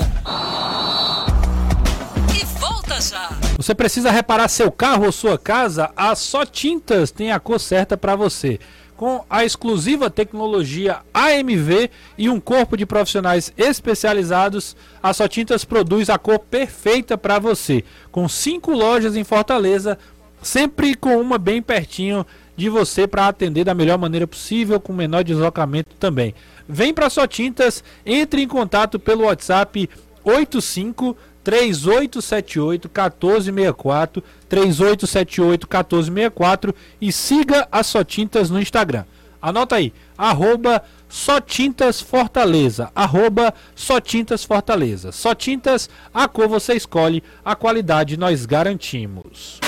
E 2.33 2.45
volta 2.57 3.01
já. 3.01 3.37
Você 3.57 3.75
precisa 3.75 4.09
reparar 4.09 4.47
seu 4.47 4.71
carro 4.71 5.07
ou 5.07 5.11
sua 5.11 5.37
casa? 5.37 5.91
A 5.93 6.15
Só 6.15 6.45
Tintas 6.45 7.11
tem 7.11 7.33
a 7.33 7.39
cor 7.39 7.59
certa 7.59 7.97
para 7.97 8.15
você. 8.15 8.61
Com 8.95 9.25
a 9.29 9.43
exclusiva 9.43 10.09
tecnologia 10.09 10.99
AMV 11.13 11.91
e 12.17 12.29
um 12.29 12.39
corpo 12.39 12.77
de 12.77 12.85
profissionais 12.85 13.51
especializados, 13.57 14.73
a 15.03 15.11
Só 15.11 15.27
Tintas 15.27 15.65
produz 15.65 16.09
a 16.09 16.17
cor 16.17 16.39
perfeita 16.39 17.17
para 17.17 17.39
você. 17.39 17.83
Com 18.09 18.29
cinco 18.29 18.71
lojas 18.71 19.17
em 19.17 19.25
Fortaleza, 19.25 19.99
sempre 20.41 20.95
com 20.95 21.17
uma 21.17 21.37
bem 21.37 21.61
pertinho 21.61 22.25
de 22.55 22.69
você 22.69 23.05
para 23.05 23.27
atender 23.27 23.65
da 23.65 23.73
melhor 23.73 23.97
maneira 23.97 24.25
possível, 24.25 24.79
com 24.79 24.93
menor 24.93 25.25
deslocamento 25.25 25.93
também. 25.99 26.33
Vem 26.67 26.93
para 26.93 27.09
Só 27.09 27.27
Tintas, 27.27 27.83
entre 28.05 28.41
em 28.41 28.47
contato 28.47 28.99
pelo 28.99 29.25
WhatsApp 29.25 29.89
85 30.23 31.17
3878 31.43 32.87
1464 32.87 34.23
3878 34.47 35.67
1464 35.67 36.75
e 36.99 37.11
siga 37.11 37.67
a 37.71 37.83
Só 37.83 38.03
Tintas 38.03 38.49
no 38.49 38.59
Instagram. 38.59 39.05
Anota 39.41 39.77
aí, 39.77 39.91
arroba 40.15 40.83
Só 41.09 41.41
Tintas 41.41 41.99
Fortaleza, 41.99 42.91
arroba 42.95 43.53
Só 43.75 43.99
Tintas 43.99 44.43
Fortaleza. 44.43 45.11
Só 45.11 45.33
Tintas, 45.33 45.89
a 46.13 46.27
cor 46.27 46.47
você 46.47 46.75
escolhe, 46.75 47.23
a 47.43 47.55
qualidade 47.55 48.17
nós 48.17 48.45
garantimos. 48.45 49.59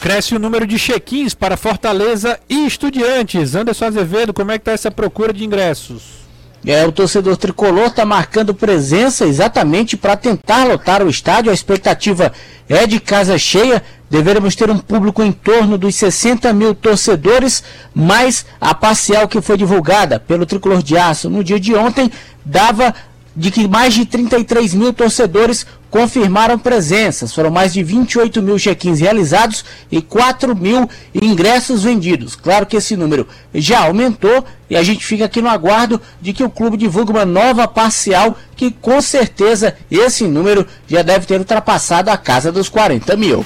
Cresce 0.00 0.34
o 0.34 0.38
número 0.38 0.66
de 0.66 0.78
check-ins 0.78 1.34
para 1.34 1.58
Fortaleza 1.58 2.40
e 2.48 2.64
Estudiantes. 2.64 3.54
Anderson 3.54 3.84
Azevedo, 3.84 4.32
como 4.32 4.50
é 4.50 4.58
que 4.58 4.64
tá 4.64 4.72
essa 4.72 4.90
procura 4.90 5.30
de 5.30 5.44
ingressos? 5.44 6.20
É, 6.64 6.86
o 6.86 6.92
torcedor 6.92 7.36
tricolor 7.36 7.88
está 7.88 8.06
marcando 8.06 8.54
presença 8.54 9.26
exatamente 9.26 9.98
para 9.98 10.16
tentar 10.16 10.64
lotar 10.64 11.02
o 11.02 11.08
estádio. 11.10 11.50
A 11.50 11.54
expectativa 11.54 12.32
é 12.66 12.86
de 12.86 12.98
casa 12.98 13.36
cheia. 13.36 13.82
Deveremos 14.08 14.56
ter 14.56 14.70
um 14.70 14.78
público 14.78 15.22
em 15.22 15.32
torno 15.32 15.76
dos 15.76 15.94
60 15.94 16.50
mil 16.54 16.74
torcedores, 16.74 17.62
mas 17.94 18.46
a 18.58 18.74
parcial 18.74 19.28
que 19.28 19.42
foi 19.42 19.58
divulgada 19.58 20.18
pelo 20.18 20.46
Tricolor 20.46 20.82
de 20.82 20.96
Aço 20.96 21.28
no 21.28 21.44
dia 21.44 21.60
de 21.60 21.74
ontem 21.74 22.10
dava 22.44 22.94
de 23.34 23.50
que 23.50 23.68
mais 23.68 23.94
de 23.94 24.04
33 24.04 24.74
mil 24.74 24.92
torcedores 24.92 25.66
confirmaram 25.90 26.58
presenças. 26.58 27.34
Foram 27.34 27.50
mais 27.50 27.72
de 27.72 27.82
28 27.82 28.40
mil 28.42 28.58
check-ins 28.58 29.00
realizados 29.00 29.64
e 29.90 30.00
4 30.00 30.54
mil 30.54 30.88
ingressos 31.14 31.82
vendidos. 31.82 32.36
Claro 32.36 32.66
que 32.66 32.76
esse 32.76 32.96
número 32.96 33.26
já 33.54 33.80
aumentou 33.80 34.44
e 34.68 34.76
a 34.76 34.82
gente 34.82 35.04
fica 35.04 35.24
aqui 35.24 35.42
no 35.42 35.48
aguardo 35.48 36.00
de 36.20 36.32
que 36.32 36.44
o 36.44 36.50
clube 36.50 36.76
divulgue 36.76 37.10
uma 37.10 37.24
nova 37.24 37.66
parcial 37.66 38.36
que 38.56 38.70
com 38.70 39.00
certeza 39.00 39.76
esse 39.90 40.24
número 40.24 40.66
já 40.86 41.02
deve 41.02 41.26
ter 41.26 41.38
ultrapassado 41.38 42.10
a 42.10 42.16
casa 42.16 42.52
dos 42.52 42.68
40 42.68 43.16
mil. 43.16 43.44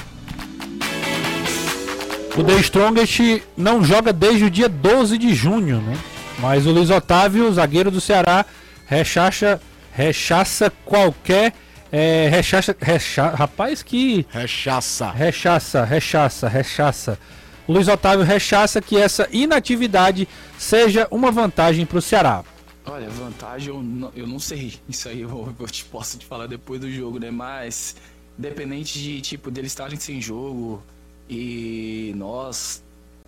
O 2.37 2.43
The 2.43 2.59
Strongest 2.59 3.41
não 3.55 3.83
joga 3.83 4.11
desde 4.11 4.43
o 4.43 4.51
dia 4.51 4.67
12 4.67 5.17
de 5.17 5.33
junho, 5.33 5.79
né? 5.81 5.97
Mas 6.37 6.65
o 6.65 6.71
Luiz 6.71 6.89
Otávio, 6.89 7.51
zagueiro 7.53 7.89
do 7.89 8.01
Ceará, 8.01 8.45
rechaça, 8.85 9.61
rechaça 9.95 10.71
qualquer. 10.83 11.53
É, 11.91 12.27
rechaça, 12.27 12.75
recha, 12.79 13.29
rapaz, 13.29 13.81
que. 13.81 14.25
Rechaça. 14.29 15.09
Rechaça, 15.11 15.85
rechaça, 15.85 16.47
rechaça. 16.49 17.19
O 17.67 17.73
Luiz 17.73 17.87
Otávio 17.87 18.25
rechaça 18.25 18.81
que 18.81 18.97
essa 18.97 19.27
inatividade 19.31 20.27
seja 20.57 21.07
uma 21.09 21.31
vantagem 21.31 21.85
para 21.85 21.97
o 21.97 22.01
Ceará. 22.01 22.43
Olha, 22.85 23.09
vantagem 23.09 23.69
eu 23.69 23.81
não, 23.81 24.11
eu 24.15 24.27
não 24.27 24.39
sei. 24.39 24.73
Isso 24.87 25.07
aí 25.09 25.21
eu, 25.21 25.55
eu 25.57 25.67
te 25.67 25.85
posso 25.85 26.17
te 26.17 26.25
falar 26.25 26.47
depois 26.47 26.79
do 26.81 26.91
jogo, 26.91 27.17
né? 27.17 27.31
Mas, 27.31 27.95
independente 28.37 28.99
de, 28.99 29.21
tipo, 29.21 29.49
deles 29.49 29.71
estarem 29.71 29.97
sem 29.97 30.21
jogo 30.21 30.83
e 31.29 32.13
nós 32.15 32.83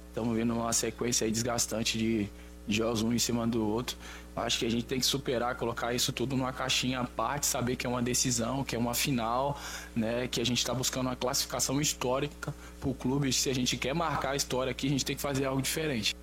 estamos 0.10 0.36
vendo 0.36 0.54
uma 0.54 0.74
sequência 0.74 1.26
aí 1.26 1.32
desgastante 1.32 1.98
de, 1.98 2.28
de 2.68 2.78
jogos 2.78 3.02
um 3.02 3.14
em 3.14 3.20
cima 3.20 3.48
do 3.48 3.66
outro. 3.66 3.98
Acho 4.38 4.60
que 4.60 4.66
a 4.68 4.70
gente 4.70 4.86
tem 4.86 5.00
que 5.00 5.06
superar, 5.06 5.56
colocar 5.56 5.96
isso 5.96 6.14
tudo 6.14 6.38
numa 6.38 6.54
caixinha 6.54 7.00
à 7.00 7.04
parte, 7.04 7.48
saber 7.48 7.76
que 7.76 7.88
é 7.88 7.90
uma 7.90 8.04
decisão, 8.04 8.64
que 8.64 8.76
é 8.76 8.80
uma 8.80 8.94
final, 8.94 9.60
né? 9.96 10.28
Que 10.30 10.40
a 10.40 10.46
gente 10.46 10.60
está 10.60 10.76
buscando 10.76 11.08
uma 11.08 11.16
classificação 11.16 11.82
histórica 11.82 12.54
para 12.80 12.90
o 12.90 12.94
clube. 12.94 13.34
Se 13.34 13.50
a 13.50 13.56
gente 13.56 13.76
quer 13.78 13.96
marcar 13.96 14.32
a 14.32 14.36
história 14.36 14.70
aqui, 14.70 14.86
a 14.86 14.90
gente 14.92 15.04
tem 15.04 15.16
que 15.16 15.22
fazer 15.24 15.46
algo 15.46 15.60
diferente. 15.60 16.16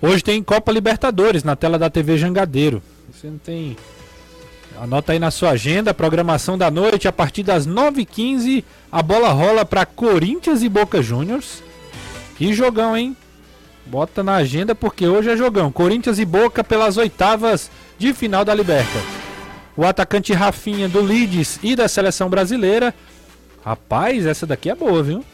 Hoje 0.00 0.22
tem 0.22 0.40
Copa 0.40 0.70
Libertadores 0.70 1.42
na 1.42 1.56
tela 1.56 1.80
da 1.80 1.90
TV 1.90 2.16
Jangadeiro. 2.16 2.80
Você 3.12 3.26
não 3.26 3.38
tem. 3.38 3.76
Anota 4.80 5.12
aí 5.12 5.18
na 5.18 5.32
sua 5.32 5.50
agenda, 5.50 5.90
a 5.90 5.94
programação 5.94 6.56
da 6.56 6.70
noite, 6.70 7.08
a 7.08 7.12
partir 7.12 7.42
das 7.42 7.66
9h15, 7.66 8.62
a 8.90 9.02
bola 9.02 9.30
rola 9.30 9.64
para 9.64 9.84
Corinthians 9.84 10.62
e 10.62 10.68
Boca 10.68 11.02
Juniors. 11.02 11.60
Que 12.36 12.52
jogão, 12.52 12.96
hein? 12.96 13.16
Bota 13.86 14.22
na 14.22 14.36
agenda 14.36 14.74
porque 14.74 15.06
hoje 15.06 15.30
é 15.30 15.36
jogão. 15.36 15.70
Corinthians 15.70 16.18
e 16.18 16.24
Boca 16.24 16.64
pelas 16.64 16.96
oitavas 16.96 17.70
de 17.98 18.14
final 18.14 18.42
da 18.44 18.54
Liberta. 18.54 18.98
O 19.76 19.84
atacante 19.84 20.32
Rafinha 20.32 20.88
do 20.88 21.02
Leeds 21.02 21.58
e 21.62 21.76
da 21.76 21.86
seleção 21.88 22.30
brasileira. 22.30 22.94
Rapaz, 23.64 24.26
essa 24.26 24.46
daqui 24.46 24.70
é 24.70 24.74
boa, 24.74 25.02
viu? 25.02 25.24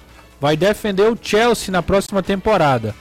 Vai 0.41 0.57
defender 0.57 1.11
o 1.11 1.19
Chelsea 1.21 1.71
na 1.71 1.83
próxima 1.83 2.23
temporada. 2.23 2.95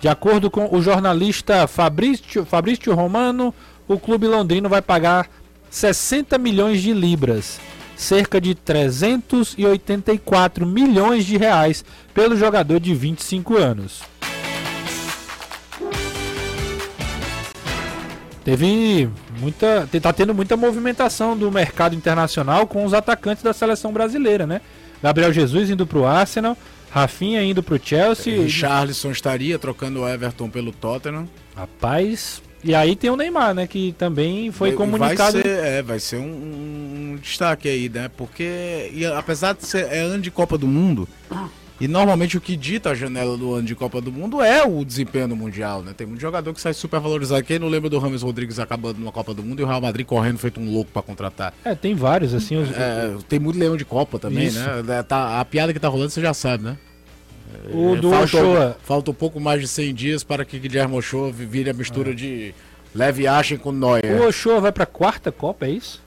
De 0.00 0.08
acordo 0.08 0.50
com 0.50 0.74
o 0.74 0.80
jornalista 0.82 1.66
Fabrício, 1.66 2.44
Fabrício 2.44 2.94
Romano, 2.94 3.54
o 3.88 3.98
clube 3.98 4.26
londrino 4.26 4.68
vai 4.68 4.82
pagar 4.82 5.28
60 5.70 6.36
milhões 6.38 6.82
de 6.82 6.92
libras, 6.92 7.58
cerca 7.96 8.40
de 8.40 8.54
384 8.54 10.66
milhões 10.66 11.24
de 11.24 11.36
reais, 11.36 11.84
pelo 12.14 12.36
jogador 12.36 12.80
de 12.80 12.94
25 12.94 13.56
anos. 13.56 14.02
Teve 18.46 19.10
muita. 19.40 19.88
Tá 20.00 20.12
tendo 20.12 20.32
muita 20.32 20.56
movimentação 20.56 21.36
do 21.36 21.50
mercado 21.50 21.96
internacional 21.96 22.64
com 22.64 22.84
os 22.84 22.94
atacantes 22.94 23.42
da 23.42 23.52
seleção 23.52 23.92
brasileira, 23.92 24.46
né? 24.46 24.60
Gabriel 25.02 25.32
Jesus 25.32 25.68
indo 25.68 25.84
pro 25.84 26.06
Arsenal, 26.06 26.56
Rafinha 26.88 27.42
indo 27.42 27.60
pro 27.60 27.76
Chelsea. 27.84 28.48
Charleston 28.48 29.10
estaria 29.10 29.58
trocando 29.58 30.02
o 30.02 30.08
Everton 30.08 30.48
pelo 30.48 30.70
Tottenham. 30.70 31.28
Rapaz. 31.56 32.40
E 32.62 32.72
aí 32.72 32.94
tem 32.94 33.10
o 33.10 33.16
Neymar, 33.16 33.52
né? 33.52 33.66
Que 33.66 33.92
também 33.98 34.52
foi 34.52 34.74
comunicado. 34.74 35.32
Vai 35.32 35.42
ser, 35.42 35.48
é, 35.48 35.82
vai 35.82 35.98
ser 35.98 36.18
um, 36.18 37.14
um 37.14 37.18
destaque 37.20 37.68
aí, 37.68 37.88
né? 37.88 38.08
Porque 38.16 38.92
e, 38.94 39.04
apesar 39.06 39.54
de 39.54 39.66
ser 39.66 39.88
é 39.90 39.98
ano 39.98 40.22
de 40.22 40.30
Copa 40.30 40.56
do 40.56 40.68
Mundo. 40.68 41.08
E 41.80 41.86
normalmente 41.86 42.38
o 42.38 42.40
que 42.40 42.56
dita 42.56 42.90
a 42.90 42.94
janela 42.94 43.36
do 43.36 43.54
ano 43.54 43.66
de 43.66 43.74
Copa 43.74 44.00
do 44.00 44.10
Mundo 44.10 44.40
é 44.40 44.64
o 44.64 44.82
desempenho 44.84 45.28
no 45.28 45.36
Mundial, 45.36 45.82
né? 45.82 45.92
Tem 45.94 46.06
muito 46.06 46.20
jogador 46.20 46.54
que 46.54 46.60
sai 46.60 46.72
super 46.72 46.98
valorizado. 47.00 47.42
Quem 47.44 47.58
não 47.58 47.68
lembra 47.68 47.90
do 47.90 47.98
Rames 47.98 48.22
Rodrigues 48.22 48.58
acabando 48.58 48.98
numa 48.98 49.12
Copa 49.12 49.34
do 49.34 49.42
Mundo 49.42 49.60
e 49.60 49.62
o 49.62 49.66
Real 49.66 49.80
Madrid 49.80 50.06
correndo 50.06 50.38
feito 50.38 50.58
um 50.58 50.72
louco 50.72 50.90
para 50.90 51.02
contratar? 51.02 51.52
É, 51.64 51.74
tem 51.74 51.94
vários, 51.94 52.32
assim. 52.32 52.56
Os... 52.56 52.70
É, 52.70 53.14
tem 53.28 53.38
muito 53.38 53.58
leão 53.58 53.76
de 53.76 53.84
Copa 53.84 54.18
também, 54.18 54.46
Isso. 54.46 54.58
né? 54.58 54.98
É, 54.98 55.02
tá, 55.02 55.38
a 55.38 55.44
piada 55.44 55.72
que 55.72 55.78
tá 55.78 55.88
rolando 55.88 56.10
você 56.10 56.20
já 56.22 56.32
sabe, 56.32 56.64
né? 56.64 56.78
O 57.70 57.94
é, 57.94 57.96
do 57.96 58.10
falta, 58.10 58.24
Ochoa. 58.24 58.76
Falta 58.82 59.10
um 59.10 59.14
pouco 59.14 59.38
mais 59.38 59.60
de 59.60 59.68
100 59.68 59.94
dias 59.94 60.24
para 60.24 60.44
que 60.44 60.58
Guilherme 60.58 60.96
Ochoa 60.96 61.30
vire 61.30 61.68
a 61.68 61.74
mistura 61.74 62.10
é. 62.10 62.14
de 62.14 62.54
Leve 62.94 63.26
Achen 63.26 63.58
com 63.58 63.70
Neuer. 63.70 64.20
O 64.20 64.26
Ochoa 64.26 64.60
vai 64.60 64.72
para 64.72 64.84
a 64.84 64.86
quarta 64.86 65.30
Copa, 65.30 65.66
é 65.66 65.70
isso? 65.70 66.05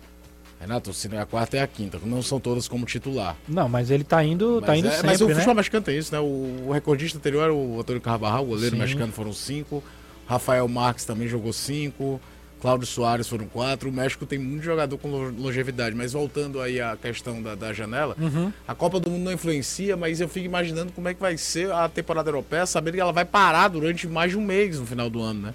Renato, 0.59 0.91
se 0.93 1.07
não 1.07 1.17
é 1.17 1.21
a 1.21 1.25
quarta, 1.25 1.55
é 1.55 1.61
a 1.61 1.67
quinta. 1.67 1.97
Não 2.03 2.21
são 2.21 2.39
todas 2.39 2.67
como 2.67 2.85
titular. 2.85 3.37
Não, 3.47 3.69
mas 3.69 3.89
ele 3.89 4.03
tá 4.03 4.21
indo, 4.23 4.57
mas 4.59 4.65
tá 4.65 4.77
indo 4.77 4.87
é, 4.89 4.91
sempre, 4.91 5.07
Mas 5.07 5.21
o 5.21 5.27
né? 5.27 5.33
futebol 5.35 5.55
mexicano 5.55 5.85
tem 5.85 5.97
isso, 5.97 6.13
né? 6.13 6.19
O, 6.19 6.65
o, 6.67 6.71
recordista 6.73 7.17
anterior 7.17 7.43
era 7.43 7.53
o 7.53 7.79
Antônio 7.79 8.01
Carvajal, 8.01 8.43
o 8.43 8.47
goleiro 8.47 8.75
Sim. 8.75 8.81
mexicano 8.81 9.13
foram 9.13 9.31
cinco. 9.31 9.81
Rafael 10.27 10.67
Marques 10.67 11.05
também 11.05 11.27
jogou 11.27 11.53
cinco. 11.53 12.19
Cláudio 12.61 12.85
Soares 12.85 13.27
foram 13.27 13.45
quatro. 13.45 13.89
O 13.89 13.91
México 13.91 14.25
tem 14.25 14.37
muito 14.37 14.63
jogador 14.63 14.97
com 14.97 15.09
longevidade. 15.09 15.95
Mas 15.95 16.11
voltando 16.11 16.59
aí 16.59 16.81
à 16.81 16.97
questão 16.97 17.41
da, 17.41 17.55
da 17.55 17.71
janela, 17.71 18.17
uhum. 18.19 18.51
a 18.67 18.75
Copa 18.75 18.99
do 18.99 19.09
Mundo 19.09 19.23
não 19.23 19.31
influencia, 19.31 19.95
mas 19.95 20.19
eu 20.19 20.27
fico 20.27 20.45
imaginando 20.45 20.91
como 20.91 21.07
é 21.07 21.13
que 21.13 21.21
vai 21.21 21.37
ser 21.37 21.71
a 21.71 21.87
temporada 21.87 22.29
europeia, 22.29 22.65
sabendo 22.65 22.95
que 22.95 22.99
ela 22.99 23.13
vai 23.13 23.23
parar 23.23 23.69
durante 23.69 24.07
mais 24.07 24.31
de 24.31 24.37
um 24.37 24.41
mês 24.41 24.77
no 24.77 24.85
final 24.85 25.09
do 25.09 25.21
ano, 25.21 25.41
né? 25.41 25.53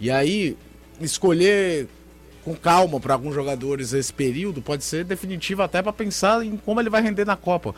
E 0.00 0.10
aí, 0.10 0.56
escolher 1.00 1.88
com 2.48 2.54
calma 2.54 2.98
para 2.98 3.12
alguns 3.12 3.34
jogadores 3.34 3.92
esse 3.92 4.12
período 4.12 4.62
pode 4.62 4.82
ser 4.82 5.04
definitivo 5.04 5.62
até 5.62 5.82
para 5.82 5.92
pensar 5.92 6.44
em 6.44 6.56
como 6.56 6.80
ele 6.80 6.88
vai 6.88 7.02
render 7.02 7.26
na 7.26 7.36
Copa. 7.36 7.74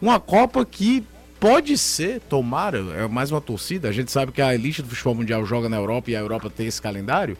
Uma 0.00 0.18
Copa 0.18 0.64
que 0.64 1.04
pode 1.38 1.76
ser, 1.76 2.20
tomara, 2.20 2.78
é 2.96 3.06
mais 3.06 3.30
uma 3.30 3.40
torcida. 3.40 3.88
A 3.88 3.92
gente 3.92 4.10
sabe 4.10 4.32
que 4.32 4.40
a 4.40 4.54
elite 4.54 4.80
do 4.80 4.88
futebol 4.88 5.14
mundial 5.14 5.44
joga 5.44 5.68
na 5.68 5.76
Europa 5.76 6.10
e 6.10 6.16
a 6.16 6.20
Europa 6.20 6.48
tem 6.48 6.66
esse 6.66 6.80
calendário. 6.80 7.36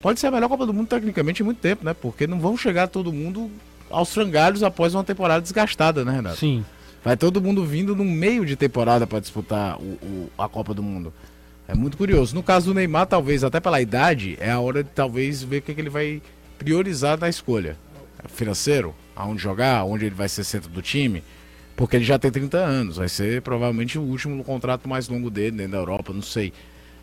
Pode 0.00 0.18
ser 0.18 0.26
a 0.26 0.30
melhor 0.32 0.48
Copa 0.48 0.66
do 0.66 0.74
Mundo 0.74 0.88
tecnicamente 0.88 1.42
em 1.42 1.44
muito 1.44 1.60
tempo, 1.60 1.84
né? 1.84 1.94
Porque 1.94 2.26
não 2.26 2.40
vão 2.40 2.56
chegar 2.56 2.88
todo 2.88 3.12
mundo 3.12 3.48
aos 3.88 4.12
frangalhos 4.12 4.62
após 4.62 4.94
uma 4.94 5.04
temporada 5.04 5.40
desgastada, 5.40 6.04
né, 6.04 6.12
Renato? 6.12 6.36
Sim. 6.36 6.64
Vai 7.04 7.16
todo 7.16 7.40
mundo 7.40 7.64
vindo 7.64 7.94
no 7.94 8.04
meio 8.04 8.44
de 8.44 8.56
temporada 8.56 9.06
para 9.06 9.20
disputar 9.20 9.78
o, 9.78 9.98
o, 10.02 10.30
a 10.36 10.48
Copa 10.48 10.74
do 10.74 10.82
Mundo. 10.82 11.12
É 11.68 11.74
muito 11.74 11.98
curioso. 11.98 12.34
No 12.34 12.42
caso 12.42 12.66
do 12.66 12.74
Neymar, 12.74 13.06
talvez, 13.06 13.44
até 13.44 13.60
pela 13.60 13.78
idade, 13.78 14.38
é 14.40 14.50
a 14.50 14.58
hora 14.58 14.82
de 14.82 14.88
talvez 14.88 15.42
ver 15.42 15.58
o 15.58 15.62
que, 15.62 15.72
é 15.72 15.74
que 15.74 15.80
ele 15.82 15.90
vai 15.90 16.22
priorizar 16.58 17.20
na 17.20 17.28
escolha. 17.28 17.76
Financeiro, 18.26 18.94
aonde 19.14 19.42
jogar, 19.42 19.84
onde 19.84 20.06
ele 20.06 20.14
vai 20.14 20.30
ser 20.30 20.44
centro 20.44 20.70
do 20.70 20.80
time. 20.80 21.22
Porque 21.76 21.96
ele 21.96 22.06
já 22.06 22.18
tem 22.18 22.30
30 22.30 22.56
anos, 22.56 22.96
vai 22.96 23.08
ser 23.08 23.42
provavelmente 23.42 23.98
o 23.98 24.02
último 24.02 24.42
contrato 24.42 24.88
mais 24.88 25.08
longo 25.08 25.30
dele 25.30 25.58
dentro 25.58 25.72
da 25.72 25.78
Europa, 25.78 26.12
não 26.12 26.22
sei. 26.22 26.54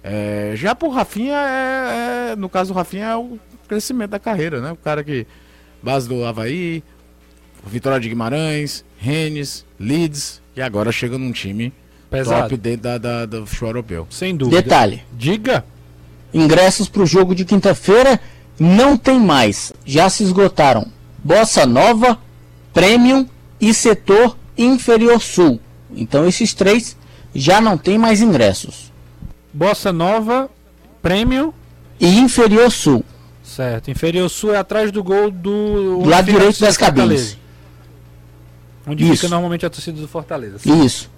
É, 0.03 0.53
já 0.55 0.73
por 0.73 0.89
Rafinha, 0.89 1.37
é, 1.37 2.31
é, 2.31 2.35
no 2.35 2.49
caso 2.49 2.73
do 2.73 2.75
Rafinha, 2.75 3.05
é 3.05 3.15
o 3.15 3.39
crescimento 3.67 4.09
da 4.11 4.19
carreira, 4.19 4.59
né? 4.59 4.71
O 4.71 4.75
cara 4.75 5.03
que, 5.03 5.27
base 5.81 6.09
do 6.09 6.25
Havaí, 6.25 6.83
Vitória 7.65 7.99
de 7.99 8.09
Guimarães, 8.09 8.83
Rennes, 8.97 9.63
Leeds, 9.79 10.41
e 10.55 10.61
agora 10.61 10.91
chega 10.91 11.17
num 11.17 11.31
time 11.31 11.71
Pesado. 12.19 12.41
top 12.43 12.57
dentro 12.57 12.81
da, 12.81 12.97
da, 12.97 13.25
do 13.25 13.45
futebol 13.45 13.69
europeu. 13.69 14.07
Sem 14.09 14.35
dúvida. 14.35 14.61
Detalhe. 14.61 15.03
Diga. 15.13 15.65
Ingressos 16.33 16.89
para 16.89 17.03
o 17.03 17.05
jogo 17.05 17.33
de 17.33 17.45
quinta-feira 17.45 18.19
não 18.59 18.97
tem 18.97 19.19
mais. 19.19 19.73
Já 19.85 20.09
se 20.09 20.23
esgotaram. 20.23 20.87
Bossa 21.23 21.65
Nova, 21.65 22.17
Premium 22.73 23.27
e 23.59 23.73
Setor 23.73 24.37
Inferior 24.57 25.21
Sul. 25.21 25.59
Então 25.95 26.27
esses 26.27 26.53
três 26.53 26.97
já 27.33 27.59
não 27.59 27.77
tem 27.77 27.97
mais 27.97 28.21
ingressos. 28.21 28.91
Bossa 29.53 29.91
Nova, 29.91 30.49
Premium 31.01 31.53
e 31.99 32.19
Inferior 32.19 32.71
Sul. 32.71 33.03
Certo. 33.43 33.89
Inferior 33.91 34.29
Sul 34.29 34.53
é 34.53 34.57
atrás 34.57 34.91
do 34.91 35.03
gol 35.03 35.31
do, 35.31 36.01
do 36.03 36.09
lado 36.09 36.25
direito 36.25 36.59
das 36.59 36.75
cabines. 36.75 37.37
Onde 38.87 39.03
Isso. 39.03 39.15
fica 39.15 39.29
normalmente 39.29 39.65
a 39.65 39.69
torcida 39.69 39.99
do 39.99 40.07
Fortaleza. 40.07 40.59
Isso. 40.65 41.09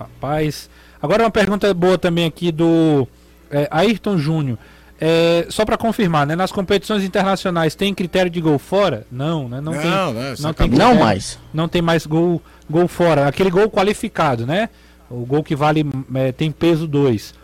Rapaz. 0.00 0.70
Agora 1.02 1.24
uma 1.24 1.30
pergunta 1.30 1.72
boa 1.74 1.98
também 1.98 2.24
aqui 2.24 2.50
do 2.50 3.06
é, 3.50 3.68
Ayrton 3.70 4.16
Júnior. 4.16 4.58
É, 4.98 5.46
só 5.48 5.64
para 5.64 5.78
confirmar, 5.78 6.26
né? 6.26 6.36
Nas 6.36 6.52
competições 6.52 7.04
internacionais 7.04 7.74
tem 7.74 7.94
critério 7.94 8.30
de 8.30 8.40
gol 8.40 8.58
fora? 8.58 9.06
Não, 9.10 9.48
né? 9.48 9.60
Não, 9.60 9.72
não 9.72 9.80
tem, 9.80 9.90
não, 9.90 10.12
não, 10.12 10.52
tem 10.52 10.68
critério, 10.68 10.78
não 10.78 10.94
mais. 10.94 11.38
Não 11.52 11.68
tem 11.68 11.80
mais 11.80 12.06
gol, 12.06 12.42
gol 12.68 12.86
fora. 12.86 13.26
Aquele 13.26 13.50
gol 13.50 13.70
qualificado, 13.70 14.46
né? 14.46 14.68
O 15.10 15.24
gol 15.24 15.42
que 15.42 15.56
vale 15.56 15.86
é, 16.14 16.32
tem 16.32 16.50
peso 16.50 16.86
2. 16.86 17.34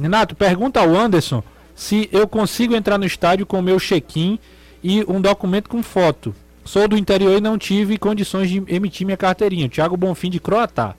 Renato, 0.00 0.36
pergunta 0.36 0.80
ao 0.80 0.94
Anderson 0.94 1.42
se 1.74 2.08
eu 2.12 2.26
consigo 2.26 2.74
entrar 2.74 2.98
no 2.98 3.06
estádio 3.06 3.46
com 3.46 3.58
o 3.58 3.62
meu 3.62 3.78
check-in 3.78 4.38
e 4.82 5.04
um 5.08 5.20
documento 5.20 5.68
com 5.68 5.82
foto. 5.82 6.34
Sou 6.64 6.86
do 6.86 6.98
interior 6.98 7.38
e 7.38 7.40
não 7.40 7.56
tive 7.56 7.96
condições 7.96 8.50
de 8.50 8.62
emitir 8.68 9.06
minha 9.06 9.16
carteirinha. 9.16 9.68
Thiago 9.68 9.96
Bonfim 9.96 10.28
de 10.28 10.38
Croatá. 10.38 10.94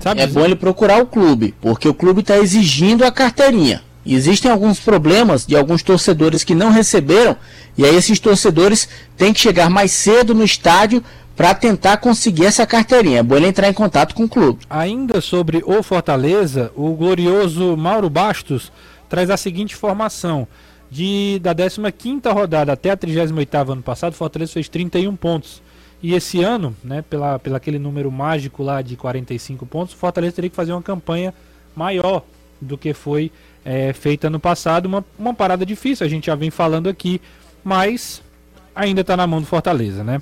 Sabe 0.00 0.20
é 0.20 0.26
dizer? 0.26 0.38
bom 0.38 0.44
ele 0.44 0.56
procurar 0.56 1.02
o 1.02 1.06
clube, 1.06 1.54
porque 1.60 1.88
o 1.88 1.94
clube 1.94 2.20
está 2.20 2.36
exigindo 2.38 3.04
a 3.04 3.12
carteirinha. 3.12 3.82
Existem 4.06 4.50
alguns 4.50 4.78
problemas 4.78 5.46
de 5.46 5.56
alguns 5.56 5.82
torcedores 5.82 6.44
que 6.44 6.54
não 6.54 6.70
receberam, 6.70 7.36
e 7.76 7.84
aí 7.84 7.96
esses 7.96 8.20
torcedores 8.20 8.88
têm 9.16 9.32
que 9.32 9.40
chegar 9.40 9.70
mais 9.70 9.92
cedo 9.92 10.34
no 10.34 10.44
estádio 10.44 11.02
para 11.34 11.54
tentar 11.54 11.96
conseguir 11.96 12.44
essa 12.44 12.66
carteirinha. 12.66 13.20
É 13.20 13.22
bom 13.22 13.36
ele 13.36 13.46
entrar 13.46 13.68
em 13.68 13.72
contato 13.72 14.14
com 14.14 14.24
o 14.24 14.28
clube. 14.28 14.60
Ainda 14.68 15.20
sobre 15.20 15.62
o 15.66 15.82
Fortaleza, 15.82 16.70
o 16.76 16.92
glorioso 16.92 17.76
Mauro 17.76 18.10
Bastos 18.10 18.70
traz 19.08 19.30
a 19.30 19.36
seguinte 19.36 19.74
informação. 19.74 20.46
De, 20.90 21.40
da 21.42 21.52
15 21.52 22.20
rodada 22.32 22.72
até 22.72 22.90
a 22.90 22.96
38 22.96 23.72
ano 23.72 23.82
passado, 23.82 24.12
o 24.12 24.16
Fortaleza 24.16 24.52
fez 24.52 24.68
31 24.68 25.16
pontos. 25.16 25.60
E 26.04 26.12
esse 26.12 26.42
ano, 26.42 26.76
né, 26.84 27.00
pela, 27.00 27.38
pela 27.38 27.56
aquele 27.56 27.78
número 27.78 28.12
mágico 28.12 28.62
lá 28.62 28.82
de 28.82 28.94
45 28.94 29.64
pontos, 29.64 29.94
o 29.94 29.96
Fortaleza 29.96 30.34
teria 30.34 30.50
que 30.50 30.54
fazer 30.54 30.72
uma 30.72 30.82
campanha 30.82 31.32
maior 31.74 32.22
do 32.60 32.76
que 32.76 32.92
foi 32.92 33.32
é, 33.64 33.90
feita 33.94 34.28
no 34.28 34.38
passado. 34.38 34.84
Uma, 34.84 35.02
uma 35.18 35.32
parada 35.32 35.64
difícil, 35.64 36.04
a 36.04 36.10
gente 36.10 36.26
já 36.26 36.34
vem 36.34 36.50
falando 36.50 36.90
aqui, 36.90 37.22
mas 37.64 38.22
ainda 38.74 39.00
está 39.00 39.16
na 39.16 39.26
mão 39.26 39.40
do 39.40 39.46
Fortaleza, 39.46 40.04
né? 40.04 40.20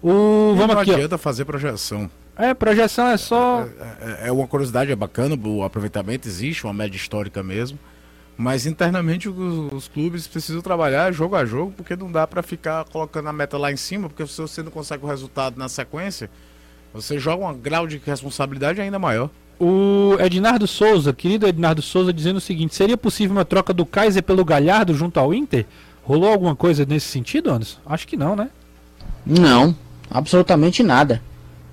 O, 0.00 0.54
vamos 0.56 0.76
não 0.76 0.82
aqui, 0.82 0.92
adianta 0.92 1.16
ó. 1.16 1.18
fazer 1.18 1.44
projeção. 1.44 2.08
É, 2.36 2.54
projeção 2.54 3.08
é 3.08 3.16
só. 3.16 3.62
É, 3.62 4.26
é, 4.26 4.28
é 4.28 4.32
uma 4.32 4.46
curiosidade, 4.46 4.92
é 4.92 4.94
bacana, 4.94 5.36
o 5.36 5.64
aproveitamento 5.64 6.28
existe, 6.28 6.62
uma 6.62 6.72
média 6.72 6.96
histórica 6.96 7.42
mesmo. 7.42 7.76
Mas 8.36 8.66
internamente 8.66 9.28
os, 9.28 9.72
os, 9.72 9.88
clubes 9.88 10.26
precisam 10.26 10.60
trabalhar 10.60 11.12
jogo 11.12 11.36
a 11.36 11.44
jogo, 11.44 11.72
porque 11.76 11.94
não 11.94 12.10
dá 12.10 12.26
para 12.26 12.42
ficar 12.42 12.84
colocando 12.84 13.28
a 13.28 13.32
meta 13.32 13.56
lá 13.56 13.70
em 13.70 13.76
cima, 13.76 14.08
porque 14.08 14.26
se 14.26 14.40
você 14.40 14.62
não 14.62 14.72
consegue 14.72 15.04
o 15.04 15.08
resultado 15.08 15.56
na 15.56 15.68
sequência, 15.68 16.28
você 16.92 17.18
joga 17.18 17.46
um 17.46 17.56
grau 17.56 17.86
de 17.86 18.00
responsabilidade 18.04 18.80
ainda 18.80 18.98
maior. 18.98 19.30
O 19.58 20.16
Ednardo 20.18 20.66
Souza, 20.66 21.12
querido 21.12 21.46
Ednardo 21.46 21.80
Souza, 21.80 22.12
dizendo 22.12 22.38
o 22.38 22.40
seguinte: 22.40 22.74
seria 22.74 22.96
possível 22.96 23.36
uma 23.36 23.44
troca 23.44 23.72
do 23.72 23.86
Kaiser 23.86 24.22
pelo 24.22 24.44
Galhardo 24.44 24.94
junto 24.94 25.20
ao 25.20 25.32
Inter? 25.32 25.64
Rolou 26.02 26.30
alguma 26.30 26.56
coisa 26.56 26.84
nesse 26.84 27.06
sentido, 27.06 27.50
Anderson? 27.50 27.78
Acho 27.86 28.06
que 28.06 28.16
não, 28.16 28.34
né? 28.34 28.50
Não, 29.24 29.74
absolutamente 30.10 30.82
nada. 30.82 31.22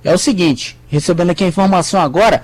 É 0.04 0.14
o 0.14 0.18
seguinte, 0.18 0.78
recebendo 0.88 1.32
aqui 1.32 1.44
a 1.44 1.48
informação 1.48 2.00
agora, 2.00 2.44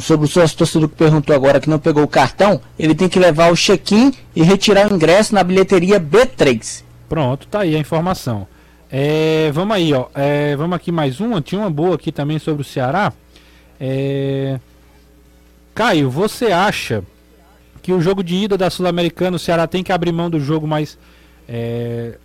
sobre 0.00 0.26
o 0.26 0.28
sócio 0.28 0.56
torcedor 0.56 0.88
que 0.88 0.96
perguntou 0.96 1.34
agora 1.34 1.60
que 1.60 1.68
não 1.68 1.78
pegou 1.78 2.02
o 2.02 2.08
cartão, 2.08 2.60
ele 2.78 2.94
tem 2.94 3.08
que 3.08 3.18
levar 3.18 3.52
o 3.52 3.56
check-in 3.56 4.12
e 4.34 4.42
retirar 4.42 4.90
o 4.90 4.94
ingresso 4.94 5.34
na 5.34 5.44
bilheteria 5.44 6.00
B3. 6.00 6.82
Pronto, 7.08 7.46
tá 7.46 7.60
aí 7.60 7.76
a 7.76 7.78
informação. 7.78 8.46
É, 8.90 9.50
vamos 9.52 9.74
aí, 9.74 9.92
ó. 9.92 10.06
É, 10.14 10.54
vamos 10.56 10.76
aqui 10.76 10.92
mais 10.92 11.20
uma. 11.20 11.40
Tinha 11.40 11.60
uma 11.60 11.70
boa 11.70 11.94
aqui 11.94 12.12
também 12.12 12.38
sobre 12.38 12.62
o 12.62 12.64
Ceará. 12.64 13.12
É... 13.80 14.60
Caio, 15.74 16.10
você 16.10 16.46
acha 16.46 17.02
que 17.82 17.92
o 17.92 18.00
jogo 18.00 18.22
de 18.22 18.36
ida 18.36 18.56
da 18.56 18.70
Sul-Americana, 18.70 19.36
o 19.36 19.40
Ceará 19.40 19.66
tem 19.66 19.82
que 19.82 19.90
abrir 19.90 20.12
mão 20.12 20.30
do 20.30 20.38
jogo 20.38 20.66
mais, 20.66 20.98
é, 21.48 22.18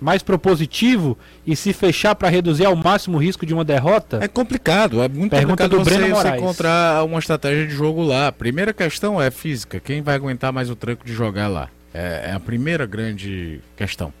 mais 0.00 0.22
propositivo 0.22 1.16
e 1.46 1.54
se 1.54 1.72
fechar 1.72 2.14
para 2.14 2.28
reduzir 2.28 2.64
ao 2.64 2.74
máximo 2.74 3.16
o 3.16 3.20
risco 3.20 3.44
de 3.44 3.52
uma 3.52 3.64
derrota? 3.64 4.18
É 4.22 4.28
complicado, 4.28 5.02
é 5.02 5.08
muito 5.08 5.30
Pergunta 5.30 5.68
complicado 5.68 5.70
do 5.70 5.84
você, 5.84 5.98
Breno 5.98 6.14
você 6.16 6.28
encontrar 6.28 7.04
uma 7.04 7.18
estratégia 7.18 7.66
de 7.66 7.74
jogo 7.74 8.02
lá. 8.02 8.32
Primeira 8.32 8.72
questão 8.72 9.20
é 9.20 9.30
física, 9.30 9.80
quem 9.80 10.02
vai 10.02 10.14
aguentar 10.14 10.52
mais 10.52 10.70
o 10.70 10.76
tranco 10.76 11.04
de 11.04 11.12
jogar 11.12 11.48
lá? 11.48 11.68
É, 11.92 12.30
é 12.30 12.32
a 12.32 12.40
primeira 12.40 12.86
grande 12.86 13.60
questão, 13.76 14.12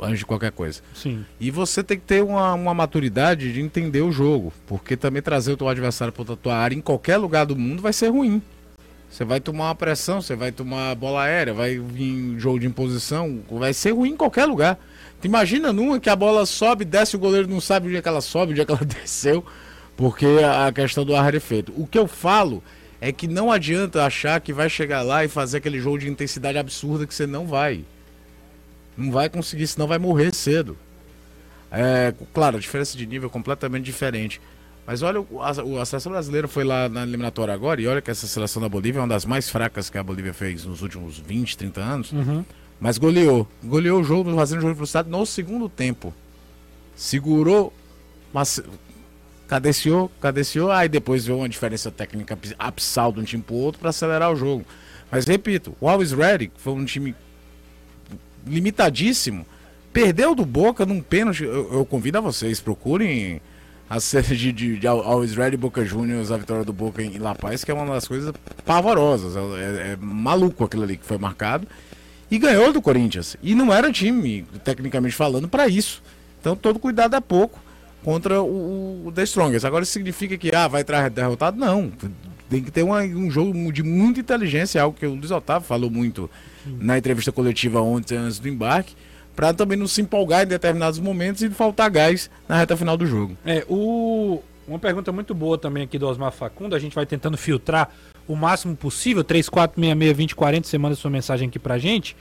antes 0.00 0.20
de 0.20 0.26
qualquer 0.26 0.52
coisa. 0.52 0.80
Sim. 0.94 1.24
E 1.40 1.50
você 1.50 1.82
tem 1.82 1.98
que 1.98 2.04
ter 2.04 2.22
uma, 2.22 2.54
uma 2.54 2.74
maturidade 2.74 3.52
de 3.52 3.60
entender 3.60 4.02
o 4.02 4.12
jogo, 4.12 4.52
porque 4.66 4.96
também 4.96 5.22
trazer 5.22 5.52
o 5.52 5.56
teu 5.56 5.68
adversário 5.68 6.12
para 6.12 6.32
a 6.32 6.36
tua 6.36 6.56
área 6.56 6.74
em 6.74 6.80
qualquer 6.80 7.16
lugar 7.16 7.46
do 7.46 7.56
mundo 7.56 7.82
vai 7.82 7.92
ser 7.92 8.08
ruim. 8.08 8.42
Você 9.16 9.24
vai 9.24 9.40
tomar 9.40 9.68
uma 9.68 9.74
pressão, 9.74 10.20
você 10.20 10.36
vai 10.36 10.52
tomar 10.52 10.94
bola 10.94 11.22
aérea, 11.22 11.54
vai 11.54 11.78
vir 11.78 12.38
jogo 12.38 12.60
de 12.60 12.66
imposição, 12.66 13.40
vai 13.50 13.72
ser 13.72 13.92
ruim 13.92 14.10
em 14.10 14.16
qualquer 14.16 14.44
lugar. 14.44 14.78
Tu 15.22 15.26
imagina 15.26 15.72
numa 15.72 15.98
que 15.98 16.10
a 16.10 16.14
bola 16.14 16.44
sobe, 16.44 16.84
desce, 16.84 17.16
o 17.16 17.18
goleiro 17.18 17.48
não 17.48 17.58
sabe 17.58 17.86
onde 17.86 17.96
é 17.96 18.02
que 18.02 18.08
ela 18.08 18.20
sobe, 18.20 18.52
onde 18.52 18.60
é 18.60 18.64
que 18.66 18.72
ela 18.72 18.84
desceu, 18.84 19.42
porque 19.96 20.26
a 20.26 20.70
questão 20.70 21.02
do 21.02 21.16
ar 21.16 21.34
efeito. 21.34 21.72
O 21.78 21.86
que 21.86 21.98
eu 21.98 22.06
falo 22.06 22.62
é 23.00 23.10
que 23.10 23.26
não 23.26 23.50
adianta 23.50 24.04
achar 24.04 24.38
que 24.38 24.52
vai 24.52 24.68
chegar 24.68 25.00
lá 25.00 25.24
e 25.24 25.28
fazer 25.28 25.56
aquele 25.56 25.80
jogo 25.80 25.96
de 25.96 26.10
intensidade 26.10 26.58
absurda 26.58 27.06
que 27.06 27.14
você 27.14 27.26
não 27.26 27.46
vai. 27.46 27.86
Não 28.98 29.10
vai 29.10 29.30
conseguir, 29.30 29.66
senão 29.66 29.86
vai 29.86 29.98
morrer 29.98 30.34
cedo. 30.34 30.76
É, 31.72 32.12
claro, 32.34 32.58
a 32.58 32.60
diferença 32.60 32.98
de 32.98 33.06
nível 33.06 33.30
é 33.30 33.32
completamente 33.32 33.84
diferente. 33.84 34.42
Mas 34.86 35.02
olha, 35.02 35.20
o- 35.20 35.42
a, 35.42 35.50
o- 35.64 35.80
a 35.80 35.84
seleção 35.84 36.12
brasileira 36.12 36.46
foi 36.46 36.62
lá 36.64 36.88
na 36.88 37.02
eliminatória 37.02 37.52
agora 37.52 37.80
e 37.80 37.86
olha 37.86 38.00
que 38.00 38.10
essa 38.10 38.26
seleção 38.26 38.62
da 38.62 38.68
Bolívia 38.68 39.00
é 39.00 39.02
uma 39.02 39.08
das 39.08 39.24
mais 39.24 39.48
fracas 39.50 39.90
que 39.90 39.98
a 39.98 40.02
Bolívia 40.02 40.32
fez 40.32 40.64
nos 40.64 40.80
últimos 40.82 41.18
20, 41.18 41.56
30 41.58 41.80
anos. 41.80 42.12
Uhum. 42.12 42.44
Mas 42.78 42.96
goleou. 42.98 43.48
Goleou 43.64 44.00
o 44.00 44.04
jogo, 44.04 44.32
fazendo 44.36 44.60
jogo 44.60 44.72
de 44.72 44.76
velocidade 44.78 45.08
no 45.10 45.24
segundo 45.26 45.68
tempo. 45.68 46.14
Segurou, 46.94 47.72
mas 48.32 48.62
cadenciou, 49.48 50.10
cadenciou, 50.20 50.70
aí 50.70 50.88
depois 50.88 51.24
veio 51.26 51.38
uma 51.38 51.48
diferença 51.48 51.90
técnica 51.90 52.34
abs- 52.34 52.54
abissal 52.58 53.12
de 53.12 53.20
um 53.20 53.24
time 53.24 53.42
pro 53.42 53.54
outro 53.54 53.80
para 53.80 53.90
acelerar 53.90 54.30
o 54.32 54.36
jogo. 54.36 54.64
Mas 55.10 55.24
repito, 55.24 55.76
o 55.80 55.88
Always 55.88 56.12
Ready, 56.12 56.48
que 56.48 56.60
foi 56.60 56.72
um 56.74 56.84
time 56.84 57.14
limitadíssimo, 58.46 59.46
perdeu 59.92 60.34
do 60.34 60.44
Boca 60.44 60.84
num 60.86 61.00
pênalti. 61.00 61.44
Eu, 61.44 61.72
eu 61.72 61.84
convido 61.86 62.18
a 62.18 62.20
vocês, 62.20 62.60
procurem 62.60 63.40
a 63.88 64.00
de, 64.34 64.52
de, 64.52 64.78
de 64.78 64.86
Always 64.86 65.34
Ready 65.34 65.56
Boca 65.56 65.84
Juniors, 65.84 66.30
a 66.32 66.36
vitória 66.36 66.64
do 66.64 66.72
Boca 66.72 67.02
em 67.02 67.18
La 67.18 67.34
Paz, 67.34 67.62
que 67.64 67.70
é 67.70 67.74
uma 67.74 67.86
das 67.94 68.06
coisas 68.08 68.32
pavorosas. 68.64 69.36
É, 69.36 69.40
é- 69.40 69.92
é 69.92 69.96
maluco 70.00 70.64
aquilo 70.64 70.82
ali 70.82 70.96
que 70.96 71.04
foi 71.06 71.18
marcado. 71.18 71.66
E 72.30 72.38
ganhou 72.38 72.72
do 72.72 72.82
Corinthians. 72.82 73.36
E 73.42 73.54
não 73.54 73.72
era 73.72 73.90
time, 73.92 74.44
tecnicamente 74.64 75.14
falando, 75.14 75.48
para 75.48 75.68
isso. 75.68 76.02
Então 76.40 76.56
todo 76.56 76.78
cuidado 76.78 77.14
é 77.14 77.20
pouco 77.20 77.60
contra 78.02 78.42
o, 78.42 79.06
o 79.06 79.12
The 79.12 79.22
Strongest. 79.22 79.64
Agora 79.64 79.84
isso 79.84 79.92
significa 79.92 80.36
que 80.36 80.52
ah, 80.54 80.66
vai 80.66 80.82
derrotado? 81.08 81.56
Não. 81.58 81.92
Tem 82.50 82.62
que 82.62 82.70
ter 82.70 82.82
uma- 82.82 83.02
um 83.02 83.30
jogo 83.30 83.72
de 83.72 83.82
muita 83.84 84.18
inteligência, 84.20 84.82
algo 84.82 84.96
que 84.98 85.06
o 85.06 85.14
Luiz 85.14 85.30
Otávio 85.30 85.66
falou 85.66 85.90
muito 85.90 86.28
na 86.66 86.98
entrevista 86.98 87.30
coletiva 87.30 87.80
ontem, 87.80 88.16
antes 88.16 88.40
do 88.40 88.48
embarque, 88.48 88.94
para 89.36 89.52
também 89.52 89.76
não 89.76 89.86
se 89.86 90.00
empolgar 90.00 90.44
em 90.44 90.46
determinados 90.46 90.98
momentos 90.98 91.42
e 91.42 91.50
faltar 91.50 91.90
gás 91.90 92.30
na 92.48 92.56
reta 92.56 92.74
final 92.74 92.96
do 92.96 93.06
jogo. 93.06 93.36
É, 93.44 93.64
o... 93.68 94.42
uma 94.66 94.78
pergunta 94.78 95.12
muito 95.12 95.34
boa 95.34 95.58
também 95.58 95.84
aqui 95.84 95.98
do 95.98 96.08
Osmar 96.08 96.32
Facundo. 96.32 96.74
A 96.74 96.78
gente 96.78 96.94
vai 96.94 97.04
tentando 97.04 97.36
filtrar 97.36 97.90
o 98.26 98.34
máximo 98.34 98.74
possível. 98.74 99.22
3466-2040, 99.22 100.64
você 100.64 100.78
manda 100.78 100.96
sua 100.96 101.10
mensagem 101.10 101.48
aqui 101.48 101.58
pra 101.58 101.76
gente. 101.76 102.16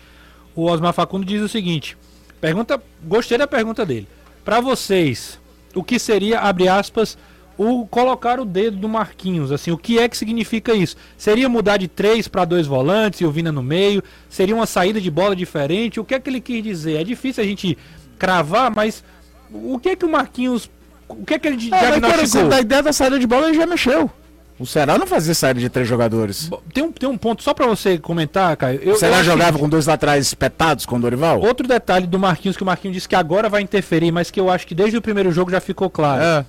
O 0.53 0.70
Osmar 0.70 0.93
Facundo 0.93 1.26
diz 1.26 1.41
o 1.41 1.47
seguinte: 1.47 1.97
pergunta, 2.41 2.82
gostei 3.01 3.38
da 3.38 3.47
pergunta 3.47 3.86
dele. 3.86 4.07
Pra 4.43 4.59
vocês, 4.59 5.39
o 5.74 5.84
que 5.84 5.97
seria, 5.97 6.41
abre 6.41 6.68
aspas, 6.68 7.18
o 7.58 7.86
colocar 7.88 8.39
o 8.39 8.45
dedo 8.45 8.78
do 8.78 8.89
Marquinhos? 8.89 9.51
Assim, 9.51 9.72
o 9.72 9.78
que 9.78 9.97
é 9.99 10.08
que 10.10 10.18
significa 10.18 10.74
isso? 10.74 10.95
Seria 11.18 11.47
mudar 11.49 11.78
de 11.78 11.88
três 11.88 12.28
para 12.28 12.45
dois 12.45 12.68
volantes 12.68 13.22
e 13.22 13.26
o 13.26 13.32
Vina 13.32 13.51
no 13.51 13.64
meio? 13.64 14.03
Seria 14.30 14.56
uma 14.56 14.66
saída 14.66 14.99
de 14.99 15.10
bola 15.10 15.36
diferente? 15.36 15.99
O 15.99 16.03
que 16.06 16.16
é 16.16 16.20
que 16.20 16.30
ele 16.30 16.41
quis 16.41 16.64
dizer? 16.64 16.99
É 17.01 17.03
difícil 17.03 17.43
a 17.43 17.47
gente 17.47 17.78
cravar, 18.20 18.72
mas 18.76 19.03
o 19.51 19.80
que 19.80 19.89
é 19.89 19.95
que 19.95 20.06
o 20.06 20.10
Marquinhos. 20.12 20.70
O 21.08 21.24
que 21.24 21.36
é 21.36 21.39
que 21.39 21.47
ele 21.47 21.56
É, 21.56 21.70
mas, 21.70 21.82
diagnosticou? 21.82 22.24
exemplo, 22.24 22.53
a 22.56 22.62
ideia 22.62 22.82
da 22.84 22.91
saída 22.91 23.20
de 23.20 23.28
bola 23.28 23.47
ele 23.49 23.58
já 23.58 23.66
mexeu. 23.66 24.10
O 24.58 24.66
Ceará 24.66 24.97
não 24.97 25.06
fazia 25.06 25.34
saída 25.36 25.60
de 25.60 25.68
três 25.70 25.86
jogadores. 25.88 26.49
Tem 26.74 26.82
um, 26.84 26.89
tem 26.91 27.08
um 27.10 27.18
ponto 27.18 27.43
só 27.43 27.53
pra 27.53 27.68
você 27.68 27.97
comentar, 27.97 28.56
Caio. 28.56 28.80
Eu, 28.82 28.93
O 28.93 28.97
Ceará 28.97 29.18
eu 29.18 29.24
jogava 29.26 29.53
que- 29.53 29.60
com 29.60 29.68
dois 29.68 29.86
laterais 29.86 30.26
espetados 30.26 30.86
com 30.86 30.95
o 30.95 30.99
Dorival? 30.99 31.41
Outro 31.41 31.68
detalhe 31.68 32.08
do 32.08 32.18
Marquinhos, 32.18 32.56
que 32.56 32.64
o 32.64 32.66
Marquinhos 32.66 32.95
disse 32.95 33.10
que 33.10 33.16
agora 33.16 33.49
vai 33.49 33.62
interferir, 33.62 34.12
mas 34.12 34.32
que 34.32 34.39
eu 34.39 34.49
acho 34.49 34.66
que 34.66 34.74
desde 34.74 34.97
o 34.97 35.01
primeiro 35.01 35.30
jogo 35.32 35.51
já 35.51 35.60
ficou 35.60 35.89
claro. 35.89 36.24
É. 36.24 36.45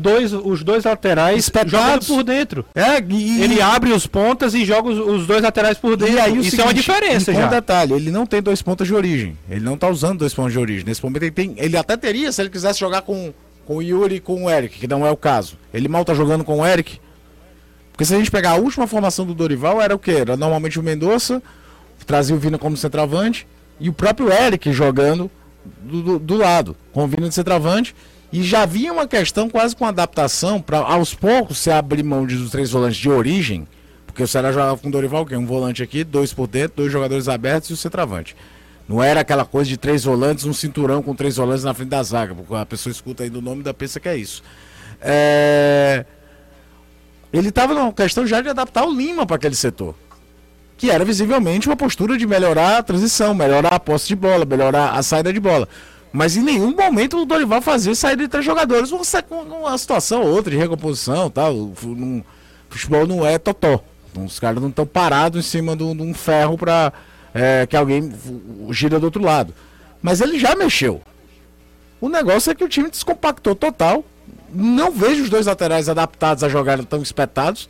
Dois, 0.00 0.32
os 0.32 0.62
dois 0.62 0.84
laterais 0.84 1.38
Espetados. 1.40 1.72
jogando 1.72 2.06
por 2.06 2.22
dentro. 2.22 2.64
É, 2.72 3.02
e, 3.08 3.42
Ele 3.42 3.60
abre 3.60 3.90
os 3.92 4.06
pontas 4.06 4.54
e 4.54 4.64
joga 4.64 4.88
os, 4.90 4.98
os 4.98 5.26
dois 5.26 5.42
laterais 5.42 5.76
por 5.76 5.96
dentro. 5.96 6.14
E 6.14 6.20
aí, 6.20 6.38
o 6.38 6.40
Isso 6.40 6.54
é 6.60 6.64
uma 6.64 6.68
seguinte, 6.68 6.84
diferença 6.86 7.32
já. 7.32 7.46
um 7.46 7.50
detalhe, 7.50 7.94
ele 7.94 8.10
não 8.12 8.24
tem 8.24 8.40
dois 8.40 8.62
pontos 8.62 8.86
de 8.86 8.94
origem. 8.94 9.36
Ele 9.50 9.60
não 9.60 9.76
tá 9.76 9.88
usando 9.88 10.20
dois 10.20 10.32
pontos 10.32 10.52
de 10.52 10.58
origem. 10.60 10.84
Nesse 10.86 11.02
momento 11.02 11.24
ele 11.24 11.32
tem. 11.32 11.54
Ele 11.56 11.76
até 11.76 11.96
teria 11.96 12.30
se 12.30 12.40
ele 12.40 12.48
quisesse 12.48 12.78
jogar 12.78 13.02
com, 13.02 13.34
com 13.66 13.78
o 13.78 13.82
Yuri 13.82 14.14
e 14.16 14.20
com 14.20 14.44
o 14.44 14.50
Eric, 14.50 14.78
que 14.78 14.86
não 14.86 15.04
é 15.04 15.10
o 15.10 15.16
caso. 15.16 15.58
Ele 15.74 15.88
mal 15.88 16.04
tá 16.04 16.14
jogando 16.14 16.44
com 16.44 16.60
o 16.60 16.66
Eric. 16.66 17.00
Porque 17.90 18.04
se 18.04 18.14
a 18.14 18.18
gente 18.18 18.30
pegar 18.30 18.50
a 18.50 18.54
última 18.56 18.86
formação 18.86 19.26
do 19.26 19.34
Dorival, 19.34 19.82
era 19.82 19.92
o 19.92 19.98
quê? 19.98 20.12
Era 20.12 20.36
normalmente 20.36 20.78
o 20.78 20.82
Mendonça, 20.84 21.42
trazia 22.06 22.36
o 22.36 22.38
Vina 22.38 22.56
como 22.56 22.76
centroavante, 22.76 23.44
e 23.80 23.88
o 23.88 23.92
próprio 23.92 24.32
Eric 24.32 24.72
jogando 24.72 25.28
do, 25.82 26.02
do, 26.02 26.18
do 26.20 26.36
lado, 26.36 26.76
com 26.92 27.02
o 27.02 27.08
Vina 27.08 27.28
de 27.28 27.34
centroavante. 27.34 27.96
E 28.32 28.42
já 28.42 28.62
havia 28.62 28.92
uma 28.92 29.06
questão 29.06 29.48
quase 29.48 29.74
com 29.74 29.86
adaptação 29.86 30.60
para 30.60 30.78
aos 30.78 31.14
poucos 31.14 31.58
se 31.58 31.70
abrir 31.70 32.02
mão 32.02 32.26
de- 32.26 32.36
dos 32.36 32.50
três 32.50 32.70
volantes 32.70 32.98
de 32.98 33.08
origem, 33.08 33.66
porque 34.06 34.22
o 34.22 34.28
Ceará 34.28 34.52
jogava 34.52 34.76
com 34.76 34.88
o 34.88 34.90
Dorival, 34.90 35.24
que 35.24 35.34
é 35.34 35.38
um 35.38 35.46
volante 35.46 35.82
aqui, 35.82 36.04
dois 36.04 36.32
por 36.32 36.46
dentro, 36.46 36.78
dois 36.78 36.92
jogadores 36.92 37.26
abertos 37.28 37.70
e 37.70 37.72
o 37.72 37.76
centroavante. 37.76 38.36
Não 38.86 39.02
era 39.02 39.20
aquela 39.20 39.44
coisa 39.44 39.68
de 39.68 39.76
três 39.76 40.04
volantes, 40.04 40.44
um 40.44 40.52
cinturão 40.52 41.02
com 41.02 41.14
três 41.14 41.36
volantes 41.36 41.64
na 41.64 41.72
frente 41.74 41.88
da 41.90 42.02
zaga, 42.02 42.34
porque 42.34 42.54
a 42.54 42.66
pessoa 42.66 42.90
escuta 42.90 43.22
aí 43.22 43.30
do 43.30 43.40
nome 43.40 43.62
da 43.62 43.72
pensa 43.72 43.98
que 44.00 44.08
é 44.08 44.16
isso. 44.16 44.42
É... 45.00 46.04
Ele 47.32 47.48
estava 47.50 47.74
numa 47.74 47.92
questão 47.92 48.26
já 48.26 48.40
de 48.40 48.48
adaptar 48.48 48.84
o 48.86 48.92
Lima 48.92 49.26
para 49.26 49.36
aquele 49.36 49.54
setor. 49.54 49.94
Que 50.78 50.90
era 50.90 51.04
visivelmente 51.04 51.66
uma 51.68 51.76
postura 51.76 52.16
de 52.16 52.26
melhorar 52.26 52.78
a 52.78 52.82
transição, 52.82 53.34
melhorar 53.34 53.74
a 53.74 53.80
posse 53.80 54.08
de 54.08 54.16
bola, 54.16 54.44
melhorar 54.44 54.92
a 54.92 55.02
saída 55.02 55.32
de 55.32 55.40
bola. 55.40 55.68
Mas 56.12 56.36
em 56.36 56.42
nenhum 56.42 56.74
momento 56.74 57.18
o 57.18 57.26
Dorival 57.26 57.60
fazia 57.60 57.94
saída 57.94 58.22
de 58.22 58.28
três 58.28 58.44
jogadores, 58.44 58.90
uma, 58.90 59.78
situação 59.78 60.22
ou 60.22 60.28
outra 60.28 60.50
de 60.50 60.56
recomposição 60.56 61.30
tal. 61.30 61.54
O 61.54 61.74
futebol 62.68 63.06
não 63.06 63.26
é 63.26 63.38
totó. 63.38 63.82
Os 64.16 64.40
caras 64.40 64.60
não 64.60 64.70
estão 64.70 64.86
parados 64.86 65.44
em 65.44 65.48
cima 65.48 65.76
de 65.76 65.84
um 65.84 66.14
ferro 66.14 66.56
para 66.56 66.92
que 67.68 67.76
alguém 67.76 68.12
gira 68.70 68.98
do 68.98 69.04
outro 69.04 69.22
lado. 69.22 69.54
Mas 70.00 70.20
ele 70.20 70.38
já 70.38 70.54
mexeu. 70.54 71.02
O 72.00 72.08
negócio 72.08 72.50
é 72.50 72.54
que 72.54 72.64
o 72.64 72.68
time 72.68 72.90
descompactou 72.90 73.54
total. 73.54 74.04
Não 74.50 74.90
vejo 74.90 75.24
os 75.24 75.30
dois 75.30 75.46
laterais 75.46 75.88
adaptados 75.88 76.42
a 76.42 76.48
jogar 76.48 76.82
tão 76.84 77.02
espetados. 77.02 77.68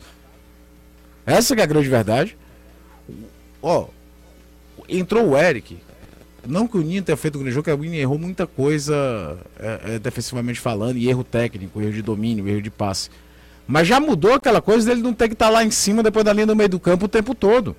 Essa 1.25 1.53
é 1.53 1.61
a 1.61 1.65
grande 1.65 1.89
verdade. 1.89 2.37
Ó, 3.61 3.87
entrou 4.87 5.29
o 5.29 5.37
Eric. 5.37 5.77
Não 6.49 6.67
que 6.67 6.77
o 6.77 6.81
Ninho 6.81 7.03
tenha 7.03 7.15
feito 7.15 7.37
um 7.37 7.41
grande 7.41 7.53
jogo, 7.53 7.65
que 7.65 7.71
o 7.71 7.77
Ninho 7.77 7.95
errou 7.95 8.17
muita 8.17 8.47
coisa 8.47 9.37
é, 9.59 9.95
é, 9.95 9.99
defensivamente 9.99 10.59
falando, 10.59 10.97
e 10.97 11.07
erro 11.07 11.23
técnico, 11.23 11.81
erro 11.81 11.93
de 11.93 12.01
domínio, 12.01 12.47
erro 12.47 12.61
de 12.61 12.71
passe. 12.71 13.09
Mas 13.67 13.87
já 13.87 13.99
mudou 13.99 14.33
aquela 14.33 14.61
coisa 14.61 14.87
dele 14.87 15.01
não 15.01 15.13
ter 15.13 15.27
que 15.27 15.33
estar 15.33 15.49
lá 15.49 15.63
em 15.63 15.69
cima, 15.69 16.01
depois 16.01 16.25
da 16.25 16.33
linha 16.33 16.47
do 16.47 16.55
meio 16.55 16.69
do 16.69 16.79
campo 16.79 17.05
o 17.05 17.07
tempo 17.07 17.35
todo. 17.35 17.75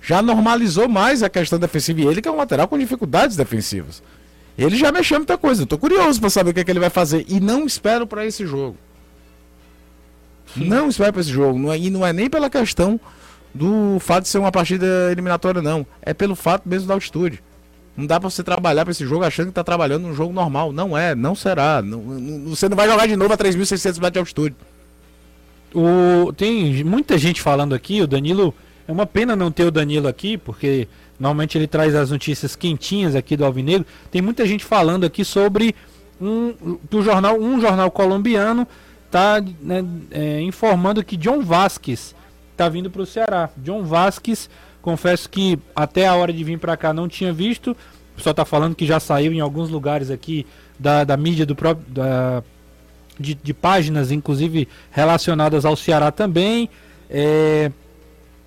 Já 0.00 0.22
normalizou 0.22 0.88
mais 0.88 1.24
a 1.24 1.28
questão 1.28 1.58
defensiva. 1.58 2.00
E 2.00 2.06
ele 2.06 2.22
que 2.22 2.28
é 2.28 2.30
um 2.30 2.36
lateral 2.36 2.68
com 2.68 2.78
dificuldades 2.78 3.36
defensivas. 3.36 4.00
Ele 4.56 4.76
já 4.76 4.92
mexeu 4.92 5.18
muita 5.18 5.36
coisa. 5.36 5.62
Eu 5.62 5.66
tô 5.66 5.76
curioso 5.76 6.20
para 6.20 6.30
saber 6.30 6.50
o 6.50 6.54
que, 6.54 6.60
é 6.60 6.64
que 6.64 6.70
ele 6.70 6.78
vai 6.78 6.90
fazer. 6.90 7.24
E 7.28 7.40
não 7.40 7.66
espero 7.66 8.06
para 8.06 8.24
esse 8.24 8.46
jogo. 8.46 8.76
Não 10.54 10.88
espero 10.88 11.12
para 11.12 11.20
esse 11.22 11.30
jogo. 11.32 11.58
Não 11.58 11.72
é- 11.72 11.78
e 11.78 11.90
não 11.90 12.06
é 12.06 12.12
nem 12.12 12.30
pela 12.30 12.48
questão 12.48 13.00
do 13.56 13.98
fato 14.00 14.24
de 14.24 14.28
ser 14.28 14.38
uma 14.38 14.52
partida 14.52 14.86
eliminatória, 15.10 15.60
não. 15.62 15.86
É 16.02 16.12
pelo 16.14 16.34
fato 16.34 16.68
mesmo 16.68 16.88
da 16.88 16.94
altitude. 16.94 17.42
Não 17.96 18.06
dá 18.06 18.20
pra 18.20 18.28
você 18.28 18.42
trabalhar 18.42 18.84
pra 18.84 18.92
esse 18.92 19.06
jogo 19.06 19.24
achando 19.24 19.48
que 19.48 19.54
tá 19.54 19.64
trabalhando 19.64 20.02
num 20.02 20.14
jogo 20.14 20.32
normal. 20.32 20.72
Não 20.72 20.96
é, 20.96 21.14
não 21.14 21.34
será. 21.34 21.80
Não- 21.82 22.02
não- 22.02 22.50
você 22.54 22.68
não 22.68 22.76
vai 22.76 22.88
jogar 22.88 23.06
de 23.06 23.16
novo 23.16 23.32
a 23.32 23.36
3.600 23.36 23.98
metros 23.98 24.12
de 24.12 24.18
altitude. 24.18 24.56
O, 25.74 26.32
tem 26.32 26.84
muita 26.84 27.18
gente 27.18 27.40
falando 27.40 27.74
aqui, 27.74 28.00
o 28.02 28.06
Danilo. 28.06 28.54
É 28.86 28.92
uma 28.92 29.06
pena 29.06 29.34
não 29.34 29.50
ter 29.50 29.64
o 29.64 29.70
Danilo 29.70 30.06
aqui, 30.06 30.36
porque 30.36 30.86
Normalmente 31.18 31.56
ele 31.56 31.66
traz 31.66 31.94
as 31.94 32.10
notícias 32.10 32.54
quentinhas 32.54 33.14
aqui 33.14 33.36
do 33.36 33.44
Alvinegro. 33.44 33.86
Tem 34.10 34.20
muita 34.20 34.46
gente 34.46 34.64
falando 34.64 35.04
aqui 35.04 35.24
sobre 35.24 35.74
um, 36.20 36.78
do 36.90 37.02
jornal, 37.02 37.38
um 37.38 37.60
jornal 37.60 37.90
colombiano 37.90 38.66
está 39.06 39.42
né, 39.60 39.84
é, 40.10 40.40
informando 40.42 41.02
que 41.02 41.16
John 41.16 41.42
Vasquez 41.42 42.14
está 42.56 42.68
vindo 42.68 42.90
para 42.90 43.02
o 43.02 43.06
Ceará. 43.06 43.50
John 43.58 43.82
Vasquez, 43.84 44.48
confesso 44.80 45.28
que 45.28 45.58
até 45.74 46.06
a 46.06 46.14
hora 46.14 46.32
de 46.32 46.42
vir 46.42 46.58
para 46.58 46.76
cá 46.76 46.92
não 46.92 47.06
tinha 47.06 47.32
visto. 47.32 47.72
O 47.72 48.16
pessoal 48.16 48.32
está 48.32 48.44
falando 48.44 48.74
que 48.74 48.86
já 48.86 48.98
saiu 48.98 49.32
em 49.32 49.40
alguns 49.40 49.68
lugares 49.68 50.10
aqui 50.10 50.46
da, 50.78 51.04
da 51.04 51.16
mídia 51.16 51.44
do 51.44 51.54
próprio. 51.54 51.86
Da, 51.88 52.42
de, 53.18 53.34
de, 53.34 53.54
páginas, 53.54 54.10
inclusive 54.10 54.68
relacionadas 54.90 55.64
ao 55.64 55.76
Ceará 55.76 56.10
também. 56.10 56.68
É, 57.08 57.70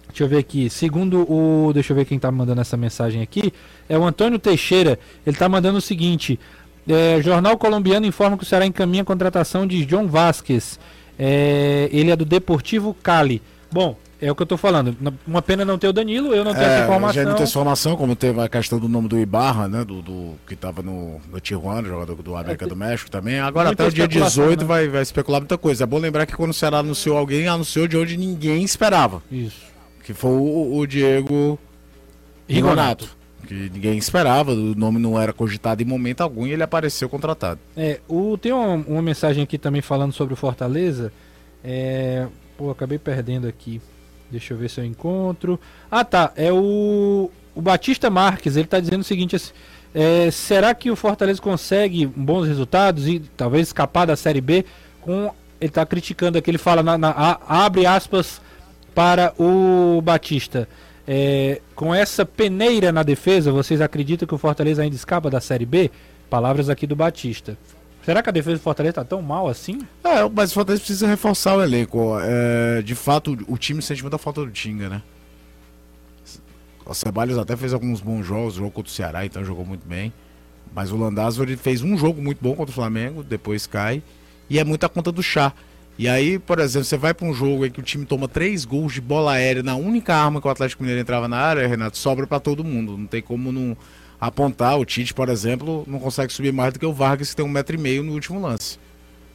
deixa 0.07 0.23
eu 0.23 0.27
ver 0.27 0.37
aqui. 0.37 0.69
Segundo 0.69 1.21
o. 1.31 1.71
Deixa 1.73 1.91
eu 1.91 1.95
ver 1.95 2.05
quem 2.05 2.17
está 2.17 2.31
mandando 2.31 2.61
essa 2.61 2.77
mensagem 2.77 3.21
aqui. 3.21 3.53
É 3.87 3.97
o 3.97 4.03
Antônio 4.03 4.37
Teixeira. 4.37 4.99
Ele 5.25 5.35
está 5.35 5.49
mandando 5.49 5.77
o 5.77 5.81
seguinte: 5.81 6.39
é, 6.87 7.21
Jornal 7.21 7.57
colombiano 7.57 8.05
informa 8.05 8.37
que 8.37 8.43
o 8.43 8.45
Ceará 8.45 8.65
encaminha 8.65 9.01
a 9.03 9.05
contratação 9.05 9.65
de 9.67 9.85
John 9.85 10.07
Vasquez. 10.07 10.79
É, 11.17 11.89
ele 11.91 12.11
é 12.11 12.15
do 12.15 12.25
Deportivo 12.25 12.95
Cali. 13.03 13.41
Bom, 13.71 13.95
é 14.21 14.31
o 14.31 14.35
que 14.35 14.41
eu 14.41 14.47
tô 14.47 14.57
falando. 14.57 14.95
Uma 15.25 15.41
pena 15.41 15.63
não 15.63 15.77
ter 15.77 15.87
o 15.87 15.93
Danilo, 15.93 16.33
eu 16.33 16.43
não 16.43 16.53
tenho 16.53 16.65
é, 16.65 16.75
essa 16.75 16.83
informação. 16.83 17.13
Já 17.13 17.23
não 17.23 17.35
tem 17.35 17.43
essa 17.43 17.51
informação, 17.51 17.95
como 17.95 18.15
teve 18.15 18.41
a 18.41 18.49
questão 18.49 18.79
do 18.79 18.89
nome 18.89 19.07
do 19.07 19.17
Ibarra, 19.17 19.67
né? 19.67 19.85
Do, 19.85 20.01
do 20.01 20.33
que 20.45 20.55
estava 20.55 20.81
no, 20.81 21.21
no 21.31 21.39
Tijuana, 21.39 21.87
jogador 21.87 22.15
do 22.15 22.35
América 22.35 22.65
é, 22.65 22.67
do 22.67 22.75
México 22.75 23.09
também. 23.09 23.39
Agora 23.39 23.69
até 23.69 23.85
o 23.85 23.91
dia 23.91 24.07
18 24.07 24.61
né? 24.61 24.65
vai, 24.65 24.87
vai 24.87 25.01
especular 25.01 25.39
muita 25.39 25.57
coisa. 25.57 25.83
É 25.83 25.87
bom 25.87 25.99
lembrar 25.99 26.25
que 26.25 26.35
quando 26.35 26.51
o 26.51 26.53
Ceará 26.53 26.79
anunciou 26.79 27.17
alguém, 27.17 27.47
anunciou 27.47 27.87
de 27.87 27.95
onde 27.95 28.17
ninguém 28.17 28.63
esperava. 28.63 29.21
Isso. 29.31 29.61
Que 30.03 30.13
foi 30.13 30.31
o, 30.31 30.77
o 30.77 30.87
Diego 30.87 31.57
Rigonato. 32.47 33.17
Que 33.47 33.69
ninguém 33.73 33.97
esperava, 33.97 34.51
o 34.51 34.75
nome 34.75 34.99
não 34.99 35.19
era 35.19 35.31
cogitado 35.31 35.81
em 35.81 35.85
momento 35.85 36.21
algum 36.21 36.45
e 36.45 36.51
ele 36.51 36.61
apareceu 36.61 37.07
contratado. 37.07 37.59
É, 37.77 38.01
o, 38.07 38.37
tem 38.37 38.51
uma, 38.51 38.75
uma 38.85 39.01
mensagem 39.01 39.43
aqui 39.43 39.57
também 39.57 39.81
falando 39.81 40.11
sobre 40.11 40.33
o 40.33 40.37
Fortaleza. 40.37 41.11
É, 41.63 42.27
pô, 42.59 42.69
acabei 42.69 42.99
perdendo 42.99 43.47
aqui. 43.47 43.81
Deixa 44.29 44.53
eu 44.53 44.57
ver 44.57 44.69
se 44.69 44.81
eu 44.81 44.85
encontro. 44.85 45.57
Ah, 45.89 46.03
tá. 46.03 46.33
É 46.35 46.51
o, 46.51 47.31
o 47.55 47.61
Batista 47.61 48.09
Marques. 48.09 48.57
Ele 48.57 48.65
está 48.65 48.81
dizendo 48.81 48.99
o 48.99 49.05
seguinte: 49.05 49.37
assim, 49.37 49.53
é, 49.95 50.29
será 50.29 50.75
que 50.75 50.91
o 50.91 50.95
Fortaleza 50.95 51.41
consegue 51.41 52.05
bons 52.05 52.45
resultados 52.45 53.07
e 53.07 53.19
talvez 53.37 53.67
escapar 53.67 54.05
da 54.05 54.17
Série 54.17 54.41
B? 54.41 54.65
Com 54.99 55.33
ele 55.61 55.69
está 55.69 55.85
criticando 55.85 56.37
aqui. 56.37 56.51
Ele 56.51 56.57
fala 56.57 56.83
na, 56.83 56.97
na 56.97 57.09
a, 57.11 57.65
abre 57.65 57.85
aspas 57.85 58.41
para 58.93 59.33
o 59.39 60.01
Batista. 60.01 60.67
É, 61.07 61.61
com 61.73 61.95
essa 61.95 62.25
peneira 62.25 62.91
na 62.91 63.03
defesa, 63.03 63.51
vocês 63.53 63.81
acreditam 63.81 64.27
que 64.27 64.35
o 64.35 64.37
Fortaleza 64.37 64.83
ainda 64.83 64.95
escapa 64.95 65.29
da 65.29 65.39
Série 65.39 65.65
B? 65.65 65.89
Palavras 66.29 66.69
aqui 66.69 66.85
do 66.85 66.95
Batista. 66.95 67.57
Será 68.09 68.23
que 68.23 68.29
a 68.29 68.31
defesa 68.31 68.57
do 68.57 68.63
Fortaleza 68.63 68.89
está 68.89 69.05
tão 69.05 69.21
mal 69.21 69.47
assim? 69.47 69.81
É, 70.03 70.27
mas 70.27 70.49
o 70.49 70.55
Fortaleza 70.55 70.81
precisa 70.81 71.05
reforçar 71.05 71.55
o 71.55 71.61
elenco. 71.61 72.17
É, 72.19 72.81
de 72.81 72.95
fato, 72.95 73.37
o 73.47 73.55
time 73.55 73.83
sente 73.83 74.01
muita 74.01 74.17
falta 74.17 74.43
do 74.43 74.49
Tinga, 74.49 74.89
né? 74.89 75.03
O 76.83 76.93
Ceballos 76.95 77.37
até 77.37 77.55
fez 77.55 77.71
alguns 77.71 78.01
bons 78.01 78.25
jogos, 78.25 78.55
jogou 78.55 78.71
contra 78.71 78.89
o 78.89 78.91
Ceará, 78.91 79.27
então 79.27 79.45
jogou 79.45 79.63
muito 79.63 79.87
bem. 79.87 80.11
Mas 80.73 80.91
o 80.91 80.97
Landázuri 80.97 81.51
ele 81.51 81.61
fez 81.61 81.83
um 81.83 81.95
jogo 81.95 82.19
muito 82.19 82.39
bom 82.41 82.55
contra 82.55 82.71
o 82.71 82.73
Flamengo, 82.73 83.21
depois 83.21 83.67
cai. 83.67 84.01
E 84.49 84.57
é 84.57 84.63
muita 84.63 84.89
conta 84.89 85.11
do 85.11 85.21
chá. 85.21 85.53
E 85.95 86.09
aí, 86.09 86.39
por 86.39 86.57
exemplo, 86.57 86.85
você 86.85 86.97
vai 86.97 87.13
para 87.13 87.27
um 87.27 87.33
jogo 87.33 87.63
em 87.63 87.69
que 87.69 87.79
o 87.79 87.83
time 87.83 88.07
toma 88.07 88.27
três 88.27 88.65
gols 88.65 88.91
de 88.91 89.01
bola 89.01 89.33
aérea 89.33 89.61
na 89.61 89.75
única 89.75 90.15
arma 90.15 90.41
que 90.41 90.47
o 90.47 90.49
Atlético 90.49 90.81
Mineiro 90.81 90.99
entrava 90.99 91.27
na 91.27 91.37
área, 91.37 91.67
Renato, 91.67 91.95
sobra 91.95 92.25
para 92.25 92.39
todo 92.39 92.63
mundo. 92.63 92.97
Não 92.97 93.05
tem 93.05 93.21
como 93.21 93.51
não 93.51 93.77
apontar. 94.19 94.77
O 94.79 94.85
Tite, 94.85 95.13
por 95.13 95.29
exemplo, 95.29 95.83
não 95.87 95.99
consegue 95.99 96.33
subir 96.33 96.51
mais 96.51 96.73
do 96.73 96.79
que 96.79 96.85
o 96.85 96.93
Vargas, 96.93 97.29
que 97.29 97.35
tem 97.35 97.45
um 97.45 97.49
metro 97.49 97.75
e 97.75 97.79
meio 97.79 98.03
no 98.03 98.13
último 98.13 98.41
lance. 98.41 98.77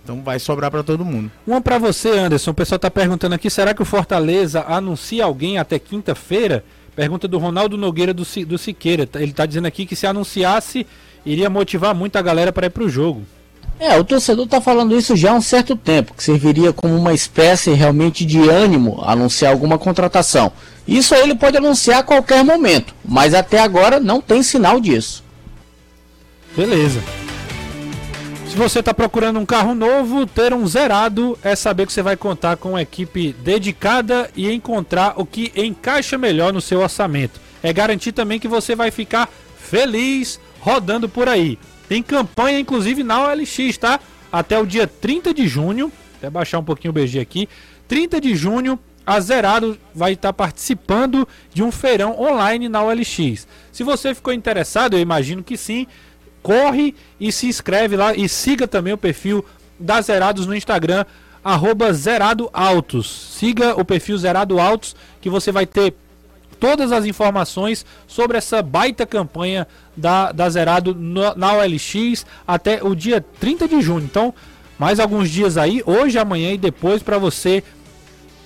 Então 0.02 0.22
vai 0.22 0.38
sobrar 0.38 0.70
para 0.70 0.82
todo 0.82 1.04
mundo. 1.04 1.30
Uma 1.46 1.62
para 1.62 1.78
você, 1.78 2.10
Anderson. 2.10 2.50
O 2.50 2.54
pessoal 2.54 2.76
está 2.76 2.90
perguntando 2.90 3.34
aqui: 3.34 3.48
será 3.48 3.72
que 3.72 3.80
o 3.80 3.86
Fortaleza 3.86 4.64
anuncia 4.68 5.24
alguém 5.24 5.58
até 5.58 5.78
quinta-feira? 5.78 6.62
Pergunta 6.94 7.26
do 7.26 7.38
Ronaldo 7.38 7.76
Nogueira 7.76 8.12
do, 8.12 8.24
do 8.46 8.58
Siqueira. 8.58 9.08
Ele 9.14 9.30
está 9.30 9.46
dizendo 9.46 9.66
aqui 9.66 9.86
que 9.86 9.96
se 9.96 10.06
anunciasse, 10.06 10.86
iria 11.24 11.48
motivar 11.48 11.94
muito 11.94 12.16
a 12.16 12.22
galera 12.22 12.52
para 12.52 12.66
ir 12.66 12.70
para 12.70 12.84
o 12.84 12.88
jogo. 12.88 13.22
É, 13.78 13.98
o 13.98 14.04
torcedor 14.04 14.44
está 14.44 14.60
falando 14.60 14.96
isso 14.96 15.16
já 15.16 15.32
há 15.32 15.34
um 15.34 15.40
certo 15.40 15.74
tempo, 15.74 16.14
que 16.14 16.22
serviria 16.22 16.72
como 16.72 16.96
uma 16.96 17.12
espécie 17.12 17.72
realmente 17.72 18.24
de 18.24 18.48
ânimo 18.48 19.02
anunciar 19.04 19.52
alguma 19.52 19.78
contratação. 19.78 20.52
Isso 20.86 21.14
ele 21.14 21.34
pode 21.34 21.56
anunciar 21.56 22.00
a 22.00 22.02
qualquer 22.02 22.44
momento, 22.44 22.94
mas 23.04 23.34
até 23.34 23.58
agora 23.58 23.98
não 23.98 24.20
tem 24.20 24.42
sinal 24.42 24.80
disso. 24.80 25.24
Beleza. 26.56 27.02
Se 28.48 28.56
você 28.56 28.78
está 28.78 28.94
procurando 28.94 29.40
um 29.40 29.46
carro 29.46 29.74
novo, 29.74 30.26
ter 30.26 30.54
um 30.54 30.64
zerado 30.64 31.36
é 31.42 31.56
saber 31.56 31.86
que 31.86 31.92
você 31.92 32.02
vai 32.02 32.16
contar 32.16 32.56
com 32.56 32.70
uma 32.70 32.82
equipe 32.82 33.34
dedicada 33.40 34.30
e 34.36 34.48
encontrar 34.52 35.14
o 35.16 35.26
que 35.26 35.50
encaixa 35.56 36.16
melhor 36.16 36.52
no 36.52 36.60
seu 36.60 36.80
orçamento. 36.80 37.40
É 37.60 37.72
garantir 37.72 38.12
também 38.12 38.38
que 38.38 38.46
você 38.46 38.76
vai 38.76 38.92
ficar 38.92 39.28
feliz 39.58 40.38
rodando 40.60 41.08
por 41.08 41.28
aí. 41.28 41.58
Tem 41.88 42.02
campanha, 42.02 42.58
inclusive, 42.58 43.02
na 43.02 43.28
OLX, 43.28 43.78
tá? 43.78 44.00
Até 44.32 44.58
o 44.58 44.66
dia 44.66 44.86
30 44.86 45.34
de 45.34 45.46
junho. 45.46 45.92
Até 46.16 46.30
baixar 46.30 46.58
um 46.58 46.64
pouquinho 46.64 46.90
o 46.90 46.94
BG 46.94 47.20
aqui. 47.20 47.48
30 47.86 48.20
de 48.20 48.34
junho, 48.34 48.78
a 49.06 49.20
Zerado 49.20 49.78
vai 49.94 50.14
estar 50.14 50.32
participando 50.32 51.28
de 51.52 51.62
um 51.62 51.70
feirão 51.70 52.18
online 52.18 52.68
na 52.68 52.82
OLX. 52.82 53.46
Se 53.70 53.82
você 53.82 54.14
ficou 54.14 54.32
interessado, 54.32 54.94
eu 54.94 55.00
imagino 55.00 55.42
que 55.42 55.56
sim, 55.56 55.86
corre 56.42 56.94
e 57.20 57.30
se 57.30 57.46
inscreve 57.46 57.96
lá 57.96 58.14
e 58.14 58.28
siga 58.28 58.66
também 58.66 58.92
o 58.92 58.98
perfil 58.98 59.44
da 59.78 60.00
Zerados 60.00 60.46
no 60.46 60.54
Instagram, 60.54 61.04
arroba 61.42 61.92
Zerado 61.92 62.48
Autos. 62.52 63.36
Siga 63.38 63.78
o 63.78 63.84
perfil 63.84 64.16
Zerado 64.16 64.58
Autos 64.58 64.96
que 65.20 65.28
você 65.28 65.52
vai 65.52 65.66
ter 65.66 65.94
todas 66.54 66.92
as 66.92 67.04
informações 67.04 67.84
sobre 68.06 68.38
essa 68.38 68.62
baita 68.62 69.04
campanha 69.06 69.66
da, 69.96 70.32
da 70.32 70.48
Zerado 70.48 70.94
no, 70.94 71.34
na 71.34 71.54
OLX 71.54 72.24
até 72.46 72.82
o 72.82 72.94
dia 72.94 73.20
30 73.40 73.68
de 73.68 73.80
junho. 73.80 74.04
Então, 74.04 74.34
mais 74.78 74.98
alguns 74.98 75.30
dias 75.30 75.56
aí, 75.56 75.82
hoje, 75.84 76.18
amanhã 76.18 76.52
e 76.52 76.58
depois, 76.58 77.02
para 77.02 77.18
você 77.18 77.62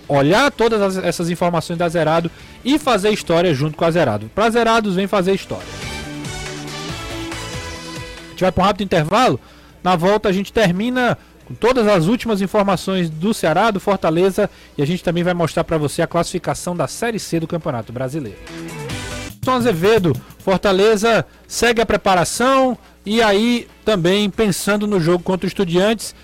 olhar 0.08 0.50
todas 0.50 0.80
as, 0.80 0.96
essas 0.96 1.30
informações 1.30 1.78
da 1.78 1.88
Zerado 1.88 2.30
e 2.64 2.78
fazer 2.78 3.10
história 3.10 3.52
junto 3.54 3.76
com 3.76 3.84
a 3.84 3.90
Zerado. 3.90 4.30
Para 4.34 4.50
Zerados, 4.50 4.94
vem 4.94 5.06
fazer 5.06 5.34
história. 5.34 5.66
A 8.26 8.30
gente 8.30 8.40
vai 8.40 8.52
para 8.52 8.62
um 8.62 8.66
rápido 8.66 8.84
intervalo. 8.84 9.38
Na 9.82 9.96
volta, 9.96 10.28
a 10.28 10.32
gente 10.32 10.52
termina 10.52 11.16
com 11.48 11.54
todas 11.54 11.88
as 11.88 12.06
últimas 12.06 12.42
informações 12.42 13.08
do 13.08 13.32
Ceará, 13.32 13.70
do 13.70 13.80
Fortaleza 13.80 14.50
e 14.76 14.82
a 14.82 14.86
gente 14.86 15.02
também 15.02 15.24
vai 15.24 15.32
mostrar 15.32 15.64
para 15.64 15.78
você 15.78 16.02
a 16.02 16.06
classificação 16.06 16.76
da 16.76 16.86
Série 16.86 17.18
C 17.18 17.40
do 17.40 17.46
Campeonato 17.46 17.90
Brasileiro. 17.90 18.38
Tom 19.40 19.52
Azevedo, 19.52 20.14
Fortaleza 20.40 21.24
segue 21.46 21.80
a 21.80 21.86
preparação 21.86 22.76
e 23.04 23.22
aí 23.22 23.66
também 23.82 24.28
pensando 24.28 24.86
no 24.86 25.00
jogo 25.00 25.24
contra 25.24 25.46
o 25.46 25.48
Estudiantes, 25.48 26.14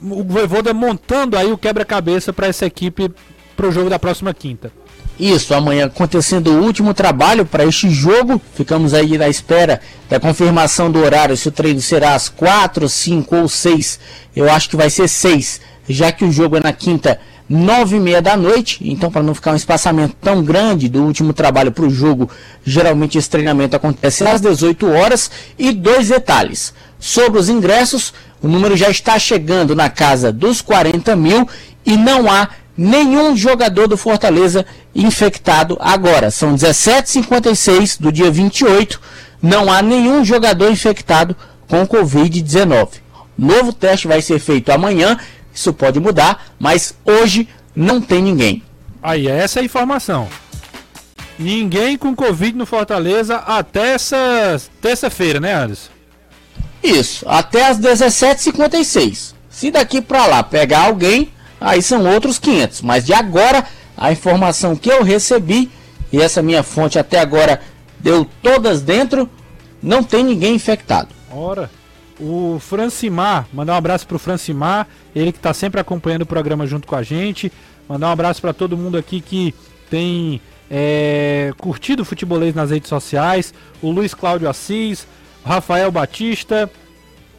o 0.00 0.22
Voivoda 0.22 0.72
montando 0.72 1.36
aí 1.36 1.50
o 1.50 1.58
quebra-cabeça 1.58 2.32
para 2.32 2.46
essa 2.46 2.64
equipe 2.64 3.10
para 3.56 3.66
o 3.66 3.72
jogo 3.72 3.90
da 3.90 3.98
próxima 3.98 4.32
quinta. 4.32 4.70
Isso, 5.18 5.54
amanhã 5.54 5.86
acontecendo 5.86 6.50
o 6.50 6.62
último 6.62 6.92
trabalho 6.92 7.46
para 7.46 7.64
este 7.64 7.88
jogo. 7.88 8.40
Ficamos 8.54 8.92
aí 8.92 9.16
na 9.16 9.28
espera 9.28 9.80
da 10.08 10.18
confirmação 10.18 10.90
do 10.90 10.98
horário, 10.98 11.36
se 11.36 11.48
o 11.48 11.52
treino 11.52 11.80
será 11.80 12.14
às 12.14 12.28
4, 12.28 12.88
5 12.88 13.36
ou 13.36 13.48
6. 13.48 14.00
Eu 14.34 14.50
acho 14.50 14.68
que 14.68 14.76
vai 14.76 14.90
ser 14.90 15.08
6, 15.08 15.60
já 15.88 16.10
que 16.10 16.24
o 16.24 16.32
jogo 16.32 16.56
é 16.56 16.60
na 16.60 16.72
quinta, 16.72 17.20
9 17.48 17.96
e 17.96 18.00
meia 18.00 18.20
da 18.20 18.36
noite. 18.36 18.78
Então, 18.82 19.10
para 19.10 19.22
não 19.22 19.34
ficar 19.34 19.52
um 19.52 19.56
espaçamento 19.56 20.16
tão 20.20 20.42
grande 20.42 20.88
do 20.88 21.04
último 21.04 21.32
trabalho 21.32 21.70
para 21.70 21.84
o 21.84 21.90
jogo, 21.90 22.28
geralmente 22.64 23.16
esse 23.16 23.30
treinamento 23.30 23.76
acontece 23.76 24.26
às 24.26 24.40
18 24.40 24.90
horas. 24.90 25.30
E 25.56 25.70
dois 25.70 26.08
detalhes: 26.08 26.74
sobre 26.98 27.38
os 27.38 27.48
ingressos, 27.48 28.12
o 28.42 28.48
número 28.48 28.76
já 28.76 28.90
está 28.90 29.16
chegando 29.16 29.76
na 29.76 29.88
casa 29.88 30.32
dos 30.32 30.60
40 30.60 31.14
mil 31.14 31.48
e 31.86 31.96
não 31.96 32.30
há 32.30 32.48
nenhum 32.76 33.36
jogador 33.36 33.86
do 33.86 33.96
Fortaleza 33.96 34.66
infectado 34.94 35.76
agora. 35.80 36.30
São 36.30 36.54
17h56 36.54 38.00
do 38.00 38.12
dia 38.12 38.30
28. 38.30 39.00
Não 39.42 39.72
há 39.72 39.82
nenhum 39.82 40.24
jogador 40.24 40.70
infectado 40.70 41.36
com 41.68 41.86
Covid-19. 41.86 42.88
Novo 43.36 43.72
teste 43.72 44.06
vai 44.06 44.22
ser 44.22 44.38
feito 44.38 44.70
amanhã. 44.70 45.18
Isso 45.52 45.72
pode 45.72 46.00
mudar, 46.00 46.46
mas 46.58 46.94
hoje 47.04 47.48
não 47.74 48.00
tem 48.00 48.22
ninguém. 48.22 48.62
Aí, 49.02 49.28
essa 49.28 49.60
é 49.60 49.62
a 49.62 49.64
informação. 49.64 50.28
Ninguém 51.38 51.98
com 51.98 52.14
Covid 52.14 52.56
no 52.56 52.64
Fortaleza 52.64 53.36
até 53.36 53.94
essa 53.94 54.60
terça-feira, 54.80 55.40
né, 55.40 55.52
Anderson? 55.52 55.90
Isso, 56.82 57.24
até 57.28 57.66
as 57.66 57.78
17h56. 57.78 59.34
Se 59.50 59.70
daqui 59.70 60.00
para 60.00 60.26
lá 60.26 60.42
pegar 60.42 60.86
alguém, 60.86 61.32
aí 61.64 61.82
são 61.82 62.04
outros 62.06 62.38
500. 62.38 62.82
Mas 62.82 63.04
de 63.04 63.12
agora, 63.12 63.64
a 63.96 64.12
informação 64.12 64.76
que 64.76 64.90
eu 64.90 65.02
recebi, 65.02 65.70
e 66.12 66.20
essa 66.20 66.42
minha 66.42 66.62
fonte 66.62 66.98
até 66.98 67.18
agora 67.18 67.60
deu 67.98 68.26
todas 68.42 68.82
dentro, 68.82 69.28
não 69.82 70.02
tem 70.02 70.22
ninguém 70.22 70.54
infectado. 70.54 71.08
Ora, 71.30 71.70
o 72.20 72.58
Francimar, 72.60 73.46
mandar 73.52 73.74
um 73.74 73.76
abraço 73.76 74.06
pro 74.06 74.18
Francimar, 74.18 74.86
ele 75.14 75.32
que 75.32 75.38
está 75.38 75.52
sempre 75.52 75.80
acompanhando 75.80 76.22
o 76.22 76.26
programa 76.26 76.66
junto 76.66 76.86
com 76.86 76.94
a 76.94 77.02
gente. 77.02 77.50
Mandar 77.88 78.08
um 78.08 78.12
abraço 78.12 78.40
para 78.40 78.52
todo 78.52 78.76
mundo 78.76 78.96
aqui 78.96 79.20
que 79.20 79.54
tem 79.90 80.40
é, 80.70 81.52
curtido 81.58 82.02
o 82.02 82.04
futebolês 82.04 82.54
nas 82.54 82.70
redes 82.70 82.88
sociais. 82.88 83.52
O 83.82 83.90
Luiz 83.90 84.14
Cláudio 84.14 84.48
Assis, 84.48 85.06
o 85.44 85.48
Rafael 85.48 85.90
Batista, 85.90 86.70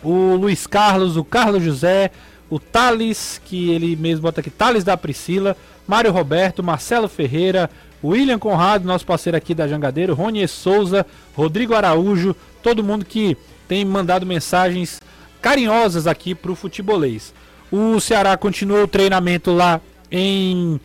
o 0.03 0.35
Luiz 0.35 0.67
Carlos, 0.67 1.17
o 1.17 1.23
Carlos 1.23 1.63
José, 1.63 2.11
o 2.49 2.59
Thales, 2.59 3.41
que 3.43 3.71
ele 3.71 3.95
mesmo 3.95 4.23
bota 4.23 4.41
aqui, 4.41 4.49
Thales 4.49 4.83
da 4.83 4.95
Priscila, 4.95 5.55
Mário 5.87 6.11
Roberto, 6.11 6.63
Marcelo 6.63 7.07
Ferreira, 7.07 7.69
William 8.03 8.37
Conrado, 8.37 8.85
nosso 8.85 9.05
parceiro 9.05 9.37
aqui 9.37 9.55
da 9.55 9.67
Jangadeiro, 9.67 10.13
Rony 10.13 10.47
Souza, 10.47 11.05
Rodrigo 11.35 11.73
Araújo, 11.73 12.35
todo 12.61 12.83
mundo 12.83 13.05
que 13.05 13.35
tem 13.67 13.83
mandado 13.83 14.25
mensagens 14.25 14.99
carinhosas 15.41 16.07
aqui 16.07 16.35
pro 16.35 16.55
futebolês. 16.55 17.33
O 17.71 17.99
Ceará 17.99 18.37
continua 18.37 18.83
o 18.83 18.87
treinamento 18.87 19.51
lá 19.51 19.81
em 20.11 20.79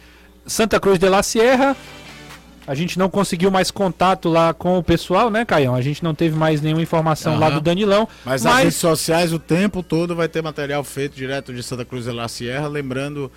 Santa 0.47 0.81
Cruz 0.81 0.99
de 0.99 1.09
la 1.09 1.23
Sierra. 1.23 1.77
A 2.71 2.75
gente 2.77 2.97
não 2.97 3.11
conseguiu 3.11 3.51
mais 3.51 3.69
contato 3.69 4.29
lá 4.29 4.55
com 4.55 4.79
o 4.79 4.83
pessoal, 4.83 5.29
né, 5.29 5.45
Caião? 5.45 5.75
A 5.75 5.81
gente 5.81 6.05
não 6.05 6.15
teve 6.15 6.37
mais 6.37 6.61
nenhuma 6.61 6.81
informação 6.81 7.33
Aham. 7.33 7.41
lá 7.41 7.51
do 7.51 7.61
Danilão. 7.61 8.09
Mas, 8.25 8.45
nas 8.45 8.59
redes 8.59 8.77
sociais 8.77 9.33
o 9.33 9.41
tempo 9.41 9.83
todo 9.83 10.15
vai 10.15 10.29
ter 10.29 10.41
material 10.41 10.85
feito 10.85 11.17
direto 11.17 11.53
de 11.53 11.65
Santa 11.65 11.85
Cruz 11.85 12.05
de 12.05 12.13
la 12.13 12.29
Sierra. 12.29 12.69
Lembrando 12.69 13.29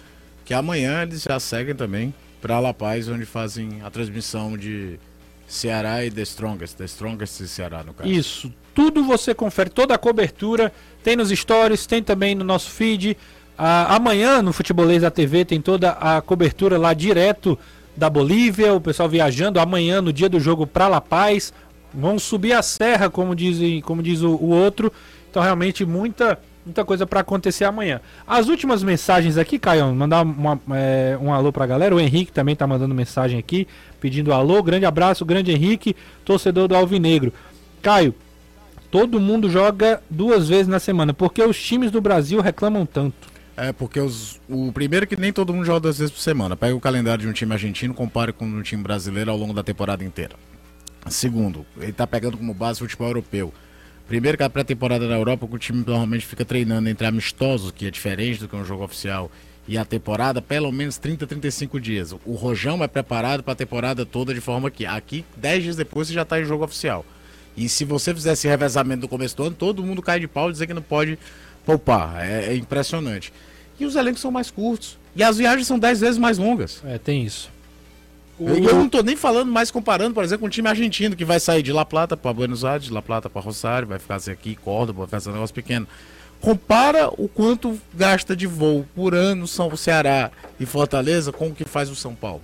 que 0.46 0.54
amanhã 0.54 1.02
eles 1.02 1.24
já 1.24 1.40
seguem 1.40 1.74
também 1.74 2.14
para 2.40 2.60
La 2.60 2.76
Paz, 2.76 3.08
onde 3.08 3.26
fazem 3.26 3.82
a 3.84 3.90
transmissão 3.90 4.56
de 4.56 5.00
Ceará 5.48 6.06
e 6.06 6.12
The 6.12 6.22
Strongest. 6.22 6.78
The 6.78 6.86
Strongest 6.86 7.40
e 7.40 7.48
Ceará, 7.48 7.84
no 7.84 7.92
caso. 7.92 8.08
Isso. 8.08 8.54
Tudo 8.76 9.04
você 9.04 9.34
confere, 9.34 9.72
toda 9.72 9.96
a 9.96 9.98
cobertura. 9.98 10.72
Tem 11.04 11.16
nos 11.16 11.30
stories, 11.30 11.88
tem 11.88 12.04
também 12.04 12.36
no 12.36 12.44
nosso 12.44 12.70
feed. 12.70 13.18
Ah, 13.58 13.96
amanhã 13.96 14.44
no 14.44 14.54
Futebolês 14.54 15.02
da 15.02 15.10
TV 15.10 15.44
tem 15.44 15.60
toda 15.60 15.90
a 15.94 16.22
cobertura 16.22 16.78
lá 16.78 16.94
direto 16.94 17.58
da 17.96 18.10
Bolívia, 18.10 18.74
o 18.74 18.82
pessoal 18.82 19.08
viajando 19.08 19.60
amanhã 19.60 20.02
no 20.02 20.12
dia 20.12 20.28
do 20.28 20.40
jogo 20.40 20.66
para 20.66 20.88
La 20.88 21.02
Paz. 21.02 21.54
Vão 21.94 22.18
subir 22.18 22.54
a 22.54 22.62
serra, 22.62 23.10
como, 23.10 23.36
dizem, 23.36 23.82
como 23.82 24.02
diz 24.02 24.22
o, 24.22 24.32
o 24.32 24.50
outro. 24.50 24.92
Então, 25.30 25.44
realmente, 25.44 25.86
muita, 25.86 26.40
muita 26.66 26.84
coisa 26.84 27.06
para 27.06 27.20
acontecer 27.20 27.66
amanhã. 27.66 28.02
As 28.26 28.48
últimas 28.48 28.82
mensagens 28.82 29.38
aqui, 29.38 29.60
Caio, 29.60 29.94
mandar 29.94 30.24
uma, 30.24 30.60
é, 30.72 31.18
um 31.22 31.32
alô 31.32 31.52
pra 31.52 31.68
galera. 31.68 31.94
O 31.96 32.00
Henrique 32.00 32.32
também 32.32 32.56
tá 32.56 32.66
mandando 32.66 32.96
mensagem 32.96 33.38
aqui, 33.38 33.68
pedindo 34.02 34.34
alô. 34.34 34.62
Grande 34.64 34.86
abraço, 34.86 35.24
grande 35.24 35.52
Henrique, 35.52 35.96
torcedor 36.26 36.68
do 36.68 36.76
Alvinegro. 36.76 37.32
Caio, 37.82 38.16
todo 38.90 39.20
mundo 39.20 39.50
joga 39.50 40.02
duas 40.10 40.50
vezes 40.50 40.68
na 40.68 40.80
semana. 40.80 41.14
Porque 41.14 41.44
os 41.44 41.62
times 41.62 41.92
do 41.92 42.02
Brasil 42.02 42.42
reclamam 42.42 42.88
tanto? 42.88 43.33
É, 43.56 43.72
porque 43.72 44.00
os, 44.00 44.42
o 44.50 44.72
primeiro 44.72 45.06
que 45.06 45.16
nem 45.16 45.32
todo 45.32 45.54
mundo 45.54 45.66
joga 45.66 45.82
duas 45.82 46.00
vezes 46.00 46.12
por 46.12 46.22
semana. 46.22 46.56
Pega 46.56 46.76
o 46.76 46.80
calendário 46.80 47.24
de 47.24 47.30
um 47.30 47.34
time 47.34 47.54
argentino, 47.54 47.94
compare 47.94 48.34
com 48.34 48.46
um 48.46 48.62
time 48.62 48.82
brasileiro 48.82 49.30
ao 49.30 49.38
longo 49.38 49.54
da 49.54 49.64
temporada 49.64 50.04
inteira. 50.04 50.36
Segundo, 51.08 51.66
ele 51.80 51.92
tá 51.92 52.08
pegando 52.08 52.38
como 52.38 52.54
base 52.54 52.80
o 52.82 52.86
futebol 52.86 53.08
europeu. 53.10 53.54
Primeiro 54.08 54.38
que 54.38 54.44
a 54.44 54.50
pré-temporada 54.50 55.08
na 55.08 55.16
Europa, 55.16 55.48
o 55.50 55.58
time 55.58 55.84
normalmente 55.86 56.26
fica 56.26 56.44
treinando 56.44 56.90
entre 56.90 57.06
amistosos, 57.06 57.72
que 57.72 57.86
é 57.86 57.92
diferente 57.92 58.40
do 58.40 58.48
que 58.48 58.56
um 58.56 58.66
jogo 58.66 58.84
oficial, 58.84 59.32
e 59.68 59.78
a 59.78 59.86
temporada, 59.86 60.42
pelo 60.42 60.72
menos 60.72 60.98
30, 60.98 61.26
35 61.26 61.80
dias. 61.80 62.14
O 62.26 62.34
Rojão 62.34 62.84
é 62.84 62.88
preparado 62.88 63.44
para 63.44 63.54
a 63.54 63.56
temporada 63.56 64.06
toda 64.06 64.34
de 64.34 64.42
forma 64.42 64.70
que 64.70 64.86
aqui, 64.86 65.24
10 65.38 65.64
dias 65.64 65.76
depois, 65.76 66.08
você 66.08 66.14
já 66.14 66.24
está 66.24 66.40
em 66.40 66.46
jogo 66.46 66.66
oficial. 66.66 67.06
E 67.56 67.70
se 67.70 67.86
você 67.86 68.14
fizer 68.14 68.34
esse 68.34 68.48
revezamento 68.48 69.04
no 69.04 69.08
começo 69.08 69.38
do 69.38 69.44
ano, 69.44 69.56
todo 69.56 69.84
mundo 69.84 70.02
cai 70.02 70.20
de 70.20 70.28
pau 70.28 70.50
e 70.50 70.52
dizer 70.52 70.68
que 70.68 70.74
não 70.74 70.82
pode 70.82 71.18
poupar. 71.66 72.24
É, 72.24 72.54
é 72.54 72.56
impressionante. 72.56 73.34
E 73.80 73.86
os 73.86 73.96
elencos 73.96 74.22
são 74.22 74.32
mais 74.32 74.52
curtos. 74.52 74.98
E 75.16 75.24
as 75.24 75.38
viagens 75.38 75.68
são 75.68 75.78
10 75.78 76.02
vezes 76.02 76.18
mais 76.18 76.38
longas. 76.38 76.82
É, 76.86 76.98
tem 76.98 77.24
isso. 77.24 77.52
E 78.40 78.66
eu 78.66 78.76
não 78.76 78.90
tô 78.90 79.02
nem 79.04 79.16
falando 79.16 79.52
mais 79.52 79.70
comparando, 79.70 80.14
por 80.14 80.24
exemplo, 80.24 80.42
com 80.42 80.48
o 80.48 80.50
time 80.50 80.68
argentino 80.68 81.16
que 81.16 81.24
vai 81.24 81.40
sair 81.40 81.62
de 81.62 81.72
La 81.72 81.86
Plata 81.86 82.18
para 82.18 82.34
Buenos 82.34 82.66
Aires, 82.66 82.86
de 82.86 82.92
La 82.92 83.02
Plata 83.02 83.30
para 83.30 83.42
Rosário, 83.42 83.88
vai 83.88 84.00
ficar 84.00 84.16
assim 84.16 84.32
aqui, 84.32 84.56
Córdoba, 84.56 85.02
vai 85.02 85.08
fazer 85.08 85.30
um 85.30 85.34
negócio 85.34 85.54
pequeno. 85.54 85.88
Compara 86.42 87.10
o 87.10 87.30
quanto 87.30 87.80
gasta 87.94 88.36
de 88.36 88.48
voo 88.48 88.86
por 88.96 89.14
ano 89.14 89.48
São 89.48 89.74
Ceará 89.78 90.32
e 90.60 90.66
Fortaleza 90.66 91.32
com 91.32 91.48
o 91.48 91.56
que 91.56 91.64
faz 91.64 91.90
o 91.90 91.96
São 91.96 92.16
Paulo. 92.16 92.42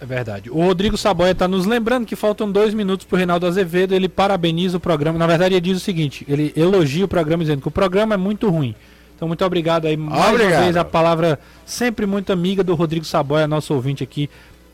É 0.00 0.06
verdade. 0.06 0.50
O 0.50 0.60
Rodrigo 0.60 0.96
Saboia 0.96 1.32
está 1.32 1.48
nos 1.48 1.66
lembrando 1.66 2.06
que 2.06 2.16
faltam 2.16 2.50
dois 2.50 2.74
minutos 2.74 3.06
para 3.06 3.14
o 3.14 3.18
Reinaldo 3.18 3.46
Azevedo. 3.46 3.94
Ele 3.94 4.08
parabeniza 4.08 4.76
o 4.76 4.80
programa. 4.80 5.18
Na 5.18 5.26
verdade, 5.26 5.54
ele 5.54 5.60
diz 5.60 5.76
o 5.76 5.80
seguinte: 5.80 6.26
ele 6.28 6.52
elogia 6.56 7.04
o 7.04 7.08
programa 7.08 7.42
dizendo 7.42 7.62
que 7.62 7.68
o 7.68 7.70
programa 7.70 8.14
é 8.14 8.18
muito 8.18 8.50
ruim. 8.50 8.74
Então, 9.16 9.28
muito 9.28 9.44
obrigado 9.44 9.86
aí. 9.86 9.96
Mais 9.96 10.32
Obrigado. 10.32 10.52
uma 10.52 10.62
vez, 10.62 10.76
a 10.76 10.84
palavra 10.84 11.38
sempre 11.64 12.04
muito 12.04 12.32
amiga 12.32 12.64
do 12.64 12.74
Rodrigo 12.74 13.04
Saboia, 13.04 13.46
nosso 13.46 13.72
ouvinte 13.72 14.02
aqui, 14.02 14.28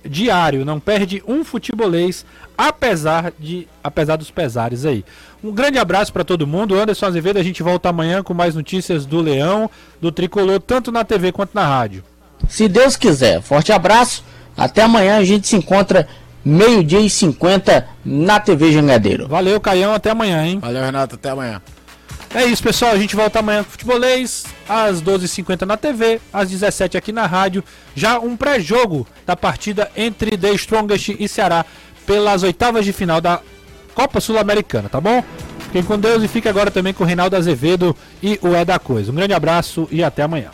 diário. 0.04 0.64
Não 0.64 0.80
perde 0.80 1.22
um 1.28 1.44
futebolês, 1.44 2.24
apesar, 2.56 3.32
de, 3.38 3.68
apesar 3.84 4.16
dos 4.16 4.30
pesares 4.30 4.84
aí. 4.86 5.04
Um 5.44 5.52
grande 5.52 5.78
abraço 5.78 6.12
para 6.12 6.24
todo 6.24 6.46
mundo. 6.46 6.74
Anderson 6.74 7.06
Azevedo, 7.06 7.38
a 7.38 7.42
gente 7.42 7.62
volta 7.62 7.90
amanhã 7.90 8.22
com 8.22 8.32
mais 8.32 8.54
notícias 8.54 9.04
do 9.04 9.20
Leão, 9.20 9.70
do 10.00 10.10
Tricolor, 10.10 10.58
tanto 10.60 10.90
na 10.90 11.04
TV 11.04 11.32
quanto 11.32 11.54
na 11.54 11.66
rádio. 11.66 12.02
Se 12.48 12.66
Deus 12.66 12.96
quiser, 12.96 13.42
forte 13.42 13.70
abraço. 13.70 14.24
Até 14.60 14.82
amanhã 14.82 15.16
a 15.16 15.24
gente 15.24 15.48
se 15.48 15.56
encontra 15.56 16.06
meio-dia 16.44 17.00
e 17.00 17.08
50 17.08 17.88
na 18.04 18.38
TV 18.38 18.70
Jangadeiro. 18.70 19.26
Valeu, 19.26 19.58
Caião. 19.58 19.94
Até 19.94 20.10
amanhã, 20.10 20.44
hein? 20.46 20.58
Valeu, 20.60 20.82
Renato. 20.82 21.14
Até 21.14 21.30
amanhã. 21.30 21.62
É 22.34 22.44
isso, 22.44 22.62
pessoal. 22.62 22.92
A 22.92 22.98
gente 22.98 23.16
volta 23.16 23.38
amanhã 23.38 23.64
com 23.64 23.70
Futebolês, 23.70 24.44
às 24.68 25.02
12h50 25.02 25.62
na 25.62 25.78
TV, 25.78 26.20
às 26.30 26.52
17h 26.52 26.94
aqui 26.94 27.10
na 27.10 27.26
rádio. 27.26 27.64
Já 27.94 28.18
um 28.18 28.36
pré-jogo 28.36 29.06
da 29.26 29.34
partida 29.34 29.90
entre 29.96 30.36
The 30.36 30.52
Strongest 30.52 31.16
e 31.18 31.26
Ceará 31.26 31.64
pelas 32.04 32.42
oitavas 32.42 32.84
de 32.84 32.92
final 32.92 33.18
da 33.18 33.40
Copa 33.94 34.20
Sul-Americana, 34.20 34.90
tá 34.90 35.00
bom? 35.00 35.24
Fiquem 35.60 35.82
com 35.82 35.98
Deus 35.98 36.22
e 36.22 36.28
fique 36.28 36.48
agora 36.48 36.70
também 36.70 36.92
com 36.92 37.02
o 37.02 37.06
Reinaldo 37.06 37.34
Azevedo 37.34 37.96
e 38.22 38.38
o 38.42 38.54
É 38.54 38.62
da 38.62 38.78
Coisa. 38.78 39.10
Um 39.10 39.14
grande 39.14 39.32
abraço 39.32 39.88
e 39.90 40.04
até 40.04 40.22
amanhã. 40.22 40.50